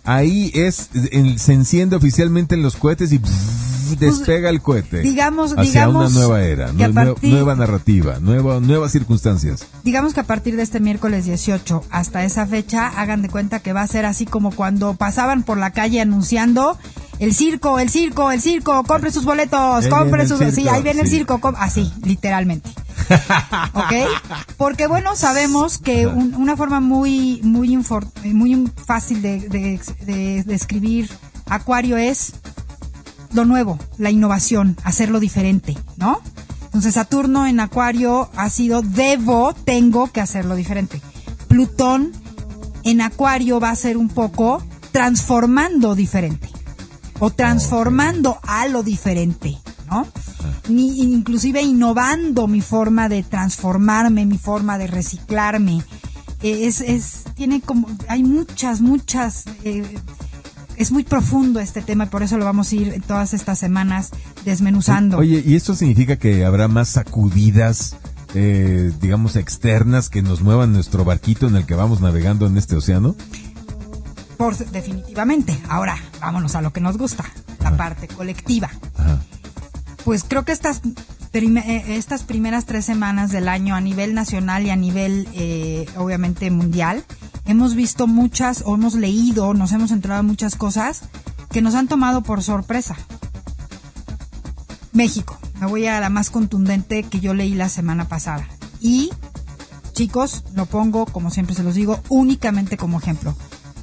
ahí 0.05 0.51
es, 0.55 0.88
el- 1.12 1.38
se 1.38 1.53
enciende 1.53 1.96
oficialmente 1.96 2.57
los 2.57 2.77
cohetes 2.77 3.12
y 3.12 3.20
despega 3.94 4.51
el 4.51 4.61
cohete. 4.62 5.01
digamos- 5.01 5.53
hacia 5.53 5.62
digamos 5.62 6.11
una 6.12 6.20
nueva 6.20 6.42
era, 6.42 6.66
que 6.72 6.85
a 6.85 6.88
nue- 6.88 6.92
nue- 6.92 6.94
partir- 7.14 7.31
nueva 7.33 7.55
narrativa, 7.55 8.18
nueva, 8.20 8.61
nuevas 8.61 8.92
circunstancias. 8.92 9.66
Digamos 9.85 10.14
que 10.14 10.20
a 10.20 10.25
partir 10.25 10.57
de 10.57 10.62
este 10.62 10.81
miércoles 10.81 11.25
18 11.25 11.83
hasta 11.90 12.25
esa 12.25 12.46
fecha, 12.46 12.88
hagan 12.88 13.22
de 13.22 13.29
cuenta 13.29 13.61
que 13.61 13.72
va 13.72 13.83
a 13.83 13.87
ser 13.87 14.05
así 14.07 14.27
como 14.27 14.51
cuando 14.51 14.94
pasaban 14.94 15.42
por 15.42 15.59
la 15.59 15.70
calle 15.70 16.01
anunciando 16.01 16.79
el 17.18 17.35
circo, 17.35 17.79
el 17.79 17.88
circo, 17.88 18.31
el 18.31 18.40
circo, 18.42 18.83
compre 18.85 19.11
sus 19.11 19.25
boletos, 19.25 19.87
compre 19.87 20.27
sus... 20.29 20.38
Sí, 20.38 20.44
circo, 20.53 20.70
ahí 20.75 20.83
viene 20.83 21.01
el 21.03 21.09
sí. 21.09 21.16
circo, 21.16 21.40
así, 21.57 21.90
literalmente. 22.03 22.68
¿Ok? 23.75 23.92
Porque 24.57 24.87
bueno, 24.87 25.16
sabemos 25.16 25.79
que 25.79 26.07
un- 26.07 26.35
una 26.35 26.57
forma 26.57 26.81
muy, 26.81 27.40
muy, 27.42 27.77
fácil 28.87 29.22
de, 29.22 29.40
de, 29.49 29.81
de- 30.05 30.42
de 30.44 30.55
escribir 30.55 31.09
Acuario 31.49 31.96
es 31.96 32.33
lo 33.32 33.44
nuevo, 33.44 33.78
la 33.98 34.10
innovación, 34.10 34.76
hacerlo 34.84 35.20
diferente, 35.20 35.76
¿no? 35.96 36.20
Entonces 36.64 36.94
Saturno 36.94 37.46
en 37.46 37.60
Acuario 37.60 38.30
ha 38.36 38.50
sido 38.50 38.82
debo, 38.82 39.54
tengo 39.54 40.12
que 40.12 40.20
hacerlo 40.20 40.54
diferente. 40.54 41.00
Plutón 41.48 42.12
en 42.84 43.00
Acuario 43.00 43.60
va 43.60 43.70
a 43.70 43.76
ser 43.76 43.96
un 43.96 44.08
poco 44.08 44.62
transformando 44.92 45.94
diferente 45.94 46.48
o 47.18 47.30
transformando 47.30 48.38
a 48.42 48.68
lo 48.68 48.82
diferente, 48.82 49.58
¿no? 49.88 50.06
Ni, 50.68 51.00
inclusive 51.00 51.62
innovando 51.62 52.46
mi 52.46 52.60
forma 52.60 53.08
de 53.08 53.22
transformarme, 53.22 54.26
mi 54.26 54.38
forma 54.38 54.78
de 54.78 54.86
reciclarme. 54.86 55.82
Eh, 56.42 56.66
Es, 56.66 56.80
es, 56.80 57.24
tiene 57.34 57.60
como, 57.60 57.88
hay 58.08 58.22
muchas, 58.22 58.80
muchas, 58.80 59.44
eh, 59.64 59.82
es 60.77 60.93
muy 60.93 61.05
profundo 61.05 61.61
este 61.61 61.83
tema 61.83 62.05
y 62.05 62.09
por 62.09 62.22
eso 62.22 62.39
lo 62.39 62.45
vamos 62.45 62.72
a 62.72 62.74
ir 62.74 63.03
todas 63.07 63.35
estas 63.35 63.59
semanas 63.59 64.11
desmenuzando. 64.45 65.18
Oye, 65.18 65.43
¿y 65.45 65.57
esto 65.57 65.74
significa 65.74 66.16
que 66.16 66.45
habrá 66.45 66.68
más 66.68 66.89
sacudidas, 66.89 67.97
eh, 68.35 68.93
digamos, 69.01 69.37
externas 69.37 70.09
que 70.09 70.22
nos 70.22 70.43
muevan 70.43 70.72
nuestro 70.72 71.05
barquito 71.05 71.47
en 71.49 71.57
el 71.57 71.66
que 71.66 71.74
vamos 71.74 72.01
navegando 72.01 72.47
en 72.47 72.57
este 72.57 72.77
océano? 72.77 73.16
Por, 74.37 74.57
definitivamente. 74.57 75.59
Ahora, 75.68 75.97
vámonos 76.20 76.55
a 76.55 76.62
lo 76.62 76.72
que 76.72 76.81
nos 76.81 76.99
gusta, 76.99 77.24
la 77.62 77.77
parte 77.77 78.07
colectiva. 78.09 78.70
Ajá. 78.97 79.20
Pues 80.07 80.22
creo 80.22 80.45
que 80.45 80.53
estas, 80.53 80.83
eh, 81.33 81.85
estas 81.89 82.22
primeras 82.22 82.64
tres 82.64 82.85
semanas 82.85 83.33
del 83.33 83.49
año 83.49 83.74
a 83.74 83.81
nivel 83.81 84.14
nacional 84.14 84.64
y 84.64 84.70
a 84.70 84.77
nivel, 84.77 85.27
eh, 85.33 85.85
obviamente, 85.97 86.49
mundial, 86.53 87.05
hemos 87.47 87.74
visto 87.74 88.07
muchas, 88.07 88.62
o 88.66 88.74
hemos 88.74 88.94
leído, 88.94 89.55
nos 89.55 89.72
hemos 89.72 89.90
enterado 89.90 90.22
muchas 90.22 90.57
cosas 90.57 91.03
que 91.51 91.62
nos 91.62 91.74
han 91.74 91.88
tomado 91.88 92.22
por 92.22 92.42
sorpresa. 92.42 92.97
México. 94.92 95.38
Me 95.61 95.66
voy 95.66 95.86
a 95.86 96.01
la 96.01 96.11
más 96.11 96.30
contundente 96.30 97.03
que 97.03 97.20
yo 97.20 97.32
leí 97.32 97.55
la 97.55 97.68
semana 97.68 98.09
pasada. 98.09 98.47
Y, 98.80 99.11
chicos, 99.92 100.44
lo 100.55 100.66
pongo, 100.66 101.07
como 101.07 101.30
siempre 101.30 101.55
se 101.55 101.62
los 101.62 101.74
digo, 101.74 102.01
únicamente 102.09 102.76
como 102.76 102.99
ejemplo. 102.99 103.34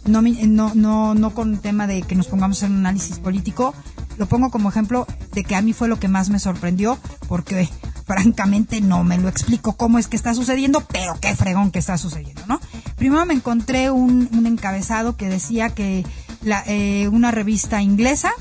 No, 0.05 0.21
no, 0.21 0.75
no, 0.75 1.15
no 1.15 1.33
con 1.33 1.53
el 1.53 1.59
tema 1.59 1.87
de 1.87 2.01
que 2.03 2.15
nos 2.15 2.27
pongamos 2.27 2.61
en 2.61 2.73
análisis 2.73 3.19
político, 3.19 3.73
lo 4.17 4.27
pongo 4.27 4.51
como 4.51 4.69
ejemplo 4.69 5.07
de 5.33 5.43
que 5.43 5.55
a 5.55 5.61
mí 5.61 5.73
fue 5.73 5.87
lo 5.87 5.99
que 5.99 6.07
más 6.07 6.29
me 6.29 6.39
sorprendió, 6.39 6.97
porque 7.27 7.69
francamente 8.05 8.81
no 8.81 9.03
me 9.03 9.17
lo 9.17 9.29
explico 9.29 9.73
cómo 9.73 9.97
es 9.97 10.07
que 10.07 10.15
está 10.15 10.33
sucediendo, 10.33 10.81
pero 10.81 11.17
qué 11.19 11.35
fregón 11.35 11.71
que 11.71 11.79
está 11.79 11.97
sucediendo, 11.97 12.43
¿no? 12.47 12.59
Primero 13.03 13.25
me 13.25 13.33
encontré 13.33 13.91
un, 13.91 14.29
un 14.31 14.45
encabezado 14.47 15.17
que 15.17 15.27
decía 15.27 15.71
que 15.71 16.05
eh, 16.67 17.09
una 17.09 17.31
revista 17.31 17.81
inglesa 17.81 18.33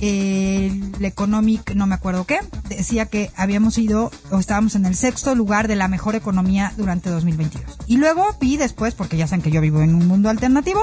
el 0.00 1.04
Economic, 1.04 1.74
no 1.74 1.86
me 1.86 1.96
acuerdo 1.96 2.24
qué, 2.24 2.38
decía 2.70 3.04
que 3.04 3.30
habíamos 3.36 3.76
ido 3.76 4.10
o 4.30 4.38
estábamos 4.38 4.74
en 4.74 4.86
el 4.86 4.96
sexto 4.96 5.34
lugar 5.34 5.68
de 5.68 5.76
la 5.76 5.86
mejor 5.86 6.14
economía 6.14 6.72
durante 6.78 7.10
2022. 7.10 7.76
Y 7.88 7.98
luego 7.98 8.24
vi 8.40 8.56
después, 8.56 8.94
porque 8.94 9.18
ya 9.18 9.26
saben 9.26 9.42
que 9.42 9.50
yo 9.50 9.60
vivo 9.60 9.82
en 9.82 9.94
un 9.94 10.08
mundo 10.08 10.30
alternativo, 10.30 10.82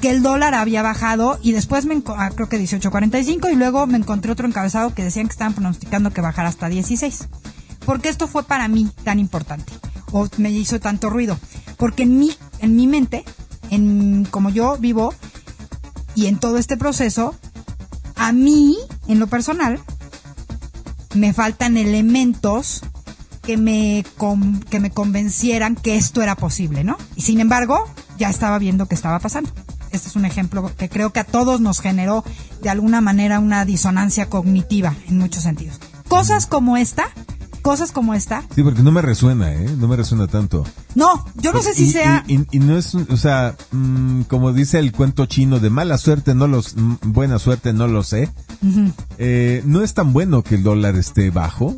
que 0.00 0.10
el 0.10 0.22
dólar 0.22 0.54
había 0.54 0.82
bajado 0.82 1.40
y 1.42 1.50
después 1.50 1.84
me 1.84 2.00
ah, 2.16 2.30
creo 2.32 2.48
que 2.48 2.60
18.45 2.60 3.52
y 3.52 3.56
luego 3.56 3.88
me 3.88 3.98
encontré 3.98 4.30
otro 4.30 4.46
encabezado 4.46 4.94
que 4.94 5.02
decían 5.02 5.26
que 5.26 5.32
estaban 5.32 5.54
pronosticando 5.54 6.12
que 6.12 6.20
bajara 6.20 6.48
hasta 6.48 6.68
16. 6.68 7.26
Porque 7.84 8.08
esto 8.08 8.28
fue 8.28 8.44
para 8.44 8.68
mí 8.68 8.88
tan 9.02 9.18
importante 9.18 9.72
o 10.12 10.28
me 10.36 10.50
hizo 10.50 10.78
tanto 10.78 11.10
ruido, 11.10 11.36
porque 11.76 12.06
mi 12.06 12.30
en 12.62 12.76
mi 12.76 12.86
mente, 12.86 13.24
en 13.70 14.24
como 14.30 14.48
yo 14.48 14.78
vivo 14.78 15.12
y 16.14 16.26
en 16.26 16.38
todo 16.38 16.56
este 16.56 16.78
proceso 16.78 17.34
a 18.16 18.32
mí, 18.32 18.78
en 19.08 19.18
lo 19.18 19.26
personal, 19.26 19.80
me 21.14 21.32
faltan 21.32 21.76
elementos 21.76 22.82
que 23.42 23.56
me, 23.56 24.04
que 24.70 24.80
me 24.80 24.90
convencieran 24.90 25.74
que 25.74 25.96
esto 25.96 26.22
era 26.22 26.36
posible, 26.36 26.84
¿no? 26.84 26.96
Y 27.16 27.22
sin 27.22 27.40
embargo, 27.40 27.84
ya 28.18 28.30
estaba 28.30 28.58
viendo 28.58 28.86
que 28.86 28.94
estaba 28.94 29.18
pasando. 29.18 29.50
Este 29.90 30.08
es 30.08 30.16
un 30.16 30.24
ejemplo 30.24 30.70
que 30.76 30.88
creo 30.88 31.12
que 31.12 31.20
a 31.20 31.24
todos 31.24 31.60
nos 31.60 31.80
generó 31.80 32.24
de 32.62 32.70
alguna 32.70 33.00
manera 33.00 33.40
una 33.40 33.64
disonancia 33.64 34.30
cognitiva 34.30 34.94
en 35.08 35.18
muchos 35.18 35.42
sentidos. 35.42 35.80
Cosas 36.08 36.46
como 36.46 36.76
esta 36.76 37.08
cosas 37.62 37.92
como 37.92 38.14
esta. 38.14 38.42
Sí, 38.54 38.62
porque 38.62 38.82
no 38.82 38.92
me 38.92 39.02
resuena, 39.02 39.52
¿eh? 39.52 39.74
No 39.78 39.88
me 39.88 39.96
resuena 39.96 40.26
tanto. 40.26 40.64
No, 40.94 41.24
yo 41.36 41.52
no 41.52 41.62
sé 41.62 41.74
si 41.74 41.90
sea... 41.90 42.24
Y, 42.26 42.58
no 42.58 42.76
es, 42.76 42.94
o 42.94 43.16
sea, 43.16 43.56
mm, 43.70 44.22
como 44.22 44.52
dice 44.52 44.78
el 44.78 44.92
cuento 44.92 45.26
chino, 45.26 45.60
de 45.60 45.70
mala 45.70 45.96
suerte 45.98 46.34
no 46.34 46.46
los, 46.46 46.76
mm, 46.76 46.96
buena 47.06 47.38
suerte 47.38 47.72
no 47.72 47.86
lo 47.86 48.02
sé. 48.02 48.30
Eh, 49.18 49.62
no 49.64 49.82
es 49.82 49.94
tan 49.94 50.12
bueno 50.12 50.42
que 50.42 50.56
el 50.56 50.62
dólar 50.62 50.96
esté 50.96 51.30
bajo, 51.30 51.76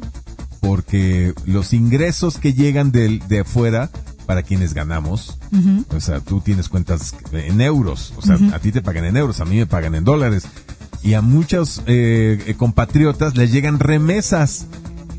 porque 0.61 1.35
los 1.47 1.73
ingresos 1.73 2.39
que 2.39 2.55
llegan 2.55 2.91
de, 2.91 3.21
de 3.29 3.41
afuera, 3.41 3.91
para 4.27 4.43
quienes 4.43 4.75
ganamos, 4.75 5.39
o 5.95 6.01
sea, 6.01 6.21
tú 6.21 6.41
tienes 6.41 6.69
cuentas 6.69 7.15
en 7.33 7.61
euros, 7.61 8.13
o 8.17 8.23
sea, 8.23 8.39
a 8.53 8.59
ti 8.59 8.73
te 8.73 8.83
pagan 8.83 9.05
en 9.05 9.17
euros, 9.17 9.41
a 9.41 9.45
mí 9.45 9.57
me 9.57 9.67
pagan 9.67 9.95
en 9.95 10.05
dólares. 10.05 10.45
Y 11.03 11.15
a 11.15 11.21
muchos 11.21 11.83
eh, 11.87 12.55
compatriotas 12.57 13.37
les 13.37 13.53
llegan 13.53 13.79
remesas 13.79 14.67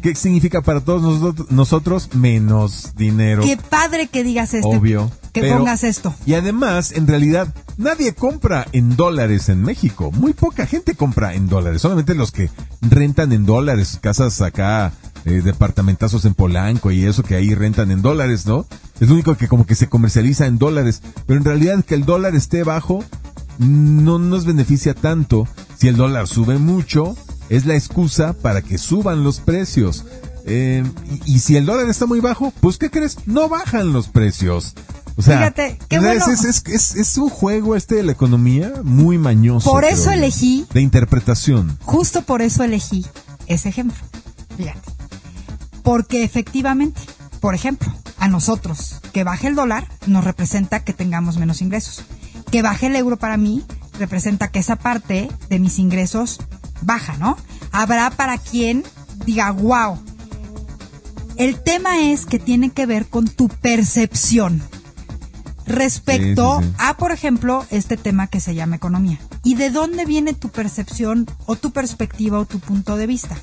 ¿Qué 0.02 0.16
significa 0.16 0.62
para 0.62 0.82
todos 0.82 1.36
nosotros, 1.50 2.10
menos 2.14 2.94
dinero? 2.96 3.44
Qué 3.44 3.58
padre 3.58 4.08
que 4.08 4.24
digas 4.24 4.54
esto. 4.54 4.70
Obvio. 4.70 5.12
Que 5.34 5.44
pongas 5.52 5.84
esto. 5.84 6.14
Y 6.26 6.36
además, 6.36 6.94
en 6.94 7.08
realidad, 7.08 7.54
nadie 7.78 8.14
compra 8.14 8.66
en 8.72 8.96
dólares 8.96 9.50
en 9.50 9.64
México. 9.64 10.12
Muy 10.12 10.34
poca 10.34 10.66
gente 10.66 10.96
compra 10.96 11.34
en 11.34 11.50
dólares. 11.50 11.82
Solamente 11.82 12.16
los 12.16 12.32
que 12.32 12.50
rentan 12.82 13.34
en 13.34 13.46
dólares. 13.46 14.00
Casas 14.02 14.42
acá, 14.42 14.94
eh, 15.26 15.42
departamentazos 15.44 16.24
en 16.26 16.36
Polanco 16.36 16.92
y 16.92 17.04
eso 17.04 17.24
que 17.24 17.36
ahí 17.36 17.54
rentan 17.54 17.92
en 17.92 18.02
dólares, 18.02 18.46
¿no? 18.46 18.66
Es 19.00 19.10
lo 19.10 19.16
único 19.16 19.36
que 19.36 19.48
como 19.48 19.66
que 19.66 19.76
se 19.76 19.90
comercializa 19.90 20.46
en 20.46 20.58
dólares. 20.58 21.02
Pero 21.26 21.40
en 21.40 21.46
realidad 21.46 21.84
que 21.84 21.96
el 21.96 22.06
dólar 22.06 22.36
esté 22.36 22.64
bajo 22.64 23.04
no 23.58 24.20
nos 24.20 24.46
beneficia 24.46 24.94
tanto. 24.94 25.48
Si 25.78 25.88
el 25.88 25.98
dólar 25.98 26.28
sube 26.28 26.58
mucho, 26.58 27.16
es 27.50 27.66
la 27.66 27.76
excusa 27.76 28.34
para 28.34 28.62
que 28.62 28.78
suban 28.78 29.24
los 29.24 29.40
precios. 29.40 30.06
Eh, 30.48 30.84
y, 31.26 31.40
si 31.40 31.56
el 31.56 31.66
dólar 31.66 31.90
está 31.90 32.06
muy 32.06 32.20
bajo, 32.20 32.54
pues 32.60 32.78
¿qué 32.78 32.92
crees? 32.92 33.18
No 33.26 33.50
bajan 33.50 33.94
los 33.94 34.08
precios. 34.10 34.76
O 35.18 35.22
sea, 35.22 35.38
Fíjate, 35.38 35.80
qué 35.88 36.00
bueno. 36.00 36.26
es, 36.28 37.18
un 37.18 37.30
juego 37.30 37.76
este 37.76 37.96
de 37.96 38.04
la 38.04 38.12
economía 38.12 38.74
muy 38.84 39.18
mañoso. 39.18 39.72
Por 39.72 39.86
eso 39.86 40.12
elegí. 40.12 40.68
De 40.74 40.82
interpretación. 40.82 41.78
Justo 41.84 42.22
por 42.22 42.42
eso 42.42 42.64
elegí 42.64 43.06
ese 43.48 43.70
ejemplo. 43.70 43.98
Fíjate. 44.58 44.92
Porque 45.84 46.24
efectivamente, 46.24 47.00
por 47.40 47.56
ejemplo, 47.56 47.92
a 48.20 48.28
nosotros, 48.28 49.00
que 49.14 49.24
baje 49.24 49.48
el 49.48 49.56
dólar 49.56 49.88
nos 50.06 50.26
representa 50.26 50.84
que 50.84 50.94
tengamos 50.94 51.38
menos 51.38 51.62
ingresos. 51.62 52.04
Que 52.52 52.62
baje 52.62 52.88
el 52.88 52.96
euro 52.96 53.18
para 53.18 53.38
mí 53.38 53.64
representa 53.98 54.50
que 54.50 54.60
esa 54.60 54.76
parte 54.76 55.30
de 55.50 55.60
mis 55.60 55.80
ingresos 55.80 56.40
baja, 56.86 57.18
¿no? 57.18 57.38
Habrá 57.72 58.10
para 58.12 58.38
quien 58.38 58.84
diga, 59.26 59.52
wow. 59.52 60.00
El 61.38 61.62
tema 61.62 62.00
es 62.00 62.26
que 62.26 62.40
tiene 62.40 62.70
que 62.70 62.86
ver 62.86 63.08
con 63.08 63.28
tu 63.28 63.50
percepción 63.50 64.62
respecto 65.66 66.62
a, 66.78 66.96
por 66.98 67.12
ejemplo, 67.12 67.66
este 67.72 67.98
tema 67.98 68.28
que 68.28 68.40
se 68.40 68.56
llama 68.56 68.78
economía. 68.78 69.20
¿Y 69.44 69.56
de 69.56 69.70
dónde 69.70 70.06
viene 70.06 70.34
tu 70.34 70.50
percepción 70.50 71.28
o 71.46 71.56
tu 71.56 71.72
perspectiva 71.72 72.40
o 72.40 72.46
tu 72.46 72.60
punto 72.60 72.96
de 72.98 73.08
vista? 73.08 73.38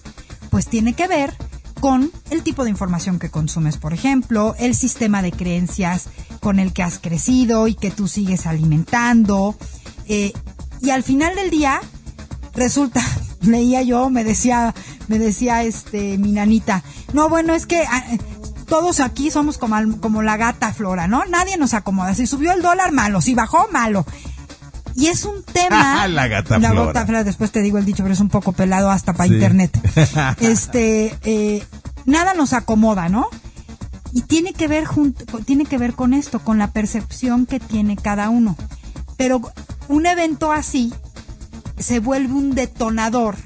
Pues 0.51 0.67
tiene 0.67 0.95
que 0.95 1.09
ver 1.09 1.35
con 1.81 2.13
el 2.31 2.43
tipo 2.43 2.63
de 2.65 2.71
información 2.71 3.19
que 3.19 3.31
consumes, 3.31 3.77
por 3.77 3.93
ejemplo, 3.93 4.55
el 4.59 4.75
sistema 4.75 5.21
de 5.21 5.33
creencias 5.33 6.07
con 6.41 6.61
el 6.61 6.73
que 6.73 6.83
has 6.83 6.99
crecido 6.99 7.67
y 7.67 7.75
que 7.75 7.91
tú 7.91 8.07
sigues 8.07 8.47
alimentando. 8.47 9.57
Eh, 10.07 10.33
y 10.81 10.91
al 10.91 11.03
final 11.03 11.35
del 11.35 11.51
día, 11.51 11.81
resulta, 12.55 13.03
leía 13.43 13.83
yo, 13.83 14.11
me 14.11 14.25
decía, 14.25 14.75
me 15.09 15.19
decía 15.19 15.63
este 15.63 16.19
mi 16.19 16.33
nanita, 16.33 16.83
no, 17.13 17.29
bueno, 17.29 17.55
es 17.55 17.67
que 17.67 17.85
ah, 17.89 18.05
todos 18.73 19.01
aquí 19.01 19.31
somos 19.31 19.59
como, 19.59 20.01
como 20.01 20.23
la 20.23 20.39
gata 20.39 20.73
flora, 20.73 21.07
¿no? 21.07 21.25
Nadie 21.27 21.59
nos 21.59 21.75
acomoda. 21.75 22.15
Si 22.15 22.27
subió 22.27 22.53
el 22.53 22.63
dólar, 22.63 22.91
malo. 22.91 23.21
Si 23.21 23.35
bajó, 23.35 23.69
malo. 23.71 24.07
Y 24.95 25.09
es 25.09 25.27
un 25.27 25.43
tema. 25.43 26.09
la 26.09 26.27
gata 26.27 26.59
la 26.59 26.73
Gata 26.73 27.05
flora, 27.05 27.23
después 27.23 27.53
te 27.53 27.61
digo 27.61 27.77
el 27.77 27.85
dicho, 27.85 28.03
pero 28.03 28.15
es 28.15 28.21
un 28.21 28.31
poco 28.31 28.53
pelado 28.53 28.91
hasta 28.91 29.13
para 29.13 29.27
internet. 29.27 29.79
este, 30.41 31.19
eh, 31.23 31.63
nada 32.07 32.33
nos 32.33 32.55
acomoda, 32.55 33.11
¿no? 33.11 33.29
Y 34.15 34.23
tiene 34.23 34.55
que 34.55 34.69
ver 34.69 34.87
tiene 35.45 35.67
que 35.67 35.77
ver 35.79 35.93
con 35.93 36.15
esto, 36.15 36.39
con 36.39 36.59
la 36.59 36.71
percepción 36.71 37.45
que 37.45 37.61
tiene 37.61 37.97
cada 37.97 38.31
uno. 38.31 38.57
Pero 39.19 39.41
un 39.89 40.07
evento 40.07 40.51
así 40.51 40.95
se 41.79 42.01
vuelve 42.01 42.35
un 42.35 42.55
detonador 42.55 43.37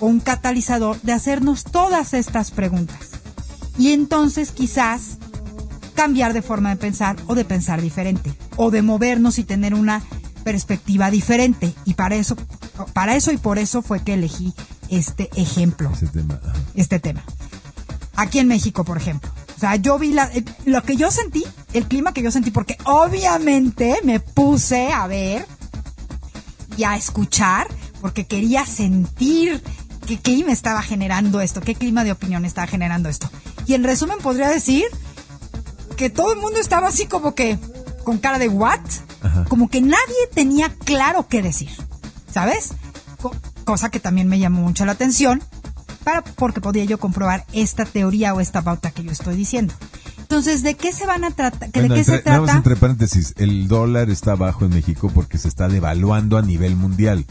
o 0.00 0.06
un 0.06 0.20
catalizador 0.20 1.00
de 1.02 1.12
hacernos 1.12 1.64
todas 1.64 2.14
estas 2.14 2.50
preguntas. 2.50 3.10
Y 3.78 3.92
entonces 3.92 4.52
quizás 4.52 5.18
cambiar 5.96 6.32
de 6.32 6.42
forma 6.42 6.70
de 6.70 6.76
pensar 6.76 7.16
o 7.26 7.34
de 7.34 7.44
pensar 7.44 7.82
diferente 7.82 8.32
o 8.56 8.70
de 8.70 8.82
movernos 8.82 9.38
y 9.38 9.44
tener 9.44 9.74
una 9.74 10.02
perspectiva 10.44 11.10
diferente 11.10 11.74
y 11.84 11.94
para 11.94 12.14
eso 12.14 12.36
para 12.92 13.16
eso 13.16 13.32
y 13.32 13.36
por 13.36 13.58
eso 13.58 13.82
fue 13.82 14.00
que 14.04 14.14
elegí 14.14 14.54
este 14.90 15.28
ejemplo 15.34 15.90
tema. 16.12 16.40
este 16.76 17.00
tema 17.00 17.24
aquí 18.14 18.38
en 18.38 18.46
México 18.46 18.84
por 18.84 18.96
ejemplo 18.96 19.28
o 19.56 19.58
sea 19.58 19.74
yo 19.74 19.98
vi 19.98 20.12
la, 20.12 20.30
lo 20.66 20.82
que 20.82 20.94
yo 20.94 21.10
sentí 21.10 21.44
el 21.72 21.86
clima 21.88 22.12
que 22.12 22.22
yo 22.22 22.30
sentí 22.30 22.52
porque 22.52 22.76
obviamente 22.84 23.96
me 24.04 24.20
puse 24.20 24.92
a 24.92 25.08
ver 25.08 25.46
y 26.76 26.84
a 26.84 26.96
escuchar 26.96 27.68
porque 28.00 28.26
quería 28.26 28.66
sentir 28.66 29.62
qué 30.06 30.18
clima 30.18 30.52
estaba 30.52 30.82
generando 30.82 31.40
esto, 31.40 31.60
qué 31.60 31.74
clima 31.74 32.04
de 32.04 32.12
opinión 32.12 32.44
estaba 32.44 32.66
generando 32.66 33.08
esto. 33.08 33.28
Y 33.66 33.74
en 33.74 33.84
resumen 33.84 34.18
podría 34.18 34.48
decir 34.48 34.84
que 35.96 36.10
todo 36.10 36.32
el 36.32 36.40
mundo 36.40 36.60
estaba 36.60 36.88
así 36.88 37.06
como 37.06 37.34
que 37.34 37.58
con 38.04 38.18
cara 38.18 38.38
de 38.38 38.48
what, 38.48 38.80
como 39.48 39.68
que 39.68 39.80
nadie 39.80 40.28
tenía 40.32 40.72
claro 40.72 41.26
qué 41.28 41.42
decir, 41.42 41.70
¿sabes? 42.32 42.70
cosa 43.64 43.90
que 43.90 43.98
también 43.98 44.28
me 44.28 44.38
llamó 44.38 44.62
mucho 44.62 44.84
la 44.86 44.92
atención 44.92 45.42
para, 46.04 46.22
porque 46.22 46.60
podía 46.60 46.84
yo 46.84 46.98
comprobar 46.98 47.44
esta 47.52 47.84
teoría 47.84 48.32
o 48.32 48.40
esta 48.40 48.62
pauta 48.62 48.92
que 48.92 49.02
yo 49.02 49.10
estoy 49.10 49.34
diciendo. 49.34 49.74
Entonces, 50.36 50.62
¿de 50.62 50.74
qué 50.74 50.92
se 50.92 51.06
van 51.06 51.24
a 51.24 51.30
tratar? 51.30 51.70
¿De 51.72 51.88
qué 51.88 52.04
se 52.04 52.18
trata? 52.18 52.52
entre 52.52 52.76
paréntesis, 52.76 53.32
el 53.38 53.68
dólar 53.68 54.10
está 54.10 54.34
bajo 54.34 54.66
en 54.66 54.70
México 54.72 55.10
porque 55.14 55.38
se 55.38 55.48
está 55.48 55.68
devaluando 55.68 56.36
a 56.36 56.42
nivel 56.42 56.76
mundial. 56.76 57.24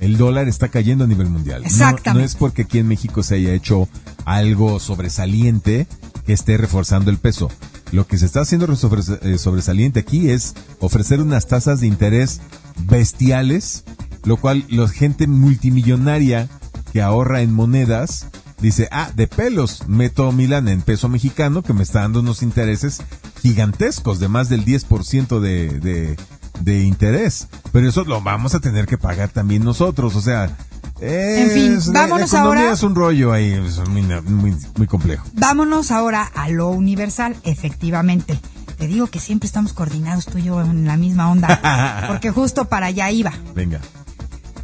El 0.00 0.16
dólar 0.16 0.48
está 0.48 0.68
cayendo 0.68 1.04
a 1.04 1.06
nivel 1.06 1.28
mundial. 1.28 1.64
Exactamente. 1.66 2.20
No, 2.20 2.24
es 2.24 2.36
porque 2.36 2.62
aquí 2.62 2.78
en 2.78 2.88
México 2.88 3.22
se 3.22 3.34
haya 3.34 3.52
hecho 3.52 3.86
algo 4.24 4.80
sobresaliente 4.80 5.86
que 6.24 6.32
esté 6.32 6.56
reforzando 6.56 7.10
el 7.10 7.18
peso. 7.18 7.50
Lo 7.92 8.06
que 8.06 8.16
se 8.16 8.24
está 8.24 8.40
haciendo 8.40 8.66
eh, 8.66 9.38
sobresaliente 9.38 10.00
aquí 10.00 10.30
es 10.30 10.54
ofrecer 10.80 11.20
unas 11.20 11.48
tasas 11.48 11.80
de 11.80 11.86
interés 11.86 12.40
bestiales 12.84 13.84
lo 14.24 14.36
cual 14.36 14.64
la 14.68 14.88
gente 14.88 15.26
multimillonaria 15.26 16.48
que 16.92 17.02
ahorra 17.02 17.42
en 17.42 17.52
monedas 17.52 18.26
dice, 18.60 18.88
ah, 18.90 19.10
de 19.14 19.26
pelos, 19.26 19.86
meto 19.86 20.30
Milán 20.32 20.68
en 20.68 20.82
peso 20.82 21.08
mexicano 21.08 21.62
que 21.62 21.72
me 21.72 21.82
está 21.82 22.00
dando 22.00 22.20
unos 22.20 22.42
intereses 22.42 23.00
gigantescos 23.42 24.18
de 24.18 24.28
más 24.28 24.48
del 24.48 24.64
10% 24.64 25.40
de, 25.40 25.80
de, 25.80 26.16
de 26.60 26.82
interés. 26.82 27.48
Pero 27.72 27.88
eso 27.88 28.04
lo 28.04 28.20
vamos 28.20 28.54
a 28.54 28.60
tener 28.60 28.86
que 28.86 28.98
pagar 28.98 29.28
también 29.30 29.64
nosotros, 29.64 30.16
o 30.16 30.20
sea... 30.20 30.56
en 31.00 31.50
fin, 31.50 31.92
vámonos 31.92 32.34
ahora. 32.34 32.72
es 32.72 32.82
un 32.82 32.94
rollo 32.94 33.32
ahí, 33.32 33.52
es 33.52 33.88
muy, 33.88 34.02
muy, 34.02 34.56
muy 34.76 34.86
complejo. 34.86 35.26
Vámonos 35.34 35.90
ahora 35.90 36.22
a 36.22 36.48
lo 36.48 36.68
universal, 36.68 37.36
efectivamente. 37.44 38.38
Te 38.78 38.86
digo 38.86 39.08
que 39.08 39.18
siempre 39.18 39.48
estamos 39.48 39.72
coordinados 39.72 40.26
tú 40.26 40.38
y 40.38 40.44
yo 40.44 40.60
en 40.60 40.86
la 40.86 40.96
misma 40.96 41.30
onda, 41.30 42.04
porque 42.08 42.30
justo 42.30 42.66
para 42.66 42.86
allá 42.86 43.10
iba. 43.10 43.32
Venga. 43.54 43.80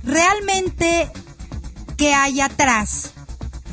Realmente, 0.05 1.11
¿qué 1.97 2.15
hay 2.15 2.41
atrás? 2.41 3.13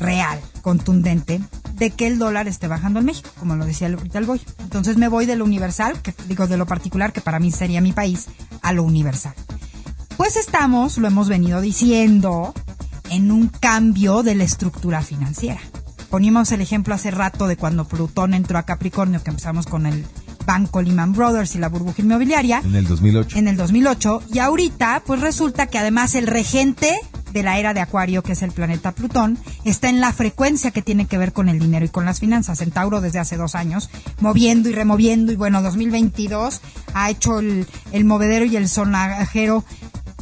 Real, 0.02 0.40
contundente, 0.60 1.40
de 1.74 1.90
que 1.90 2.06
el 2.06 2.18
dólar 2.18 2.48
esté 2.48 2.68
bajando 2.68 2.98
en 2.98 3.06
México, 3.06 3.30
como 3.38 3.56
lo 3.56 3.64
decía 3.64 3.88
ahorita 3.88 4.18
el 4.18 4.26
Boy. 4.26 4.40
Entonces 4.58 4.96
me 4.96 5.08
voy 5.08 5.26
de 5.26 5.36
lo 5.36 5.44
universal, 5.44 6.00
que 6.02 6.14
digo 6.28 6.46
de 6.46 6.56
lo 6.56 6.66
particular, 6.66 7.12
que 7.12 7.20
para 7.20 7.38
mí 7.38 7.50
sería 7.50 7.80
mi 7.80 7.92
país, 7.92 8.26
a 8.62 8.72
lo 8.72 8.82
universal. 8.82 9.34
Pues 10.16 10.36
estamos, 10.36 10.98
lo 10.98 11.08
hemos 11.08 11.28
venido 11.28 11.60
diciendo, 11.60 12.52
en 13.10 13.30
un 13.30 13.48
cambio 13.48 14.22
de 14.22 14.34
la 14.34 14.44
estructura 14.44 15.02
financiera. 15.02 15.60
Poníamos 16.10 16.52
el 16.52 16.60
ejemplo 16.60 16.94
hace 16.94 17.10
rato 17.10 17.46
de 17.46 17.56
cuando 17.56 17.86
Plutón 17.86 18.34
entró 18.34 18.58
a 18.58 18.64
Capricornio, 18.64 19.22
que 19.22 19.30
empezamos 19.30 19.66
con 19.66 19.86
el 19.86 20.04
Banco 20.44 20.82
Lehman 20.82 21.12
Brothers 21.12 21.54
y 21.54 21.58
la 21.58 21.68
burbuja 21.68 22.02
inmobiliaria. 22.02 22.60
En 22.64 22.76
el 22.76 22.86
2008. 22.86 23.38
En 23.38 23.48
el 23.48 23.56
2008. 23.56 24.22
Y 24.32 24.38
ahorita, 24.38 25.02
pues 25.06 25.20
resulta 25.20 25.66
que 25.66 25.78
además 25.78 26.14
el 26.14 26.26
regente 26.26 26.98
de 27.32 27.42
la 27.42 27.58
era 27.58 27.74
de 27.74 27.80
Acuario, 27.80 28.22
que 28.22 28.32
es 28.32 28.42
el 28.42 28.52
planeta 28.52 28.92
Plutón, 28.92 29.38
está 29.64 29.88
en 29.88 30.00
la 30.00 30.12
frecuencia 30.12 30.70
que 30.70 30.82
tiene 30.82 31.06
que 31.06 31.18
ver 31.18 31.32
con 31.32 31.48
el 31.48 31.58
dinero 31.58 31.84
y 31.84 31.88
con 31.88 32.04
las 32.04 32.20
finanzas. 32.20 32.60
En 32.60 32.70
Tauro 32.70 33.00
desde 33.00 33.18
hace 33.18 33.36
dos 33.36 33.54
años, 33.54 33.90
moviendo 34.20 34.68
y 34.68 34.72
removiendo. 34.72 35.32
Y 35.32 35.36
bueno, 35.36 35.62
2022 35.62 36.60
ha 36.94 37.10
hecho 37.10 37.38
el, 37.38 37.66
el 37.92 38.04
movedero 38.04 38.44
y 38.44 38.56
el 38.56 38.68
sonajero. 38.68 39.64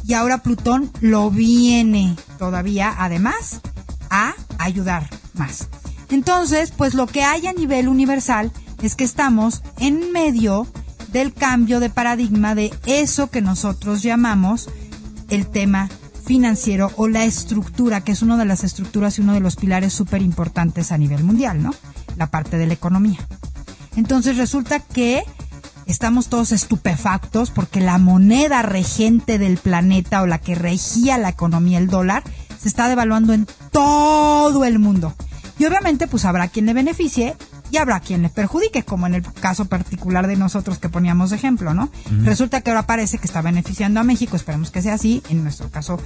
Y 0.06 0.14
ahora 0.14 0.38
Plutón 0.38 0.90
lo 1.00 1.30
viene 1.30 2.16
todavía, 2.38 2.94
además, 2.98 3.60
a 4.08 4.34
ayudar 4.58 5.08
más. 5.34 5.68
Entonces, 6.10 6.72
pues 6.76 6.94
lo 6.94 7.06
que 7.06 7.22
hay 7.22 7.46
a 7.46 7.52
nivel 7.52 7.88
universal 7.88 8.52
es 8.82 8.94
que 8.96 9.04
estamos 9.04 9.62
en 9.78 10.12
medio 10.12 10.66
del 11.12 11.32
cambio 11.32 11.80
de 11.80 11.90
paradigma 11.90 12.54
de 12.54 12.72
eso 12.86 13.30
que 13.30 13.42
nosotros 13.42 14.02
llamamos 14.02 14.68
el 15.28 15.46
tema 15.46 15.88
financiero 16.30 16.92
o 16.94 17.08
la 17.08 17.24
estructura, 17.24 18.02
que 18.02 18.12
es 18.12 18.22
una 18.22 18.36
de 18.36 18.44
las 18.44 18.62
estructuras 18.62 19.18
y 19.18 19.22
uno 19.22 19.32
de 19.32 19.40
los 19.40 19.56
pilares 19.56 19.92
súper 19.92 20.22
importantes 20.22 20.92
a 20.92 20.96
nivel 20.96 21.24
mundial, 21.24 21.60
¿no? 21.60 21.74
La 22.16 22.28
parte 22.28 22.56
de 22.56 22.68
la 22.68 22.74
economía. 22.74 23.18
Entonces 23.96 24.36
resulta 24.36 24.78
que 24.78 25.24
estamos 25.86 26.28
todos 26.28 26.52
estupefactos 26.52 27.50
porque 27.50 27.80
la 27.80 27.98
moneda 27.98 28.62
regente 28.62 29.40
del 29.40 29.58
planeta 29.58 30.22
o 30.22 30.26
la 30.28 30.38
que 30.38 30.54
regía 30.54 31.18
la 31.18 31.30
economía, 31.30 31.78
el 31.78 31.88
dólar, 31.88 32.22
se 32.60 32.68
está 32.68 32.88
devaluando 32.88 33.32
en 33.32 33.48
todo 33.72 34.64
el 34.64 34.78
mundo. 34.78 35.12
Y 35.60 35.66
obviamente 35.66 36.06
pues 36.06 36.24
habrá 36.24 36.48
quien 36.48 36.64
le 36.64 36.72
beneficie 36.72 37.36
y 37.70 37.76
habrá 37.76 38.00
quien 38.00 38.22
le 38.22 38.30
perjudique, 38.30 38.82
como 38.82 39.06
en 39.06 39.14
el 39.14 39.22
caso 39.22 39.66
particular 39.66 40.26
de 40.26 40.36
nosotros 40.36 40.78
que 40.78 40.88
poníamos 40.88 41.28
de 41.28 41.36
ejemplo, 41.36 41.74
¿no? 41.74 41.90
Resulta 42.24 42.62
que 42.62 42.70
ahora 42.70 42.86
parece 42.86 43.18
que 43.18 43.26
está 43.26 43.42
beneficiando 43.42 44.00
a 44.00 44.02
México, 44.02 44.36
esperemos 44.36 44.70
que 44.70 44.80
sea 44.80 44.94
así, 44.94 45.22
en 45.28 45.42
nuestro 45.42 45.70
caso 45.70 46.00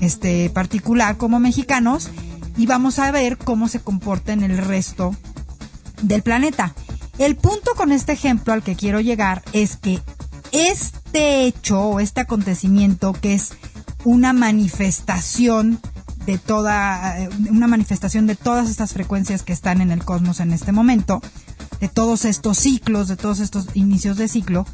este 0.00 0.48
particular 0.50 1.16
como 1.16 1.40
mexicanos, 1.40 2.08
y 2.56 2.66
vamos 2.66 3.00
a 3.00 3.10
ver 3.10 3.36
cómo 3.36 3.66
se 3.66 3.80
comporta 3.80 4.32
en 4.32 4.44
el 4.44 4.56
resto 4.56 5.12
del 6.02 6.22
planeta. 6.22 6.72
El 7.18 7.34
punto 7.34 7.72
con 7.76 7.90
este 7.90 8.12
ejemplo 8.12 8.52
al 8.52 8.62
que 8.62 8.76
quiero 8.76 9.00
llegar 9.00 9.42
es 9.52 9.76
que 9.76 10.00
este 10.52 11.46
hecho 11.46 11.80
o 11.80 11.98
este 11.98 12.20
acontecimiento 12.20 13.12
que 13.12 13.34
es 13.34 13.54
una 14.04 14.32
manifestación 14.32 15.80
de 16.26 16.38
toda, 16.38 17.20
eh, 17.20 17.28
una 17.50 17.66
manifestación 17.66 18.26
de 18.26 18.36
todas 18.36 18.68
estas 18.68 18.92
frecuencias 18.92 19.42
que 19.42 19.52
están 19.52 19.80
en 19.80 19.90
el 19.90 20.04
cosmos 20.04 20.40
en 20.40 20.52
este 20.52 20.72
momento, 20.72 21.20
de 21.80 21.88
todos 21.88 22.24
estos 22.24 22.58
ciclos, 22.58 23.08
de 23.08 23.16
todos 23.16 23.40
estos 23.40 23.68
inicios 23.74 24.16
de 24.16 24.28
ciclo, 24.28 24.66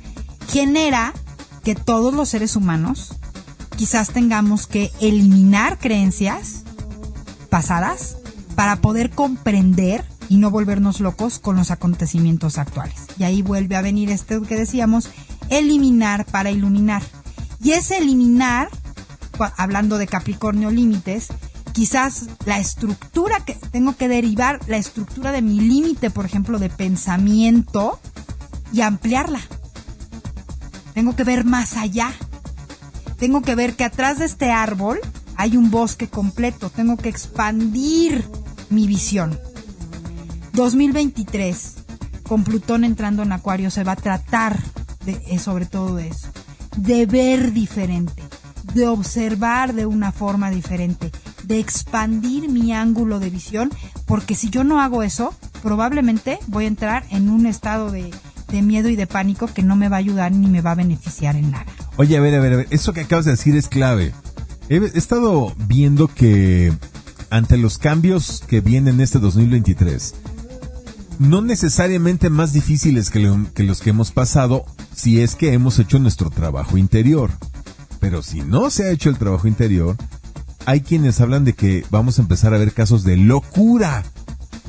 genera 0.48 1.14
que 1.62 1.74
todos 1.74 2.12
los 2.14 2.28
seres 2.28 2.56
humanos 2.56 3.14
quizás 3.76 4.10
tengamos 4.10 4.66
que 4.66 4.90
eliminar 5.00 5.78
creencias 5.78 6.62
pasadas 7.50 8.16
para 8.54 8.76
poder 8.76 9.10
comprender 9.10 10.04
y 10.28 10.38
no 10.38 10.50
volvernos 10.50 11.00
locos 11.00 11.38
con 11.38 11.56
los 11.56 11.70
acontecimientos 11.70 12.58
actuales. 12.58 13.06
Y 13.18 13.24
ahí 13.24 13.42
vuelve 13.42 13.76
a 13.76 13.82
venir 13.82 14.10
este 14.10 14.40
que 14.42 14.56
decíamos, 14.56 15.10
eliminar 15.50 16.24
para 16.26 16.50
iluminar. 16.50 17.02
Y 17.62 17.72
ese 17.72 17.98
eliminar 17.98 18.68
hablando 19.56 19.98
de 19.98 20.06
Capricornio 20.06 20.70
límites, 20.70 21.28
quizás 21.72 22.26
la 22.46 22.58
estructura 22.58 23.44
que 23.44 23.54
tengo 23.70 23.96
que 23.96 24.08
derivar, 24.08 24.60
la 24.66 24.78
estructura 24.78 25.32
de 25.32 25.42
mi 25.42 25.60
límite, 25.60 26.10
por 26.10 26.24
ejemplo, 26.24 26.58
de 26.58 26.70
pensamiento 26.70 28.00
y 28.72 28.80
ampliarla. 28.80 29.40
Tengo 30.94 31.14
que 31.14 31.24
ver 31.24 31.44
más 31.44 31.76
allá. 31.76 32.12
Tengo 33.18 33.42
que 33.42 33.54
ver 33.54 33.76
que 33.76 33.84
atrás 33.84 34.18
de 34.18 34.24
este 34.24 34.50
árbol 34.50 34.98
hay 35.36 35.56
un 35.56 35.70
bosque 35.70 36.08
completo. 36.08 36.70
Tengo 36.70 36.96
que 36.96 37.10
expandir 37.10 38.26
mi 38.70 38.86
visión. 38.86 39.38
2023, 40.54 41.74
con 42.26 42.42
Plutón 42.42 42.84
entrando 42.84 43.22
en 43.22 43.32
Acuario, 43.32 43.70
se 43.70 43.84
va 43.84 43.92
a 43.92 43.96
tratar 43.96 44.58
de, 45.04 45.20
eh, 45.28 45.38
sobre 45.38 45.66
todo 45.66 45.96
de 45.96 46.08
eso, 46.08 46.28
de 46.78 47.04
ver 47.04 47.52
diferente 47.52 48.25
de 48.74 48.86
observar 48.86 49.74
de 49.74 49.86
una 49.86 50.12
forma 50.12 50.50
diferente, 50.50 51.10
de 51.44 51.58
expandir 51.58 52.48
mi 52.48 52.72
ángulo 52.72 53.18
de 53.20 53.30
visión, 53.30 53.70
porque 54.06 54.34
si 54.34 54.50
yo 54.50 54.64
no 54.64 54.80
hago 54.80 55.02
eso, 55.02 55.34
probablemente 55.62 56.38
voy 56.46 56.64
a 56.64 56.68
entrar 56.68 57.04
en 57.10 57.28
un 57.28 57.46
estado 57.46 57.90
de, 57.90 58.12
miedo 58.62 58.88
y 58.88 58.96
de 58.96 59.06
pánico 59.06 59.48
que 59.48 59.62
no 59.62 59.76
me 59.76 59.88
va 59.88 59.96
a 59.96 59.98
ayudar 59.98 60.32
ni 60.32 60.46
me 60.46 60.62
va 60.62 60.72
a 60.72 60.76
beneficiar 60.76 61.36
en 61.36 61.50
nada. 61.50 61.66
Oye, 61.96 62.16
a 62.16 62.20
ver, 62.20 62.34
a 62.34 62.40
ver, 62.40 62.52
a 62.52 62.56
ver, 62.56 62.66
eso 62.70 62.92
que 62.92 63.02
acabas 63.02 63.24
de 63.24 63.32
decir 63.32 63.56
es 63.56 63.68
clave. 63.68 64.12
He, 64.68 64.76
estado 64.94 65.54
viendo 65.66 66.08
que 66.08 66.72
ante 67.30 67.56
los 67.58 67.78
cambios 67.78 68.42
que 68.46 68.60
vienen 68.60 69.00
este 69.00 69.18
2023, 69.18 70.14
no 71.18 71.42
necesariamente 71.42 72.30
más 72.30 72.52
difíciles 72.52 73.10
que, 73.10 73.30
que 73.54 73.64
los 73.64 73.80
que 73.80 73.90
hemos 73.90 74.10
pasado 74.10 74.64
si 74.94 75.20
es 75.20 75.34
que 75.34 75.52
hemos 75.52 75.78
hecho 75.78 75.98
nuestro 75.98 76.30
trabajo 76.30 76.78
interior. 76.78 77.30
Pero 78.06 78.22
si 78.22 78.40
no 78.40 78.70
se 78.70 78.84
ha 78.84 78.92
hecho 78.92 79.10
el 79.10 79.18
trabajo 79.18 79.48
interior, 79.48 79.96
hay 80.64 80.80
quienes 80.80 81.20
hablan 81.20 81.44
de 81.44 81.54
que 81.54 81.84
vamos 81.90 82.20
a 82.20 82.22
empezar 82.22 82.54
a 82.54 82.58
ver 82.58 82.72
casos 82.72 83.02
de 83.02 83.16
locura, 83.16 84.04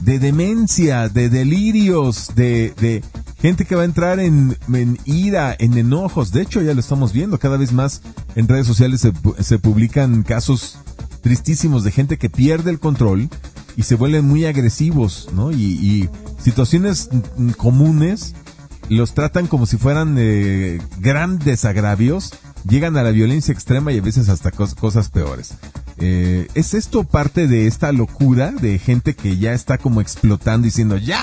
de 0.02 0.18
demencia, 0.18 1.08
de 1.08 1.30
delirios, 1.30 2.32
de, 2.34 2.74
de 2.82 3.04
gente 3.40 3.66
que 3.66 3.76
va 3.76 3.84
a 3.84 3.86
entrar 3.86 4.20
en, 4.20 4.58
ira, 5.06 5.56
en 5.60 5.78
enojos. 5.78 6.32
De 6.32 6.42
hecho, 6.42 6.64
ya 6.64 6.74
lo 6.74 6.80
estamos 6.80 7.14
viendo 7.14 7.38
cada 7.38 7.58
vez 7.58 7.74
más 7.74 8.02
en 8.34 8.48
redes 8.48 8.66
sociales 8.66 9.02
se, 9.02 9.14
se 9.44 9.60
publican 9.60 10.24
casos 10.24 10.80
tristísimos 11.22 11.84
de 11.84 11.92
gente 11.92 12.18
que 12.18 12.32
pierde 12.32 12.72
el 12.72 12.80
control 12.80 13.30
y 13.76 13.84
se 13.84 13.94
vuelven 13.94 14.26
muy 14.26 14.46
agresivos, 14.46 15.30
¿no? 15.32 15.52
Y, 15.52 15.62
y 15.62 16.10
situaciones 16.40 17.12
comunes 17.56 18.34
los 18.90 19.14
tratan 19.14 19.46
como 19.46 19.68
si 19.68 19.78
fueran 19.78 20.16
eh, 20.18 20.80
grandes 21.00 21.66
agravios 21.66 22.32
llegan 22.68 22.98
a 22.98 23.04
la 23.04 23.12
violencia 23.12 23.54
extrema 23.54 23.92
y 23.92 24.00
a 24.00 24.02
veces 24.02 24.30
hasta 24.30 24.52
cosas 24.52 25.10
peores. 25.10 25.54
Eh, 26.00 26.48
¿Es 26.54 26.74
esto 26.74 27.04
parte 27.04 27.48
de 27.48 27.68
esta 27.68 27.92
locura 27.92 28.52
de 28.52 28.78
gente 28.78 29.16
que 29.16 29.38
ya 29.38 29.54
está 29.54 29.78
como 29.78 30.02
explotando 30.02 30.66
diciendo, 30.66 30.98
ya, 30.98 31.22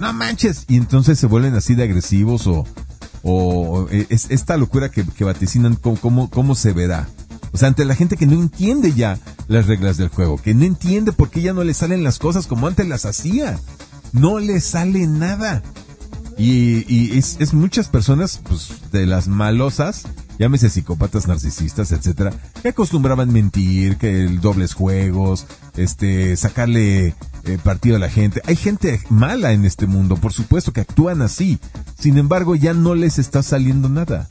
no 0.00 0.12
manches? 0.12 0.64
Y 0.68 0.76
entonces 0.76 1.18
se 1.18 1.26
vuelven 1.26 1.54
así 1.54 1.74
de 1.74 1.82
agresivos 1.82 2.46
o, 2.46 3.88
eh, 3.90 4.06
es 4.08 4.26
esta 4.30 4.56
locura 4.56 4.90
que, 4.90 5.04
que 5.04 5.24
vaticinan 5.24 5.76
cómo, 5.76 6.30
cómo 6.30 6.54
se 6.54 6.72
verá. 6.72 7.08
O 7.52 7.58
sea, 7.58 7.68
ante 7.68 7.84
la 7.84 7.94
gente 7.94 8.16
que 8.16 8.26
no 8.26 8.32
entiende 8.32 8.92
ya 8.94 9.18
las 9.46 9.66
reglas 9.66 9.98
del 9.98 10.08
juego, 10.08 10.38
que 10.38 10.54
no 10.54 10.64
entiende 10.64 11.12
por 11.12 11.28
qué 11.28 11.42
ya 11.42 11.52
no 11.52 11.64
le 11.64 11.74
salen 11.74 12.02
las 12.02 12.18
cosas 12.18 12.46
como 12.46 12.66
antes 12.66 12.88
las 12.88 13.04
hacía. 13.04 13.58
No 14.12 14.38
le 14.38 14.60
sale 14.60 15.06
nada. 15.06 15.62
Y, 16.38 16.84
y 16.88 17.18
es, 17.18 17.36
es, 17.40 17.52
muchas 17.52 17.88
personas, 17.88 18.40
pues, 18.42 18.70
de 18.90 19.06
las 19.06 19.28
malosas, 19.28 20.04
llámese 20.38 20.70
psicópatas, 20.70 21.28
narcisistas, 21.28 21.92
etcétera, 21.92 22.32
que 22.62 22.68
acostumbraban 22.68 23.32
mentir, 23.32 23.96
que 23.96 24.24
el 24.24 24.40
dobles 24.40 24.74
juegos, 24.74 25.46
este, 25.76 26.36
sacarle 26.36 27.14
eh, 27.44 27.58
partido 27.62 27.96
a 27.96 27.98
la 27.98 28.08
gente. 28.08 28.42
Hay 28.46 28.56
gente 28.56 29.00
mala 29.08 29.52
en 29.52 29.64
este 29.64 29.86
mundo, 29.86 30.16
por 30.16 30.32
supuesto, 30.32 30.72
que 30.72 30.82
actúan 30.82 31.22
así. 31.22 31.58
Sin 31.98 32.18
embargo, 32.18 32.54
ya 32.54 32.74
no 32.74 32.94
les 32.94 33.18
está 33.18 33.42
saliendo 33.42 33.88
nada. 33.88 34.28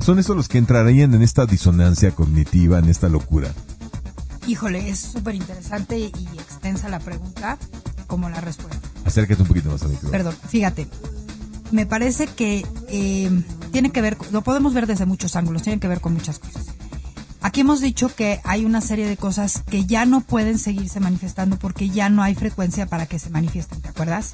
son 0.00 0.18
esos 0.18 0.36
los 0.36 0.48
que 0.48 0.58
entrarían 0.58 1.14
en 1.14 1.22
esta 1.22 1.46
disonancia 1.46 2.10
cognitiva, 2.10 2.78
en 2.78 2.88
esta 2.88 3.08
locura. 3.08 3.52
Híjole, 4.46 4.88
es 4.88 4.98
súper 4.98 5.36
interesante 5.36 5.98
y 5.98 6.10
extensa 6.34 6.88
la 6.88 6.98
pregunta 6.98 7.58
como 8.08 8.28
la 8.28 8.40
respuesta. 8.40 8.88
Acércate 9.04 9.42
un 9.42 9.48
poquito 9.48 9.70
más 9.70 9.82
a 9.82 9.88
mí. 9.88 9.96
Perdón, 10.10 10.34
fíjate, 10.48 10.88
me 11.70 11.86
parece 11.86 12.26
que 12.26 12.66
eh, 12.88 13.30
tiene 13.72 13.90
que 13.90 14.00
ver, 14.00 14.16
lo 14.30 14.42
podemos 14.42 14.74
ver 14.74 14.86
desde 14.86 15.06
muchos 15.06 15.34
ángulos, 15.34 15.62
tiene 15.62 15.80
que 15.80 15.88
ver 15.88 16.00
con 16.00 16.12
muchas 16.14 16.38
cosas. 16.38 16.66
Aquí 17.40 17.62
hemos 17.62 17.80
dicho 17.80 18.14
que 18.14 18.40
hay 18.44 18.64
una 18.64 18.80
serie 18.80 19.08
de 19.08 19.16
cosas 19.16 19.64
que 19.68 19.84
ya 19.84 20.06
no 20.06 20.20
pueden 20.20 20.60
seguirse 20.60 21.00
manifestando 21.00 21.58
porque 21.58 21.88
ya 21.88 22.08
no 22.08 22.22
hay 22.22 22.36
frecuencia 22.36 22.86
para 22.86 23.06
que 23.06 23.18
se 23.18 23.30
manifiesten, 23.30 23.80
¿te 23.80 23.88
acuerdas? 23.88 24.30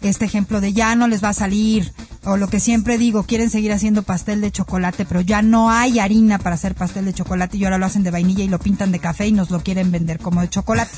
Este 0.00 0.24
ejemplo 0.24 0.60
de 0.60 0.72
ya 0.72 0.96
no 0.96 1.06
les 1.06 1.22
va 1.22 1.28
a 1.28 1.34
salir, 1.34 1.92
o 2.24 2.36
lo 2.36 2.48
que 2.48 2.58
siempre 2.58 2.98
digo, 2.98 3.22
quieren 3.22 3.50
seguir 3.50 3.72
haciendo 3.72 4.02
pastel 4.02 4.40
de 4.40 4.50
chocolate, 4.50 5.04
pero 5.04 5.20
ya 5.20 5.42
no 5.42 5.70
hay 5.70 6.00
harina 6.00 6.38
para 6.38 6.56
hacer 6.56 6.74
pastel 6.74 7.04
de 7.04 7.14
chocolate 7.14 7.56
y 7.56 7.64
ahora 7.64 7.78
lo 7.78 7.86
hacen 7.86 8.02
de 8.02 8.10
vainilla 8.10 8.42
y 8.42 8.48
lo 8.48 8.58
pintan 8.58 8.90
de 8.90 8.98
café 8.98 9.28
y 9.28 9.32
nos 9.32 9.50
lo 9.50 9.60
quieren 9.62 9.92
vender 9.92 10.18
como 10.18 10.40
de 10.40 10.48
chocolate. 10.48 10.96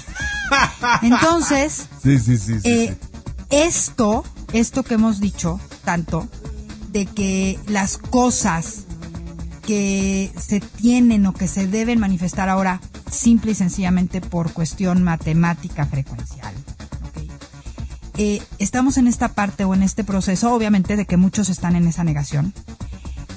Entonces, 1.03 1.87
eh, 2.65 2.97
esto, 3.51 4.25
esto 4.55 4.83
que 4.85 4.95
hemos 4.95 5.21
dicho 5.21 5.61
tanto, 5.85 6.29
de 6.93 7.07
que 7.07 7.59
las 7.67 7.99
cosas 7.99 8.85
que 9.67 10.33
se 10.39 10.61
tienen 10.61 11.27
o 11.27 11.33
que 11.33 11.49
se 11.49 11.67
deben 11.67 11.99
manifestar 11.99 12.49
ahora 12.49 12.81
simple 13.11 13.53
y 13.53 13.55
sencillamente 13.55 14.21
por 14.21 14.53
cuestión 14.53 15.03
matemática 15.03 15.87
frecuencial. 15.87 16.55
Eh, 18.19 18.43
estamos 18.59 18.99
en 18.99 19.07
esta 19.07 19.29
parte 19.29 19.65
o 19.65 19.75
en 19.75 19.83
este 19.83 20.05
proceso, 20.05 20.53
obviamente, 20.53 20.97
de 20.97 21.07
que 21.07 21.17
muchos 21.17 21.49
están 21.49 21.77
en 21.77 21.87
esa 21.87 22.05
negación. 22.05 22.53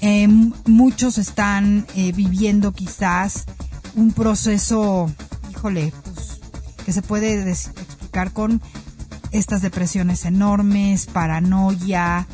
Eh, 0.01 0.28
muchos 0.66 1.18
están 1.18 1.88
eh, 1.95 2.12
viviendo 2.12 2.74
quizás 2.74 3.45
un 3.95 4.12
proceso, 4.12 5.10
híjole, 5.51 5.93
pues, 6.03 6.41
que 6.86 6.91
se 6.91 7.01
puede 7.01 7.49
explicar 7.49 8.32
con 8.32 8.62
estas 9.32 9.62
depresiones 9.62 10.26
enormes, 10.26 11.06
paranoia, 11.06 12.28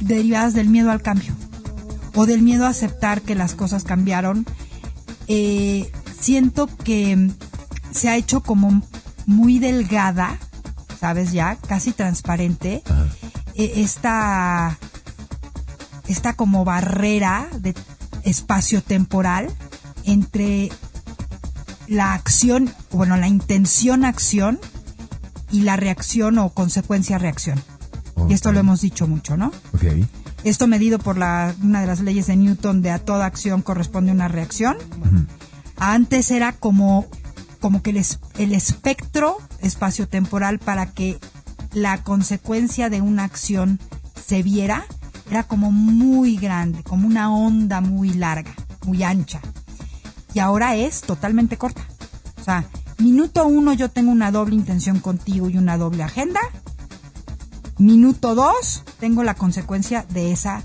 derivadas 0.00 0.54
del 0.54 0.68
miedo 0.68 0.90
al 0.90 1.02
cambio 1.02 1.34
o 2.14 2.26
del 2.26 2.42
miedo 2.42 2.66
a 2.66 2.70
aceptar 2.70 3.22
que 3.22 3.34
las 3.34 3.54
cosas 3.54 3.84
cambiaron, 3.84 4.44
eh, 5.28 5.90
siento 6.18 6.66
que 6.66 7.30
se 7.92 8.08
ha 8.08 8.16
hecho 8.16 8.42
como 8.42 8.82
muy 9.26 9.58
delgada, 9.58 10.38
¿sabes 10.98 11.32
ya? 11.32 11.56
Casi 11.68 11.92
transparente. 11.92 12.82
E, 13.54 13.82
esta, 13.82 14.78
esta 16.08 16.32
como 16.32 16.64
barrera 16.64 17.48
de 17.58 17.74
espacio 18.24 18.82
temporal 18.82 19.48
entre 20.04 20.70
la 21.86 22.14
acción, 22.14 22.72
bueno, 22.90 23.16
la 23.16 23.28
intención 23.28 24.04
acción 24.04 24.58
y 25.50 25.60
la 25.60 25.76
reacción 25.76 26.38
o 26.38 26.50
consecuencia 26.50 27.18
Y 28.28 28.34
esto 28.34 28.52
lo 28.52 28.60
hemos 28.60 28.80
dicho 28.82 29.06
mucho, 29.06 29.36
¿no? 29.36 29.50
Okay. 29.74 30.06
Esto 30.44 30.66
medido 30.66 30.98
por 30.98 31.16
la, 31.16 31.54
una 31.62 31.80
de 31.80 31.86
las 31.86 32.00
leyes 32.00 32.26
de 32.26 32.36
Newton 32.36 32.82
de 32.82 32.90
a 32.90 32.98
toda 32.98 33.26
acción 33.26 33.62
corresponde 33.62 34.12
una 34.12 34.28
reacción. 34.28 34.76
Antes 35.76 36.30
era 36.30 36.52
como, 36.52 37.06
como 37.60 37.82
que 37.82 37.90
el, 37.90 38.04
el 38.38 38.54
espectro 38.54 39.38
espacio-temporal 39.60 40.58
para 40.58 40.86
que 40.86 41.18
la 41.72 42.02
consecuencia 42.02 42.90
de 42.90 43.00
una 43.00 43.24
acción 43.24 43.80
se 44.26 44.42
viera 44.42 44.84
era 45.30 45.42
como 45.42 45.70
muy 45.72 46.36
grande, 46.36 46.82
como 46.82 47.06
una 47.06 47.32
onda 47.34 47.80
muy 47.80 48.10
larga, 48.10 48.52
muy 48.86 49.02
ancha. 49.02 49.40
Y 50.34 50.38
ahora 50.38 50.76
es 50.76 51.00
totalmente 51.02 51.56
corta. 51.56 51.82
O 52.40 52.44
sea, 52.44 52.64
minuto 52.98 53.46
uno 53.46 53.72
yo 53.72 53.90
tengo 53.90 54.10
una 54.10 54.30
doble 54.30 54.54
intención 54.54 55.00
contigo 55.00 55.50
y 55.50 55.58
una 55.58 55.76
doble 55.76 56.02
agenda 56.02 56.40
Minuto 57.78 58.34
dos, 58.34 58.82
tengo 58.98 59.22
la 59.22 59.34
consecuencia 59.34 60.04
de 60.10 60.32
esa 60.32 60.64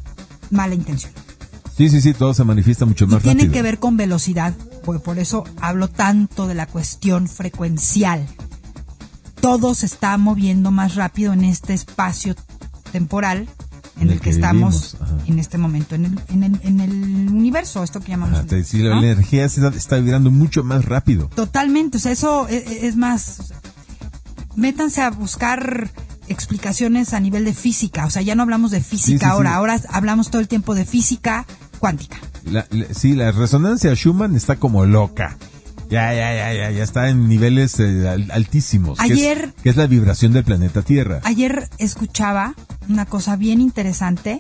mala 0.50 0.74
intención. 0.74 1.14
Sí, 1.78 1.90
sí, 1.90 2.02
sí, 2.02 2.14
todo 2.14 2.34
se 2.34 2.44
manifiesta 2.44 2.86
mucho 2.86 3.06
más 3.08 3.24
rápido. 3.24 3.36
Tiene 3.36 3.52
que 3.52 3.62
ver 3.62 3.80
con 3.80 3.98
velocidad, 3.98 4.54
pues 4.84 5.02
por 5.02 5.18
eso 5.20 5.44
hablo 5.62 5.88
tanto 5.88 6.48
de 6.48 6.56
la 6.56 6.68
cuestión 6.68 7.28
frecuencial. 7.28 8.28
Todo 9.42 9.74
se 9.76 9.86
está 9.86 10.18
moviendo 10.18 10.72
más 10.72 10.96
rápido 10.96 11.34
en 11.34 11.44
este 11.44 11.74
espacio 11.74 12.36
temporal 12.92 13.48
en, 14.00 14.10
el, 14.10 14.20
que, 14.20 14.30
estamos 14.30 14.98
en 15.28 15.40
este 15.40 15.58
momento, 15.58 15.96
en 15.96 16.06
el, 16.06 16.20
en 16.30 16.80
el, 16.80 17.30
universo, 17.30 17.84
esto 17.84 18.00
que 18.00 18.12
llamamos. 18.12 18.40
Ajá, 18.40 18.48
La 18.50 19.00
energía 19.00 19.46
está, 19.46 19.70
está, 19.70 19.98
vibrando 19.98 20.32
mucho 20.32 20.64
más 20.64 20.86
rápido. 20.86 21.30
Totalmente, 21.36 21.98
o 21.98 22.00
sea, 22.00 22.12
eso 22.12 22.48
es, 22.48 22.84
es 22.84 22.96
más. 22.96 23.54
Métanse 24.56 25.02
a 25.02 25.10
buscar 25.10 25.90
explicaciones 26.28 27.14
a 27.14 27.20
nivel 27.20 27.46
de 27.46 27.54
física. 27.54 28.06
O 28.06 28.10
sea, 28.10 28.22
ya 28.22 28.36
no 28.36 28.44
hablamos 28.44 28.72
de 28.72 28.82
física 28.82 29.30
ahora, 29.30 29.56
ahora 29.56 29.80
hablamos 29.90 30.30
todo 30.30 30.42
el 30.42 30.48
tiempo 30.48 30.76
de 30.76 30.86
física 30.86 31.46
cuántica. 31.80 32.18
sí, 32.92 33.14
la 33.14 33.32
resonancia 33.32 33.94
Schumann 33.94 34.36
está 34.36 34.56
como 34.58 34.86
loca. 34.86 35.38
Ya, 35.90 36.14
ya, 36.14 36.34
ya, 36.34 36.54
ya, 36.54 36.72
ya 36.72 36.84
está 36.84 37.10
en 37.10 37.28
niveles 37.28 37.80
eh, 37.80 38.08
altísimos. 38.32 39.00
Ayer. 39.00 39.54
Que 39.62 39.70
es, 39.70 39.76
la 39.76 39.86
vibración 39.86 40.34
del 40.34 40.44
planeta 40.44 40.82
Tierra. 40.82 41.20
Ayer 41.24 41.70
escuchaba 41.78 42.56
una 42.90 43.06
cosa 43.06 43.36
bien 43.36 43.62
interesante. 43.62 44.40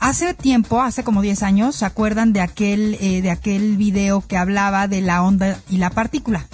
Hace 0.00 0.34
tiempo, 0.34 0.82
hace 0.82 1.02
como 1.02 1.22
10 1.22 1.42
años, 1.44 1.76
¿se 1.76 1.86
acuerdan 1.86 2.34
de 2.34 2.42
aquel, 2.42 2.98
eh, 3.00 3.22
de 3.22 3.30
aquel 3.30 3.78
video 3.78 4.20
que 4.20 4.36
hablaba 4.36 4.86
de 4.86 5.00
la 5.00 5.22
onda 5.22 5.58
y 5.70 5.78
la 5.78 5.88
partícula? 5.88 6.46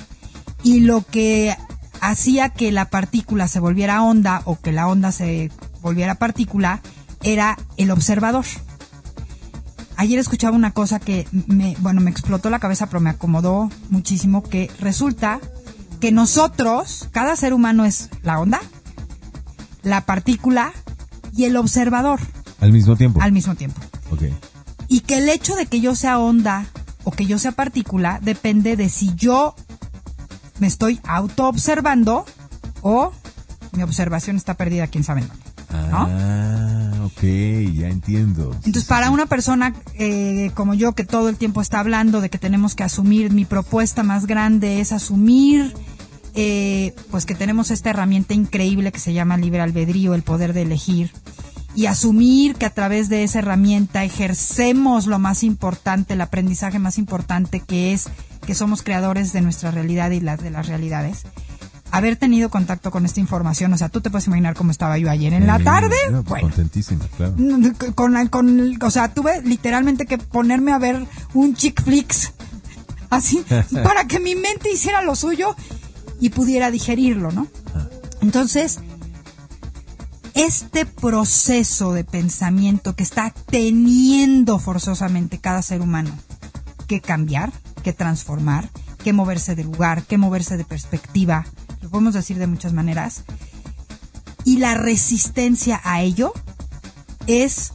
Y 0.62 0.80
lo 0.80 1.02
que 1.02 1.56
hacía 2.01 2.48
que 2.48 2.72
la 2.72 2.86
partícula 2.86 3.48
se 3.48 3.61
volviera 3.61 4.03
onda 4.03 4.42
o 4.44 4.59
que 4.59 4.72
la 4.72 4.88
onda 4.88 5.12
se 5.12 5.51
volviera 5.82 6.16
partícula 6.16 6.80
era 7.22 7.59
el 7.76 7.90
observador. 7.90 8.44
Ayer 9.96 10.18
escuchaba 10.18 10.57
una 10.57 10.72
cosa 10.72 10.98
que 10.98 11.26
me, 11.46 11.76
bueno, 11.80 12.01
me 12.01 12.11
explotó 12.11 12.48
la 12.48 12.59
cabeza, 12.59 12.86
pero 12.86 13.01
me 13.01 13.11
acomodó 13.11 13.70
muchísimo, 13.90 14.42
que 14.42 14.70
resulta 14.80 15.40
que 16.01 16.11
nosotros, 16.11 17.09
cada 17.12 17.36
ser 17.36 17.53
humano 17.53 17.84
es 17.84 18.09
la 18.22 18.40
onda, 18.40 18.61
la 19.82 20.07
partícula 20.07 20.72
y 21.36 21.44
el 21.44 21.57
observador. 21.57 22.20
Al 22.61 22.72
mismo 22.72 22.96
tiempo. 22.96 23.20
Al 23.20 23.32
mismo 23.32 23.55
tiempo. 23.55 23.80
Okay. 24.11 24.34
Y 24.88 25.01
que 25.01 25.18
el 25.18 25.28
hecho 25.28 25.55
de 25.55 25.66
que 25.66 25.80
yo 25.80 25.94
sea 25.94 26.18
onda 26.18 26.66
o 27.05 27.11
que 27.11 27.26
yo 27.26 27.38
sea 27.38 27.53
partícula 27.53 28.20
depende 28.22 28.76
de 28.76 28.88
si 28.88 29.14
yo 29.14 29.55
me 30.61 30.66
estoy 30.66 31.00
auto-observando 31.04 32.24
o 32.82 33.12
mi 33.72 33.82
observación 33.82 34.36
está 34.36 34.54
perdida, 34.54 34.86
quién 34.86 35.04
sabe 35.04 35.22
dónde. 35.22 35.50
Ah, 35.72 36.92
ok, 37.04 37.22
ya 37.72 37.88
entiendo. 37.88 38.52
Entonces, 38.64 38.84
para 38.84 39.11
una 39.11 39.26
persona 39.26 39.74
eh, 39.94 40.50
como 40.54 40.74
yo 40.74 40.92
que 40.92 41.04
todo 41.04 41.28
el 41.28 41.36
tiempo 41.36 41.61
está 41.61 41.80
hablando 41.80 42.20
de 42.20 42.28
que 42.28 42.38
tenemos 42.38 42.74
que 42.74 42.82
asumir, 42.82 43.32
mi 43.32 43.44
propuesta 43.44 44.02
más 44.02 44.26
grande 44.26 44.80
es 44.80 44.92
asumir, 44.92 45.72
eh, 46.34 46.94
pues 47.11 47.24
que 47.24 47.34
tenemos 47.34 47.70
esta 47.70 47.90
herramienta 47.90 48.34
increíble 48.34 48.92
que 48.92 49.00
se 49.00 49.12
llama 49.12 49.36
libre 49.36 49.61
albedrío, 49.61 50.14
el 50.14 50.22
poder 50.22 50.52
de 50.52 50.62
elegir, 50.62 51.12
y 51.74 51.86
asumir 51.86 52.56
que 52.56 52.66
a 52.66 52.70
través 52.70 53.08
de 53.08 53.22
esa 53.24 53.38
herramienta 53.38 54.04
ejercemos 54.04 55.06
lo 55.06 55.18
más 55.18 55.42
importante, 55.42 56.14
el 56.14 56.20
aprendizaje 56.20 56.78
más 56.78 56.98
importante 56.98 57.60
que 57.60 57.92
es 57.92 58.08
que 58.46 58.54
somos 58.54 58.82
creadores 58.82 59.32
de 59.32 59.40
nuestra 59.40 59.70
realidad 59.70 60.10
y 60.10 60.20
la 60.20 60.36
de 60.36 60.50
las 60.50 60.66
realidades. 60.66 61.22
Haber 61.92 62.16
tenido 62.16 62.50
contacto 62.50 62.90
con 62.92 63.04
esta 63.04 63.18
información, 63.18 63.72
o 63.72 63.78
sea, 63.78 63.88
tú 63.88 64.00
te 64.00 64.10
puedes 64.10 64.26
imaginar 64.28 64.54
cómo 64.54 64.70
estaba 64.70 64.96
yo 64.98 65.10
ayer 65.10 65.32
en 65.32 65.46
la 65.46 65.58
tarde. 65.58 65.96
Pues, 66.08 66.24
bueno, 66.24 66.48
contentísima, 66.48 67.04
claro. 67.16 67.34
Con, 67.96 68.28
con, 68.28 68.78
o 68.80 68.90
sea, 68.90 69.12
tuve 69.12 69.42
literalmente 69.42 70.06
que 70.06 70.18
ponerme 70.18 70.72
a 70.72 70.78
ver 70.78 71.04
un 71.34 71.54
chick 71.54 71.82
flicks, 71.82 72.32
así, 73.10 73.44
para 73.84 74.06
que 74.06 74.20
mi 74.20 74.36
mente 74.36 74.72
hiciera 74.72 75.02
lo 75.02 75.16
suyo 75.16 75.56
y 76.20 76.30
pudiera 76.30 76.70
digerirlo, 76.70 77.32
¿no? 77.32 77.48
Ah. 77.74 77.88
Entonces, 78.20 78.78
este 80.45 80.86
proceso 80.86 81.93
de 81.93 82.03
pensamiento 82.03 82.97
que 82.97 83.03
está 83.03 83.34
teniendo 83.51 84.59
forzosamente 84.59 85.38
cada 85.38 85.61
ser 85.61 85.82
humano 85.82 86.16
que 86.86 87.03
cambiar, 87.03 87.53
que 87.82 87.93
transformar, 87.93 88.70
que 89.05 89.12
moverse 89.12 89.55
de 89.55 89.64
lugar, 89.64 90.03
que 90.05 90.16
moverse 90.16 90.57
de 90.57 90.64
perspectiva, 90.64 91.45
lo 91.82 91.91
podemos 91.91 92.14
decir 92.14 92.38
de 92.38 92.47
muchas 92.47 92.72
maneras. 92.72 93.24
Y 94.45 94.57
la 94.57 94.74
resistencia 94.74 95.78
a 95.84 96.01
ello 96.01 96.32
es 97.26 97.74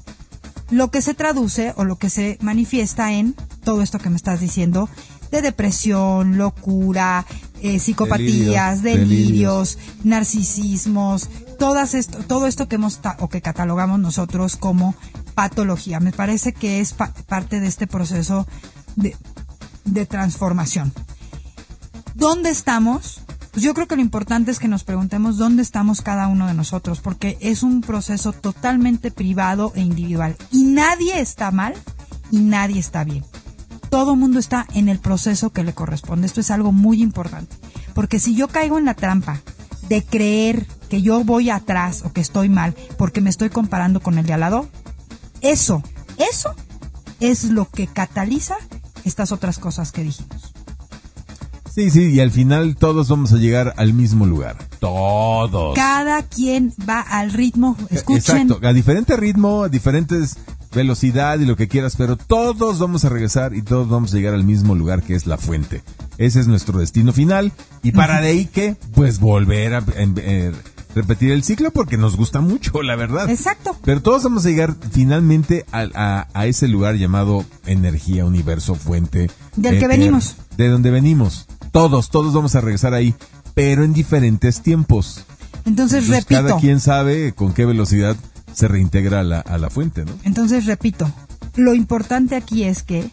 lo 0.71 0.89
que 0.89 1.03
se 1.03 1.13
traduce 1.13 1.73
o 1.77 1.83
lo 1.83 1.97
que 1.97 2.09
se 2.09 2.39
manifiesta 2.41 3.13
en 3.13 3.35
todo 3.63 3.83
esto 3.83 3.99
que 3.99 4.09
me 4.09 4.15
estás 4.15 4.39
diciendo 4.39 4.89
de 5.31 5.41
depresión, 5.41 6.37
locura, 6.37 7.25
eh, 7.61 7.79
psicopatías, 7.79 8.81
delirios, 8.81 9.77
narcisismos, 10.03 11.29
todas 11.55 11.93
esto, 11.93 12.19
todo 12.19 12.47
esto 12.47 12.67
que 12.67 12.75
hemos 12.75 12.99
o 13.19 13.29
que 13.29 13.41
catalogamos 13.41 13.99
nosotros 13.99 14.55
como 14.55 14.95
patología. 15.33 15.99
Me 15.99 16.11
parece 16.11 16.53
que 16.53 16.79
es 16.79 16.93
parte 16.93 17.59
de 17.59 17.67
este 17.67 17.87
proceso 17.87 18.47
de, 18.95 19.15
de 19.85 20.05
transformación. 20.05 20.93
¿Dónde 22.13 22.49
estamos? 22.49 23.21
Pues 23.51 23.63
yo 23.63 23.73
creo 23.73 23.87
que 23.87 23.95
lo 23.95 24.01
importante 24.01 24.51
es 24.51 24.59
que 24.59 24.67
nos 24.67 24.83
preguntemos 24.83 25.37
dónde 25.37 25.61
estamos 25.61 26.01
cada 26.01 26.27
uno 26.27 26.47
de 26.47 26.53
nosotros, 26.53 26.99
porque 26.99 27.37
es 27.39 27.63
un 27.63 27.81
proceso 27.81 28.33
totalmente 28.33 29.11
privado 29.11 29.71
e 29.75 29.81
individual. 29.81 30.35
Y 30.51 30.65
nadie 30.65 31.19
está 31.21 31.51
mal 31.51 31.73
y 32.31 32.39
nadie 32.39 32.79
está 32.79 33.03
bien. 33.03 33.23
Todo 33.89 34.17
mundo 34.17 34.39
está 34.39 34.65
en 34.73 34.89
el 34.89 34.99
proceso 34.99 35.51
que 35.51 35.63
le 35.63 35.73
corresponde. 35.73 36.27
Esto 36.27 36.41
es 36.41 36.51
algo 36.51 36.73
muy 36.73 37.01
importante. 37.01 37.55
Porque 37.93 38.19
si 38.19 38.35
yo 38.35 38.49
caigo 38.49 38.77
en 38.77 38.85
la 38.85 38.93
trampa 38.93 39.41
de 39.87 40.03
creer 40.03 40.67
que 40.85 41.01
yo 41.01 41.23
voy 41.23 41.49
atrás 41.49 42.03
o 42.05 42.13
que 42.13 42.21
estoy 42.21 42.49
mal 42.49 42.75
porque 42.97 43.21
me 43.21 43.29
estoy 43.29 43.49
comparando 43.49 43.99
con 43.99 44.17
el 44.17 44.25
de 44.25 44.33
al 44.33 44.39
lado, 44.41 44.67
eso, 45.41 45.83
eso 46.17 46.53
es 47.19 47.45
lo 47.45 47.69
que 47.69 47.87
cataliza 47.87 48.55
estas 49.03 49.31
otras 49.31 49.59
cosas 49.59 49.91
que 49.91 50.03
dijimos. 50.03 50.53
Sí, 51.75 51.89
sí, 51.89 52.11
y 52.11 52.21
al 52.21 52.31
final 52.31 52.77
todos 52.77 53.09
vamos 53.09 53.33
a 53.33 53.35
llegar 53.35 53.73
al 53.75 53.93
mismo 53.93 54.25
lugar. 54.25 54.57
Todos. 54.79 55.75
Cada 55.75 56.23
quien 56.23 56.73
va 56.89 57.01
al 57.01 57.33
ritmo, 57.33 57.75
escuchen. 57.89 58.43
Exacto, 58.43 58.65
a 58.65 58.71
diferente 58.71 59.17
ritmo, 59.17 59.63
a 59.63 59.69
diferentes 59.69 60.37
velocidad 60.75 61.39
y 61.39 61.45
lo 61.45 61.55
que 61.55 61.67
quieras, 61.67 61.95
pero 61.97 62.17
todos 62.17 62.79
vamos 62.79 63.05
a 63.05 63.09
regresar 63.09 63.55
y 63.55 63.61
todos 63.61 63.89
vamos 63.89 64.13
a 64.13 64.17
llegar 64.17 64.35
al 64.35 64.43
mismo 64.43 64.75
lugar 64.75 65.01
que 65.01 65.15
es 65.15 65.25
la 65.25 65.37
fuente. 65.37 65.81
Ese 66.17 66.39
es 66.39 66.47
nuestro 66.47 66.79
destino 66.79 67.13
final 67.13 67.51
y 67.81 67.91
para 67.91 68.21
de 68.21 68.27
ahí 68.29 68.45
que, 68.45 68.75
pues 68.93 69.19
volver 69.19 69.73
a 69.73 69.83
eh, 69.97 70.51
repetir 70.95 71.31
el 71.31 71.43
ciclo 71.43 71.71
porque 71.71 71.97
nos 71.97 72.15
gusta 72.15 72.41
mucho, 72.41 72.81
la 72.83 72.95
verdad. 72.95 73.29
Exacto. 73.29 73.77
Pero 73.83 74.01
todos 74.01 74.23
vamos 74.23 74.45
a 74.45 74.49
llegar 74.49 74.75
finalmente 74.91 75.65
a, 75.71 76.27
a, 76.33 76.45
ese 76.47 76.67
lugar 76.67 76.95
llamado 76.95 77.45
energía, 77.65 78.25
universo, 78.25 78.75
fuente. 78.75 79.29
Del 79.55 79.79
que 79.79 79.87
venimos. 79.87 80.37
De 80.57 80.69
donde 80.69 80.89
venimos. 80.89 81.47
Todos, 81.71 82.09
todos 82.09 82.33
vamos 82.33 82.55
a 82.55 82.61
regresar 82.61 82.93
ahí, 82.93 83.13
pero 83.53 83.83
en 83.83 83.93
diferentes 83.93 84.61
tiempos. 84.61 85.25
Entonces, 85.65 86.07
repito. 86.07 86.41
Cada 86.41 86.59
quien 86.59 86.79
sabe 86.79 87.33
con 87.33 87.53
qué 87.53 87.65
velocidad 87.65 88.15
se 88.53 88.67
reintegra 88.67 89.19
a 89.19 89.23
la, 89.23 89.39
a 89.41 89.57
la 89.57 89.69
fuente, 89.69 90.05
¿no? 90.05 90.13
Entonces, 90.23 90.65
repito, 90.65 91.11
lo 91.55 91.73
importante 91.73 92.35
aquí 92.35 92.63
es 92.63 92.83
que 92.83 93.09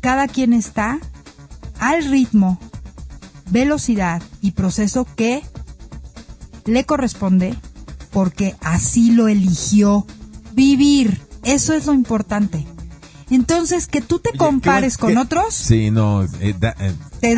cada 0.00 0.28
quien 0.28 0.52
está 0.52 0.98
al 1.80 2.04
ritmo, 2.04 2.58
velocidad 3.50 4.22
y 4.42 4.52
proceso 4.52 5.06
que 5.16 5.42
le 6.66 6.84
corresponde 6.84 7.54
porque 8.10 8.54
así 8.60 9.10
lo 9.10 9.28
eligió 9.28 10.06
vivir. 10.54 11.20
Eso 11.42 11.74
es 11.74 11.86
lo 11.86 11.92
importante. 11.92 12.64
Entonces, 13.30 13.86
que 13.86 14.00
tú 14.00 14.18
te 14.18 14.36
compares 14.36 14.96
con 14.98 15.16
otros. 15.18 15.54
Sí, 15.54 15.90
no, 15.90 16.22
eh, 16.22 16.28
eh, 16.40 16.94
te, 17.20 17.32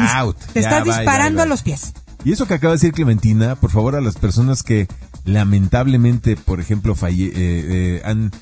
estás 0.60 0.84
disparando 0.84 1.42
a 1.42 1.46
los 1.46 1.62
pies. 1.62 1.92
Y 2.24 2.32
eso 2.32 2.46
que 2.46 2.54
acaba 2.54 2.72
de 2.72 2.76
decir 2.76 2.92
Clementina, 2.92 3.54
por 3.56 3.70
favor, 3.70 3.94
a 3.94 4.00
las 4.00 4.16
personas 4.16 4.62
que 4.62 4.88
lamentablemente, 5.24 6.36
por 6.36 6.60
ejemplo, 6.60 6.94
falle, 6.94 7.32
eh, 7.34 8.02
han 8.04 8.32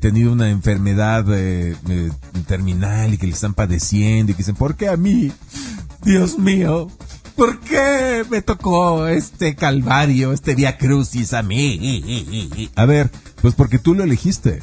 tenido 0.00 0.32
una 0.32 0.50
enfermedad 0.50 1.26
terminal 2.46 3.12
y 3.12 3.18
que 3.18 3.26
le 3.26 3.32
están 3.32 3.54
padeciendo 3.54 4.32
y 4.32 4.34
que 4.34 4.38
dicen, 4.38 4.54
¿por 4.54 4.76
qué 4.76 4.88
a 4.88 4.96
mí? 4.96 5.32
Dios 6.04 6.38
mío, 6.38 6.88
¿por 7.36 7.60
qué 7.60 8.24
me 8.30 8.42
tocó 8.42 9.06
este 9.06 9.54
calvario, 9.54 10.32
este 10.32 10.54
via 10.54 10.76
crucis 10.78 11.32
a 11.32 11.42
mí? 11.42 12.70
A 12.76 12.86
ver, 12.86 13.10
pues 13.40 13.54
porque 13.54 13.78
tú 13.78 13.94
lo 13.94 14.04
elegiste. 14.04 14.62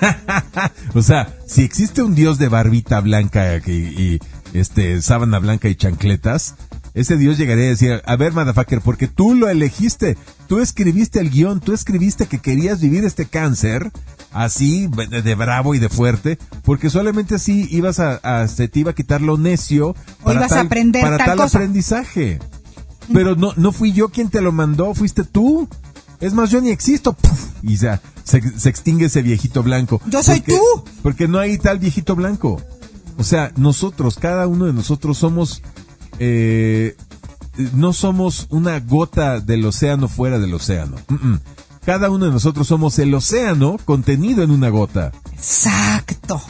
o 0.94 1.02
sea, 1.02 1.36
si 1.46 1.62
existe 1.62 2.02
un 2.02 2.14
dios 2.14 2.38
de 2.38 2.48
barbita 2.48 3.00
blanca 3.00 3.56
y, 3.66 3.70
y, 3.70 4.18
este 4.52 5.00
sábana 5.02 5.38
blanca 5.38 5.68
y 5.68 5.74
chancletas, 5.74 6.54
ese 6.94 7.16
dios 7.16 7.38
llegaría 7.38 7.66
a 7.66 7.68
decir, 7.68 8.02
a 8.04 8.16
ver, 8.16 8.32
motherfucker, 8.32 8.80
porque 8.80 9.06
tú 9.06 9.34
lo 9.34 9.48
elegiste, 9.48 10.16
tú 10.48 10.58
escribiste 10.58 11.20
el 11.20 11.30
guion, 11.30 11.60
tú 11.60 11.72
escribiste 11.72 12.26
que 12.26 12.38
querías 12.38 12.80
vivir 12.80 13.04
este 13.04 13.26
cáncer 13.26 13.92
así, 14.32 14.88
de, 14.88 15.34
bravo 15.34 15.74
y 15.74 15.78
de 15.78 15.88
fuerte, 15.88 16.38
porque 16.62 16.90
solamente 16.90 17.34
así 17.36 17.66
ibas 17.70 18.00
a, 18.00 18.46
se 18.48 18.68
te 18.68 18.80
iba 18.80 18.92
a 18.92 18.94
quitar 18.94 19.22
lo 19.22 19.38
necio 19.38 19.94
para 20.22 20.46
tal, 20.46 20.58
a 20.58 20.60
aprender 20.62 21.02
para 21.02 21.18
tal, 21.18 21.40
aprendizaje. 21.40 22.38
Pero 23.12 23.34
no, 23.34 23.52
no 23.56 23.72
fui 23.72 23.92
yo 23.92 24.10
quien 24.10 24.28
te 24.28 24.40
lo 24.40 24.52
mandó, 24.52 24.94
fuiste 24.94 25.24
tú. 25.24 25.68
Es 26.20 26.34
más, 26.34 26.50
yo 26.50 26.60
ni 26.60 26.70
existo. 26.70 27.16
Y 27.62 27.76
ya, 27.76 28.00
se, 28.24 28.40
se, 28.58 28.68
extingue 28.68 29.06
ese 29.06 29.22
viejito 29.22 29.62
blanco. 29.62 30.00
Yo 30.06 30.22
soy 30.22 30.40
tú. 30.40 30.60
Porque 31.02 31.26
no 31.26 31.38
hay 31.38 31.58
tal 31.58 31.78
viejito 31.78 32.14
blanco. 32.14 32.62
O 33.18 33.24
sea, 33.24 33.52
nosotros, 33.56 34.16
cada 34.18 34.46
uno 34.46 34.66
de 34.66 34.72
nosotros 34.72 35.18
somos, 35.18 35.62
eh, 36.18 36.96
no 37.74 37.92
somos 37.92 38.46
una 38.50 38.80
gota 38.80 39.40
del 39.40 39.64
océano 39.66 40.08
fuera 40.08 40.38
del 40.38 40.54
océano. 40.54 40.96
Cada 41.84 42.10
uno 42.10 42.26
de 42.26 42.30
nosotros 42.30 42.66
somos 42.66 42.98
el 42.98 43.14
océano 43.14 43.76
contenido 43.84 44.42
en 44.42 44.50
una 44.50 44.68
gota. 44.68 45.12
Exacto. 45.32 46.40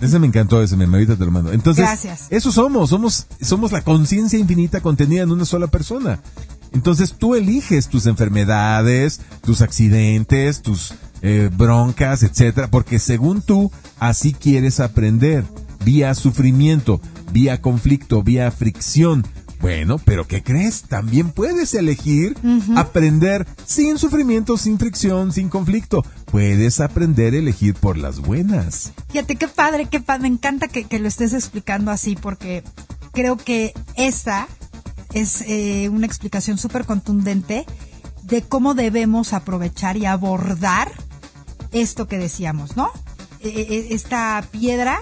Ese 0.00 0.18
me 0.18 0.26
encantó, 0.26 0.62
ese 0.62 0.76
me 0.76 0.84
ahorita 0.84 1.16
te 1.16 1.24
lo 1.24 1.30
mando. 1.30 1.52
Entonces, 1.52 1.84
Gracias. 1.84 2.26
eso 2.30 2.52
somos, 2.52 2.90
somos, 2.90 3.26
somos 3.40 3.72
la 3.72 3.82
conciencia 3.82 4.38
infinita 4.38 4.80
contenida 4.80 5.22
en 5.22 5.32
una 5.32 5.44
sola 5.44 5.66
persona. 5.68 6.20
Entonces 6.72 7.14
tú 7.16 7.34
eliges 7.34 7.88
tus 7.88 8.06
enfermedades, 8.06 9.20
tus 9.42 9.62
accidentes, 9.62 10.60
tus 10.60 10.94
eh, 11.22 11.48
broncas, 11.56 12.22
etcétera, 12.22 12.68
porque 12.68 12.98
según 12.98 13.40
tú 13.40 13.72
así 13.98 14.34
quieres 14.34 14.80
aprender, 14.80 15.44
vía 15.84 16.14
sufrimiento, 16.14 17.00
vía 17.32 17.62
conflicto, 17.62 18.22
vía 18.22 18.50
fricción. 18.50 19.26
Bueno, 19.60 19.98
pero 19.98 20.26
¿qué 20.26 20.42
crees? 20.42 20.82
También 20.82 21.30
puedes 21.30 21.74
elegir 21.74 22.36
aprender 22.76 23.46
sin 23.64 23.98
sufrimiento, 23.98 24.56
sin 24.56 24.78
fricción, 24.78 25.32
sin 25.32 25.48
conflicto. 25.48 26.04
Puedes 26.26 26.80
aprender 26.80 27.34
a 27.34 27.38
elegir 27.38 27.74
por 27.74 27.96
las 27.96 28.20
buenas. 28.20 28.92
Fíjate, 29.10 29.36
qué 29.36 29.48
padre, 29.48 29.86
qué 29.86 30.00
padre. 30.00 30.22
Me 30.22 30.28
encanta 30.28 30.68
que, 30.68 30.84
que 30.84 30.98
lo 30.98 31.08
estés 31.08 31.32
explicando 31.32 31.90
así 31.90 32.16
porque 32.16 32.62
creo 33.12 33.36
que 33.36 33.72
esa 33.96 34.46
es 35.14 35.42
eh, 35.46 35.88
una 35.88 36.06
explicación 36.06 36.58
súper 36.58 36.84
contundente 36.84 37.64
de 38.24 38.42
cómo 38.42 38.74
debemos 38.74 39.32
aprovechar 39.32 39.96
y 39.96 40.04
abordar 40.04 40.92
esto 41.72 42.06
que 42.06 42.18
decíamos, 42.18 42.76
¿no? 42.76 42.90
E, 43.40 43.48
e, 43.48 43.60
e, 43.60 43.94
esta 43.94 44.44
piedra 44.50 45.00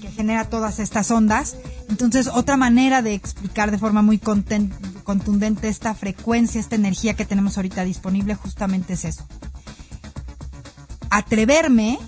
que 0.00 0.10
genera 0.10 0.48
todas 0.48 0.78
estas 0.78 1.10
ondas. 1.10 1.56
Entonces, 1.88 2.28
otra 2.28 2.56
manera 2.56 3.02
de 3.02 3.14
explicar 3.14 3.70
de 3.70 3.78
forma 3.78 4.02
muy 4.02 4.18
contundente 4.18 5.68
esta 5.68 5.94
frecuencia, 5.94 6.60
esta 6.60 6.74
energía 6.74 7.14
que 7.14 7.24
tenemos 7.24 7.56
ahorita 7.56 7.84
disponible, 7.84 8.34
justamente 8.34 8.94
es 8.94 9.04
eso. 9.04 9.26
Atreverme 11.10 11.98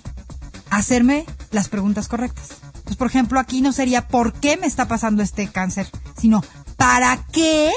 a 0.69 0.77
hacerme 0.77 1.25
las 1.51 1.69
preguntas 1.69 2.07
correctas. 2.07 2.49
Pues, 2.83 2.97
por 2.97 3.07
ejemplo, 3.07 3.39
aquí 3.39 3.61
no 3.61 3.71
sería 3.71 4.07
¿por 4.07 4.33
qué 4.33 4.57
me 4.57 4.67
está 4.67 4.87
pasando 4.87 5.23
este 5.23 5.47
cáncer? 5.47 5.87
Sino 6.17 6.43
¿para 6.75 7.25
qué 7.31 7.71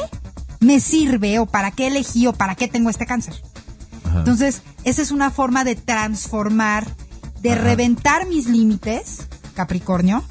me 0.60 0.80
sirve 0.80 1.38
o 1.38 1.46
para 1.46 1.70
qué 1.70 1.86
elegí 1.88 2.26
o 2.26 2.32
para 2.32 2.54
qué 2.54 2.68
tengo 2.68 2.90
este 2.90 3.06
cáncer? 3.06 3.40
Entonces, 4.14 4.62
esa 4.84 5.02
es 5.02 5.10
una 5.10 5.30
forma 5.30 5.64
de 5.64 5.76
transformar, 5.76 6.86
de 7.40 7.54
reventar 7.54 8.26
mis 8.26 8.46
límites, 8.46 9.26
Capricornio, 9.54 10.22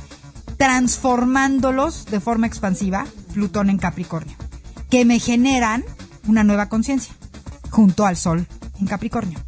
transformándolos 0.62 2.05
de 2.05 2.20
forma 2.20 2.45
expansiva, 2.45 3.07
Plutón 3.34 3.72
en 3.72 3.80
Capricornio, 3.80 4.38
que 4.91 5.05
me 5.05 5.18
generan 5.18 5.84
una 6.28 6.43
nueva 6.43 6.70
conciencia, 6.70 7.16
junto 7.72 8.05
al 8.05 8.16
Sol 8.16 8.45
en 8.80 8.86
Capricornio. 8.86 9.39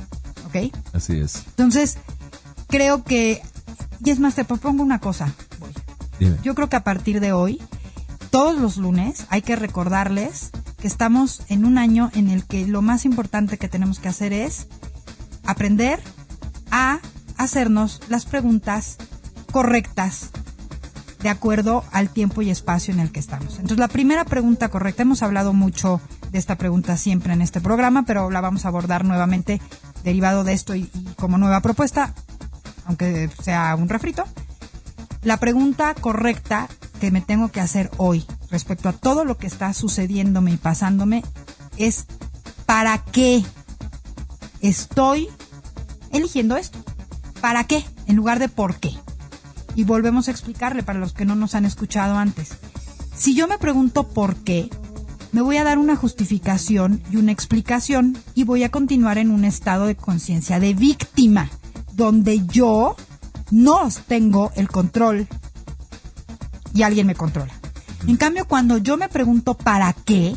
¿Ok? 0.48 0.74
Así 0.92 1.20
es. 1.20 1.44
Entonces, 1.50 2.00
creo 2.68 3.04
que, 3.04 3.44
y 4.04 4.10
es 4.10 4.20
más, 4.20 4.34
te 4.34 4.44
propongo 4.44 4.82
una 4.82 4.98
cosa. 4.98 5.32
Yo 6.42 6.56
creo 6.56 6.68
que 6.68 6.78
a 6.78 6.84
partir 6.84 7.20
de 7.20 7.32
hoy, 7.32 7.62
todos 8.32 8.60
los 8.60 8.78
lunes 8.78 9.28
hay 9.30 9.44
que 9.44 9.56
recordarles 9.56 10.50
que 10.82 10.88
estamos 10.88 11.44
en 11.48 11.64
un 11.64 11.78
año 11.78 12.10
en 12.16 12.28
el 12.28 12.44
que 12.44 12.66
lo 12.66 12.82
más 12.82 13.06
importante 13.06 13.60
que 13.60 13.70
tenemos 13.70 14.00
que 14.00 14.10
hacer 14.10 14.34
es 14.34 14.66
aprender 15.46 16.00
a 16.72 16.98
hacernos 17.38 18.02
las 18.10 18.26
preguntas 18.26 18.98
correctas 19.52 20.32
de 21.24 21.30
acuerdo 21.30 21.84
al 21.92 22.10
tiempo 22.10 22.42
y 22.42 22.50
espacio 22.50 22.94
en 22.94 23.00
el 23.00 23.12
que 23.12 23.20
estamos. 23.20 23.54
Entonces, 23.54 23.80
la 23.80 23.88
primera 23.88 24.26
pregunta 24.26 24.70
correcta, 24.70 25.04
hemos 25.04 25.24
hablado 25.24 25.54
mucho 25.54 26.02
de 26.32 26.38
esta 26.38 26.58
pregunta 26.58 26.98
siempre 26.98 27.34
en 27.34 27.42
este 27.42 27.62
programa, 27.62 28.04
pero 28.04 28.30
la 28.30 28.42
vamos 28.42 28.66
a 28.66 28.68
abordar 28.68 29.06
nuevamente 29.06 29.62
derivado 30.04 30.44
de 30.44 30.54
esto 30.54 30.76
y, 30.76 30.92
como 31.16 31.38
nueva 31.38 31.62
propuesta, 31.62 32.14
aunque 32.86 33.30
sea 33.42 33.76
un 33.76 33.88
refrito. 33.88 34.26
La 35.24 35.38
pregunta 35.38 35.96
correcta 35.96 36.68
que 37.00 37.10
me 37.10 37.22
tengo 37.22 37.48
que 37.48 37.62
hacer 37.62 37.90
hoy 37.98 38.26
respecto 38.52 38.90
a 38.90 38.94
todo 38.94 39.24
lo 39.24 39.38
que 39.38 39.48
está 39.48 39.74
sucediéndome 39.74 40.52
y 40.52 40.58
pasándome 40.58 41.24
es 41.78 42.06
¿para 42.66 42.98
qué 42.98 43.44
estoy 44.60 45.30
eligiendo 46.12 46.58
esto. 46.58 46.80
¿Para 47.40 47.64
qué? 47.64 47.86
En 48.08 48.18
lugar 48.18 48.40
de 48.40 48.50
por 48.50 48.76
qué. 48.76 48.92
Y 49.76 49.84
volvemos 49.84 50.28
a 50.28 50.32
explicarle 50.32 50.84
para 50.84 51.00
los 51.00 51.14
que 51.14 51.26
no 51.26 51.36
nos 51.36 51.56
han 51.56 51.66
escuchado 51.66 52.18
antes. 52.18 52.58
Si 53.16 53.36
yo 53.36 53.48
me 53.48 53.58
pregunto 53.58 54.08
por 54.10 54.36
qué, 54.36 54.70
me 55.32 55.42
voy 55.42 55.58
a 55.58 55.64
dar 55.64 55.80
una 55.80 55.96
justificación 55.96 57.02
y 57.12 57.18
una 57.18 57.32
explicación 57.32 58.18
y 58.36 58.44
voy 58.44 58.64
a 58.64 58.70
continuar 58.70 59.18
en 59.18 59.32
un 59.32 59.46
estado 59.46 59.86
de 59.86 59.96
conciencia 59.96 60.60
de 60.60 60.74
víctima, 60.74 61.50
donde 61.94 62.46
yo 62.46 62.96
no 63.50 63.90
tengo 64.08 64.52
el 64.56 64.68
control 64.68 65.28
y 66.74 66.84
alguien 66.84 67.08
me 67.08 67.16
controla. 67.16 67.54
En 68.08 68.18
cambio, 68.18 68.48
cuando 68.48 68.78
yo 68.78 68.98
me 68.98 69.10
pregunto 69.10 69.56
para 69.56 69.94
qué, 69.94 70.36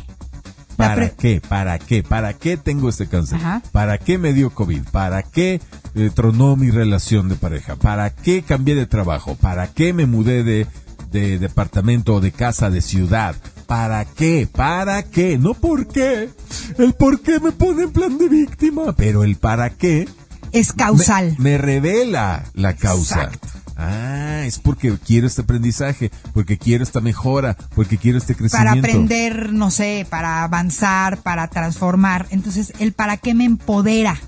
¿Para 0.77 1.09
qué? 1.11 1.41
¿Para 1.47 1.79
qué? 1.79 2.03
¿Para 2.03 2.33
qué 2.35 2.57
tengo 2.57 2.89
este 2.89 3.07
cáncer? 3.09 3.39
¿Para 3.72 3.99
qué 3.99 4.18
me 4.18 4.33
dio 4.33 4.51
COVID? 4.51 4.83
¿Para 4.91 5.22
qué 5.22 5.61
eh, 5.95 6.11
tronó 6.14 6.57
mi 6.57 6.70
relación 6.70 7.29
de 7.29 7.37
pareja? 7.37 7.77
¿Para 7.77 8.11
qué 8.11 8.43
cambié 8.43 8.74
de 8.74 8.87
trabajo? 8.87 9.37
¿Para 9.37 9.68
qué 9.68 9.93
me 9.93 10.07
mudé 10.07 10.45
de, 10.45 10.66
de 11.11 11.39
departamento 11.39 12.14
o 12.14 12.20
de 12.20 12.33
casa 12.33 12.70
de 12.70 12.83
ciudad? 12.83 13.37
¿Para 13.66 14.05
qué? 14.05 14.49
¿Para 14.51 15.03
qué? 15.03 15.39
No 15.39 15.55
por 15.55 15.89
qué. 15.89 16.31
El 16.79 16.95
por 16.95 17.20
qué 17.20 17.41
me 17.41 17.53
pone 17.53 17.85
en 17.85 17.93
plan 17.93 18.16
de 18.16 18.29
víctima, 18.29 18.95
pero 18.97 19.24
el 19.24 19.37
para 19.37 19.70
qué 19.70 20.09
es 20.53 20.72
causal. 20.72 21.37
Me, 21.39 21.59
revela 21.59 22.45
la 22.55 22.74
causa. 22.77 23.31
Ah, 23.77 24.43
es 24.45 24.59
porque 24.59 24.97
quiero 24.99 25.27
este 25.27 25.43
aprendizaje, 25.43 26.11
porque 26.33 26.57
quiero 26.57 26.83
esta 26.83 27.01
mejora, 27.01 27.57
porque 27.74 27.99
quiero 27.99 28.16
este 28.16 28.35
crecimiento. 28.35 28.68
Para 28.70 28.79
aprender, 28.79 29.53
no 29.53 29.70
sé, 29.70 30.07
para 30.09 30.45
avanzar, 30.45 31.18
para 31.18 31.49
transformar. 31.49 32.27
Entonces, 32.31 32.72
el 32.79 32.93
para 32.93 33.18
qué 33.18 33.35
me 33.35 33.45
empodera, 33.45 34.18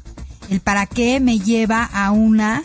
el 0.51 0.61
para 0.61 0.85
qué 0.87 1.19
me 1.21 1.39
lleva 1.39 1.85
a 1.85 2.11
una 2.11 2.63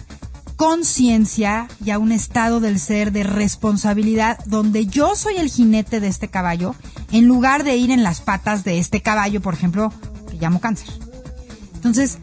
conciencia 0.57 1.67
y 1.83 1.91
a 1.91 1.99
un 1.99 2.11
estado 2.11 2.59
del 2.59 2.79
ser 2.79 3.11
de 3.11 3.23
responsabilidad 3.23 4.39
donde 4.45 4.85
yo 4.85 5.15
soy 5.15 5.37
el 5.37 5.49
jinete 5.49 5.99
de 5.99 6.07
este 6.07 6.27
caballo 6.27 6.75
en 7.11 7.25
lugar 7.25 7.63
de 7.63 7.75
ir 7.75 7.91
en 7.91 8.03
las 8.03 8.21
patas 8.21 8.63
de 8.63 8.79
este 8.79 9.01
caballo, 9.01 9.41
por 9.41 9.53
ejemplo, 9.53 9.91
que 10.29 10.37
llamo 10.37 10.59
cáncer. 10.59 10.89
Entonces, 11.75 12.17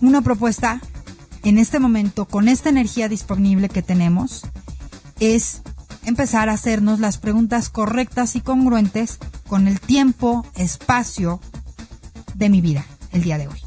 una 0.00 0.20
propuesta 0.22 0.80
en 1.48 1.58
este 1.58 1.78
momento, 1.78 2.24
con 2.24 2.48
esta 2.48 2.70
energía 2.70 3.08
disponible 3.08 3.68
que 3.68 3.82
tenemos, 3.82 4.42
es 5.20 5.62
empezar 6.04 6.48
a 6.48 6.54
hacernos 6.54 6.98
las 6.98 7.18
preguntas 7.18 7.68
correctas 7.68 8.34
y 8.34 8.40
congruentes 8.40 9.18
con 9.46 9.68
el 9.68 9.78
tiempo, 9.80 10.44
espacio 10.56 11.40
de 12.34 12.48
mi 12.48 12.60
vida 12.60 12.84
el 13.12 13.22
día 13.22 13.38
de 13.38 13.46
hoy. 13.46 13.60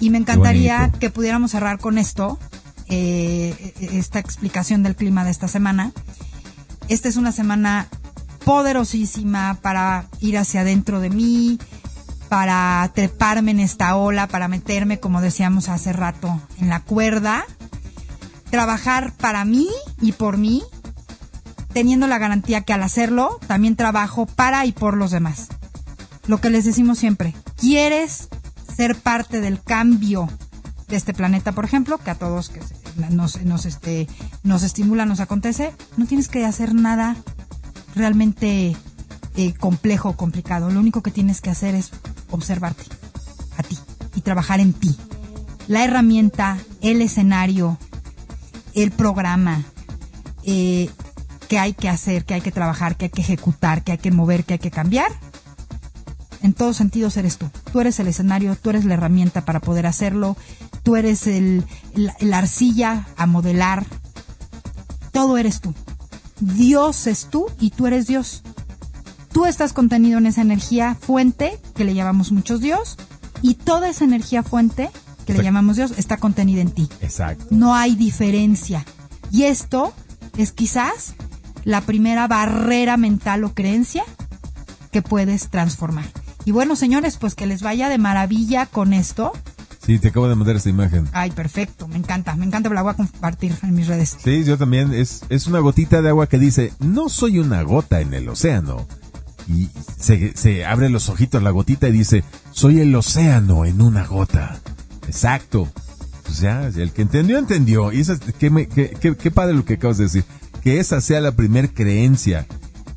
Y 0.00 0.10
me 0.10 0.18
encantaría 0.18 0.90
que 0.98 1.10
pudiéramos 1.10 1.52
cerrar 1.52 1.78
con 1.78 1.98
esto, 1.98 2.36
eh, 2.88 3.74
esta 3.80 4.18
explicación 4.18 4.82
del 4.82 4.96
clima 4.96 5.24
de 5.24 5.30
esta 5.30 5.46
semana. 5.46 5.92
Esta 6.88 7.08
es 7.08 7.16
una 7.16 7.30
semana 7.30 7.86
poderosísima 8.44 9.58
para 9.62 10.08
ir 10.20 10.36
hacia 10.36 10.62
adentro 10.62 10.98
de 10.98 11.10
mí, 11.10 11.58
para 12.30 12.88
treparme 12.94 13.50
en 13.50 13.58
esta 13.58 13.96
ola, 13.96 14.28
para 14.28 14.46
meterme, 14.46 15.00
como 15.00 15.20
decíamos 15.20 15.68
hace 15.68 15.92
rato, 15.92 16.40
en 16.60 16.68
la 16.68 16.78
cuerda, 16.78 17.44
trabajar 18.50 19.12
para 19.14 19.44
mí 19.44 19.68
y 20.00 20.12
por 20.12 20.38
mí, 20.38 20.62
teniendo 21.72 22.06
la 22.06 22.18
garantía 22.18 22.60
que 22.60 22.72
al 22.72 22.84
hacerlo 22.84 23.40
también 23.48 23.74
trabajo 23.74 24.26
para 24.26 24.64
y 24.64 24.70
por 24.70 24.96
los 24.96 25.10
demás. 25.10 25.48
Lo 26.28 26.40
que 26.40 26.50
les 26.50 26.64
decimos 26.64 27.00
siempre, 27.00 27.34
¿quieres 27.56 28.28
ser 28.76 28.94
parte 28.94 29.40
del 29.40 29.60
cambio 29.60 30.28
de 30.86 30.94
este 30.94 31.12
planeta, 31.12 31.50
por 31.50 31.64
ejemplo, 31.64 31.98
que 31.98 32.12
a 32.12 32.14
todos 32.14 32.48
que 32.48 32.60
nos, 33.10 33.42
nos, 33.42 33.66
este, 33.66 34.06
nos 34.44 34.62
estimula, 34.62 35.04
nos 35.04 35.18
acontece, 35.18 35.74
no 35.96 36.06
tienes 36.06 36.28
que 36.28 36.44
hacer 36.44 36.76
nada 36.76 37.16
realmente 37.96 38.76
complejo 39.58 40.10
o 40.10 40.16
complicado. 40.16 40.70
Lo 40.70 40.80
único 40.80 41.02
que 41.02 41.10
tienes 41.10 41.40
que 41.40 41.50
hacer 41.50 41.74
es 41.74 41.90
observarte 42.30 42.84
a 43.56 43.62
ti 43.62 43.78
y 44.14 44.20
trabajar 44.20 44.60
en 44.60 44.72
ti. 44.72 44.96
La 45.68 45.84
herramienta, 45.84 46.58
el 46.80 47.00
escenario, 47.00 47.78
el 48.74 48.90
programa 48.90 49.62
eh, 50.44 50.90
que 51.48 51.58
hay 51.58 51.74
que 51.74 51.88
hacer, 51.88 52.24
que 52.24 52.34
hay 52.34 52.40
que 52.40 52.52
trabajar, 52.52 52.96
que 52.96 53.06
hay 53.06 53.10
que 53.10 53.22
ejecutar, 53.22 53.82
que 53.82 53.92
hay 53.92 53.98
que 53.98 54.10
mover, 54.10 54.44
que 54.44 54.54
hay 54.54 54.58
que 54.58 54.70
cambiar, 54.70 55.10
en 56.42 56.54
todos 56.54 56.76
sentidos 56.76 57.16
eres 57.16 57.38
tú. 57.38 57.50
Tú 57.72 57.80
eres 57.80 58.00
el 58.00 58.08
escenario, 58.08 58.56
tú 58.56 58.70
eres 58.70 58.84
la 58.84 58.94
herramienta 58.94 59.44
para 59.44 59.60
poder 59.60 59.86
hacerlo, 59.86 60.36
tú 60.82 60.96
eres 60.96 61.26
el, 61.26 61.64
la 61.94 62.38
arcilla 62.38 63.06
a 63.16 63.26
modelar, 63.26 63.84
todo 65.12 65.38
eres 65.38 65.60
tú. 65.60 65.74
Dios 66.40 67.06
es 67.06 67.28
tú 67.30 67.46
y 67.60 67.70
tú 67.70 67.86
eres 67.86 68.06
Dios. 68.06 68.42
Tú 69.32 69.46
estás 69.46 69.72
contenido 69.72 70.18
en 70.18 70.26
esa 70.26 70.42
energía 70.42 70.96
fuente 71.00 71.58
que 71.74 71.84
le 71.84 71.94
llamamos 71.94 72.32
muchos 72.32 72.60
Dios 72.60 72.96
y 73.42 73.54
toda 73.54 73.88
esa 73.88 74.04
energía 74.04 74.42
fuente 74.42 74.90
que 75.24 75.34
le 75.34 75.42
llamamos 75.44 75.76
Dios 75.76 75.92
está 75.96 76.16
contenida 76.16 76.60
en 76.60 76.72
ti. 76.72 76.88
Exacto. 77.00 77.46
No 77.50 77.74
hay 77.74 77.94
diferencia. 77.94 78.84
Y 79.30 79.44
esto 79.44 79.92
es 80.36 80.50
quizás 80.52 81.14
la 81.64 81.80
primera 81.82 82.26
barrera 82.26 82.96
mental 82.96 83.44
o 83.44 83.54
creencia 83.54 84.02
que 84.90 85.02
puedes 85.02 85.48
transformar. 85.48 86.06
Y 86.44 86.52
bueno, 86.52 86.74
señores, 86.74 87.16
pues 87.16 87.34
que 87.34 87.46
les 87.46 87.62
vaya 87.62 87.88
de 87.88 87.98
maravilla 87.98 88.66
con 88.66 88.92
esto. 88.92 89.32
Sí, 89.84 89.98
te 89.98 90.08
acabo 90.08 90.28
de 90.28 90.34
mandar 90.34 90.56
esta 90.56 90.68
imagen. 90.68 91.08
Ay, 91.12 91.30
perfecto, 91.30 91.86
me 91.86 91.96
encanta, 91.96 92.34
me 92.34 92.46
encanta, 92.46 92.68
la 92.70 92.82
voy 92.82 92.92
a 92.92 92.96
compartir 92.96 93.56
en 93.62 93.74
mis 93.74 93.86
redes. 93.86 94.16
Sí, 94.22 94.44
yo 94.44 94.58
también. 94.58 94.92
Es, 94.92 95.22
es 95.28 95.46
una 95.46 95.60
gotita 95.60 96.02
de 96.02 96.08
agua 96.08 96.28
que 96.28 96.38
dice, 96.38 96.72
no 96.80 97.08
soy 97.08 97.38
una 97.38 97.62
gota 97.62 98.00
en 98.00 98.14
el 98.14 98.28
océano, 98.28 98.86
y 99.50 99.68
se, 99.98 100.36
se 100.36 100.64
abre 100.64 100.88
los 100.88 101.08
ojitos 101.08 101.42
la 101.42 101.50
gotita 101.50 101.88
y 101.88 101.92
dice, 101.92 102.24
soy 102.52 102.80
el 102.80 102.94
océano 102.94 103.64
en 103.64 103.82
una 103.82 104.06
gota. 104.06 104.60
Exacto. 105.06 105.68
Pues 106.24 106.40
ya, 106.40 106.68
el 106.68 106.92
que 106.92 107.02
entendió, 107.02 107.38
entendió. 107.38 107.92
Y 107.92 108.00
esa, 108.00 108.18
qué, 108.18 108.68
qué, 108.68 109.16
qué, 109.16 109.30
padre 109.30 109.54
lo 109.54 109.64
que 109.64 109.74
acabas 109.74 109.98
de 109.98 110.04
decir. 110.04 110.24
Que 110.62 110.78
esa 110.78 111.00
sea 111.00 111.20
la 111.20 111.32
primer 111.32 111.74
creencia 111.74 112.46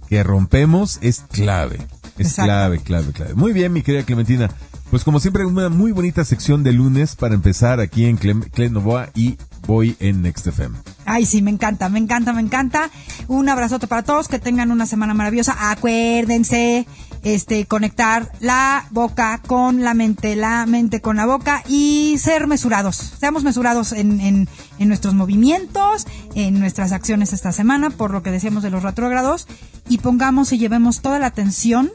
que 0.07 0.21
rompemos 0.21 0.99
es 1.01 1.23
clave. 1.31 1.79
Es 2.19 2.35
clave, 2.35 2.79
clave, 2.79 3.11
clave. 3.13 3.33
Muy 3.33 3.53
bien, 3.53 3.73
mi 3.73 3.81
querida 3.81 4.03
Clementina. 4.03 4.51
Pues 4.93 5.03
como 5.03 5.19
siempre, 5.19 5.43
una 5.43 5.69
muy 5.69 5.91
bonita 5.91 6.23
sección 6.23 6.61
de 6.61 6.71
lunes 6.71 7.15
para 7.15 7.33
empezar 7.33 7.79
aquí 7.79 8.05
en 8.05 8.15
Clenovoa 8.15 9.09
y 9.15 9.39
voy 9.65 9.97
en 9.99 10.21
Next 10.21 10.45
FM. 10.45 10.77
Ay, 11.05 11.25
sí, 11.25 11.41
me 11.41 11.49
encanta, 11.49 11.89
me 11.89 11.97
encanta, 11.97 12.31
me 12.31 12.41
encanta. 12.41 12.91
Un 13.27 13.49
abrazote 13.49 13.87
para 13.87 14.03
todos, 14.03 14.27
que 14.27 14.37
tengan 14.37 14.69
una 14.69 14.85
semana 14.85 15.15
maravillosa. 15.15 15.71
Acuérdense, 15.71 16.85
este, 17.23 17.65
conectar 17.65 18.31
la 18.39 18.85
boca 18.91 19.41
con 19.47 19.81
la 19.81 19.95
mente, 19.95 20.35
la 20.35 20.67
mente 20.67 21.01
con 21.01 21.15
la 21.15 21.25
boca 21.25 21.63
y 21.67 22.17
ser 22.19 22.45
mesurados. 22.45 22.95
Seamos 22.95 23.43
mesurados 23.43 23.93
en, 23.93 24.21
en, 24.21 24.47
en 24.77 24.87
nuestros 24.87 25.15
movimientos, 25.15 26.05
en 26.35 26.59
nuestras 26.59 26.91
acciones 26.91 27.33
esta 27.33 27.51
semana, 27.51 27.89
por 27.89 28.11
lo 28.11 28.21
que 28.21 28.29
decíamos 28.29 28.61
de 28.61 28.69
los 28.69 28.83
retrógrados, 28.83 29.47
y 29.89 29.97
pongamos 29.97 30.53
y 30.53 30.59
llevemos 30.59 31.01
toda 31.01 31.17
la 31.17 31.25
atención 31.25 31.89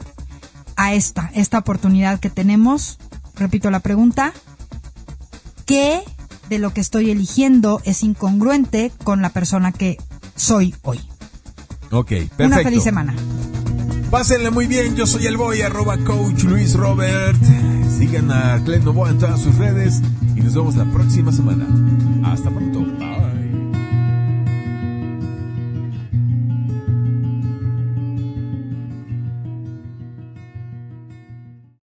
a 0.79 0.93
esta, 0.93 1.29
esta 1.35 1.57
oportunidad 1.57 2.21
que 2.21 2.29
tenemos. 2.29 2.97
Repito 3.35 3.69
la 3.69 3.81
pregunta, 3.81 4.33
¿qué 5.65 6.01
de 6.47 6.57
lo 6.57 6.73
que 6.73 6.79
estoy 6.79 7.11
eligiendo 7.11 7.81
es 7.83 8.01
incongruente 8.01 8.93
con 9.03 9.21
la 9.21 9.29
persona 9.29 9.73
que 9.73 9.97
soy 10.37 10.73
hoy? 10.83 10.99
Ok, 11.91 12.07
perfecto. 12.07 12.45
Una 12.45 12.57
feliz 12.63 12.83
semana. 12.83 13.13
Pásenle 14.09 14.51
muy 14.51 14.67
bien, 14.67 14.95
yo 14.95 15.05
soy 15.05 15.25
el 15.25 15.35
boy, 15.35 15.61
arroba 15.61 15.97
coach 15.97 16.43
Luis 16.43 16.73
Robert. 16.75 17.37
Sigan 17.97 18.31
a 18.31 18.63
Clem 18.63 18.85
Novoa 18.85 19.09
en 19.09 19.19
todas 19.19 19.41
sus 19.41 19.55
redes 19.57 20.01
y 20.35 20.39
nos 20.39 20.53
vemos 20.55 20.77
la 20.77 20.85
próxima 20.85 21.33
semana. 21.33 21.67
Hasta 22.23 22.49
pronto. 22.49 22.79
Bye. 22.79 23.38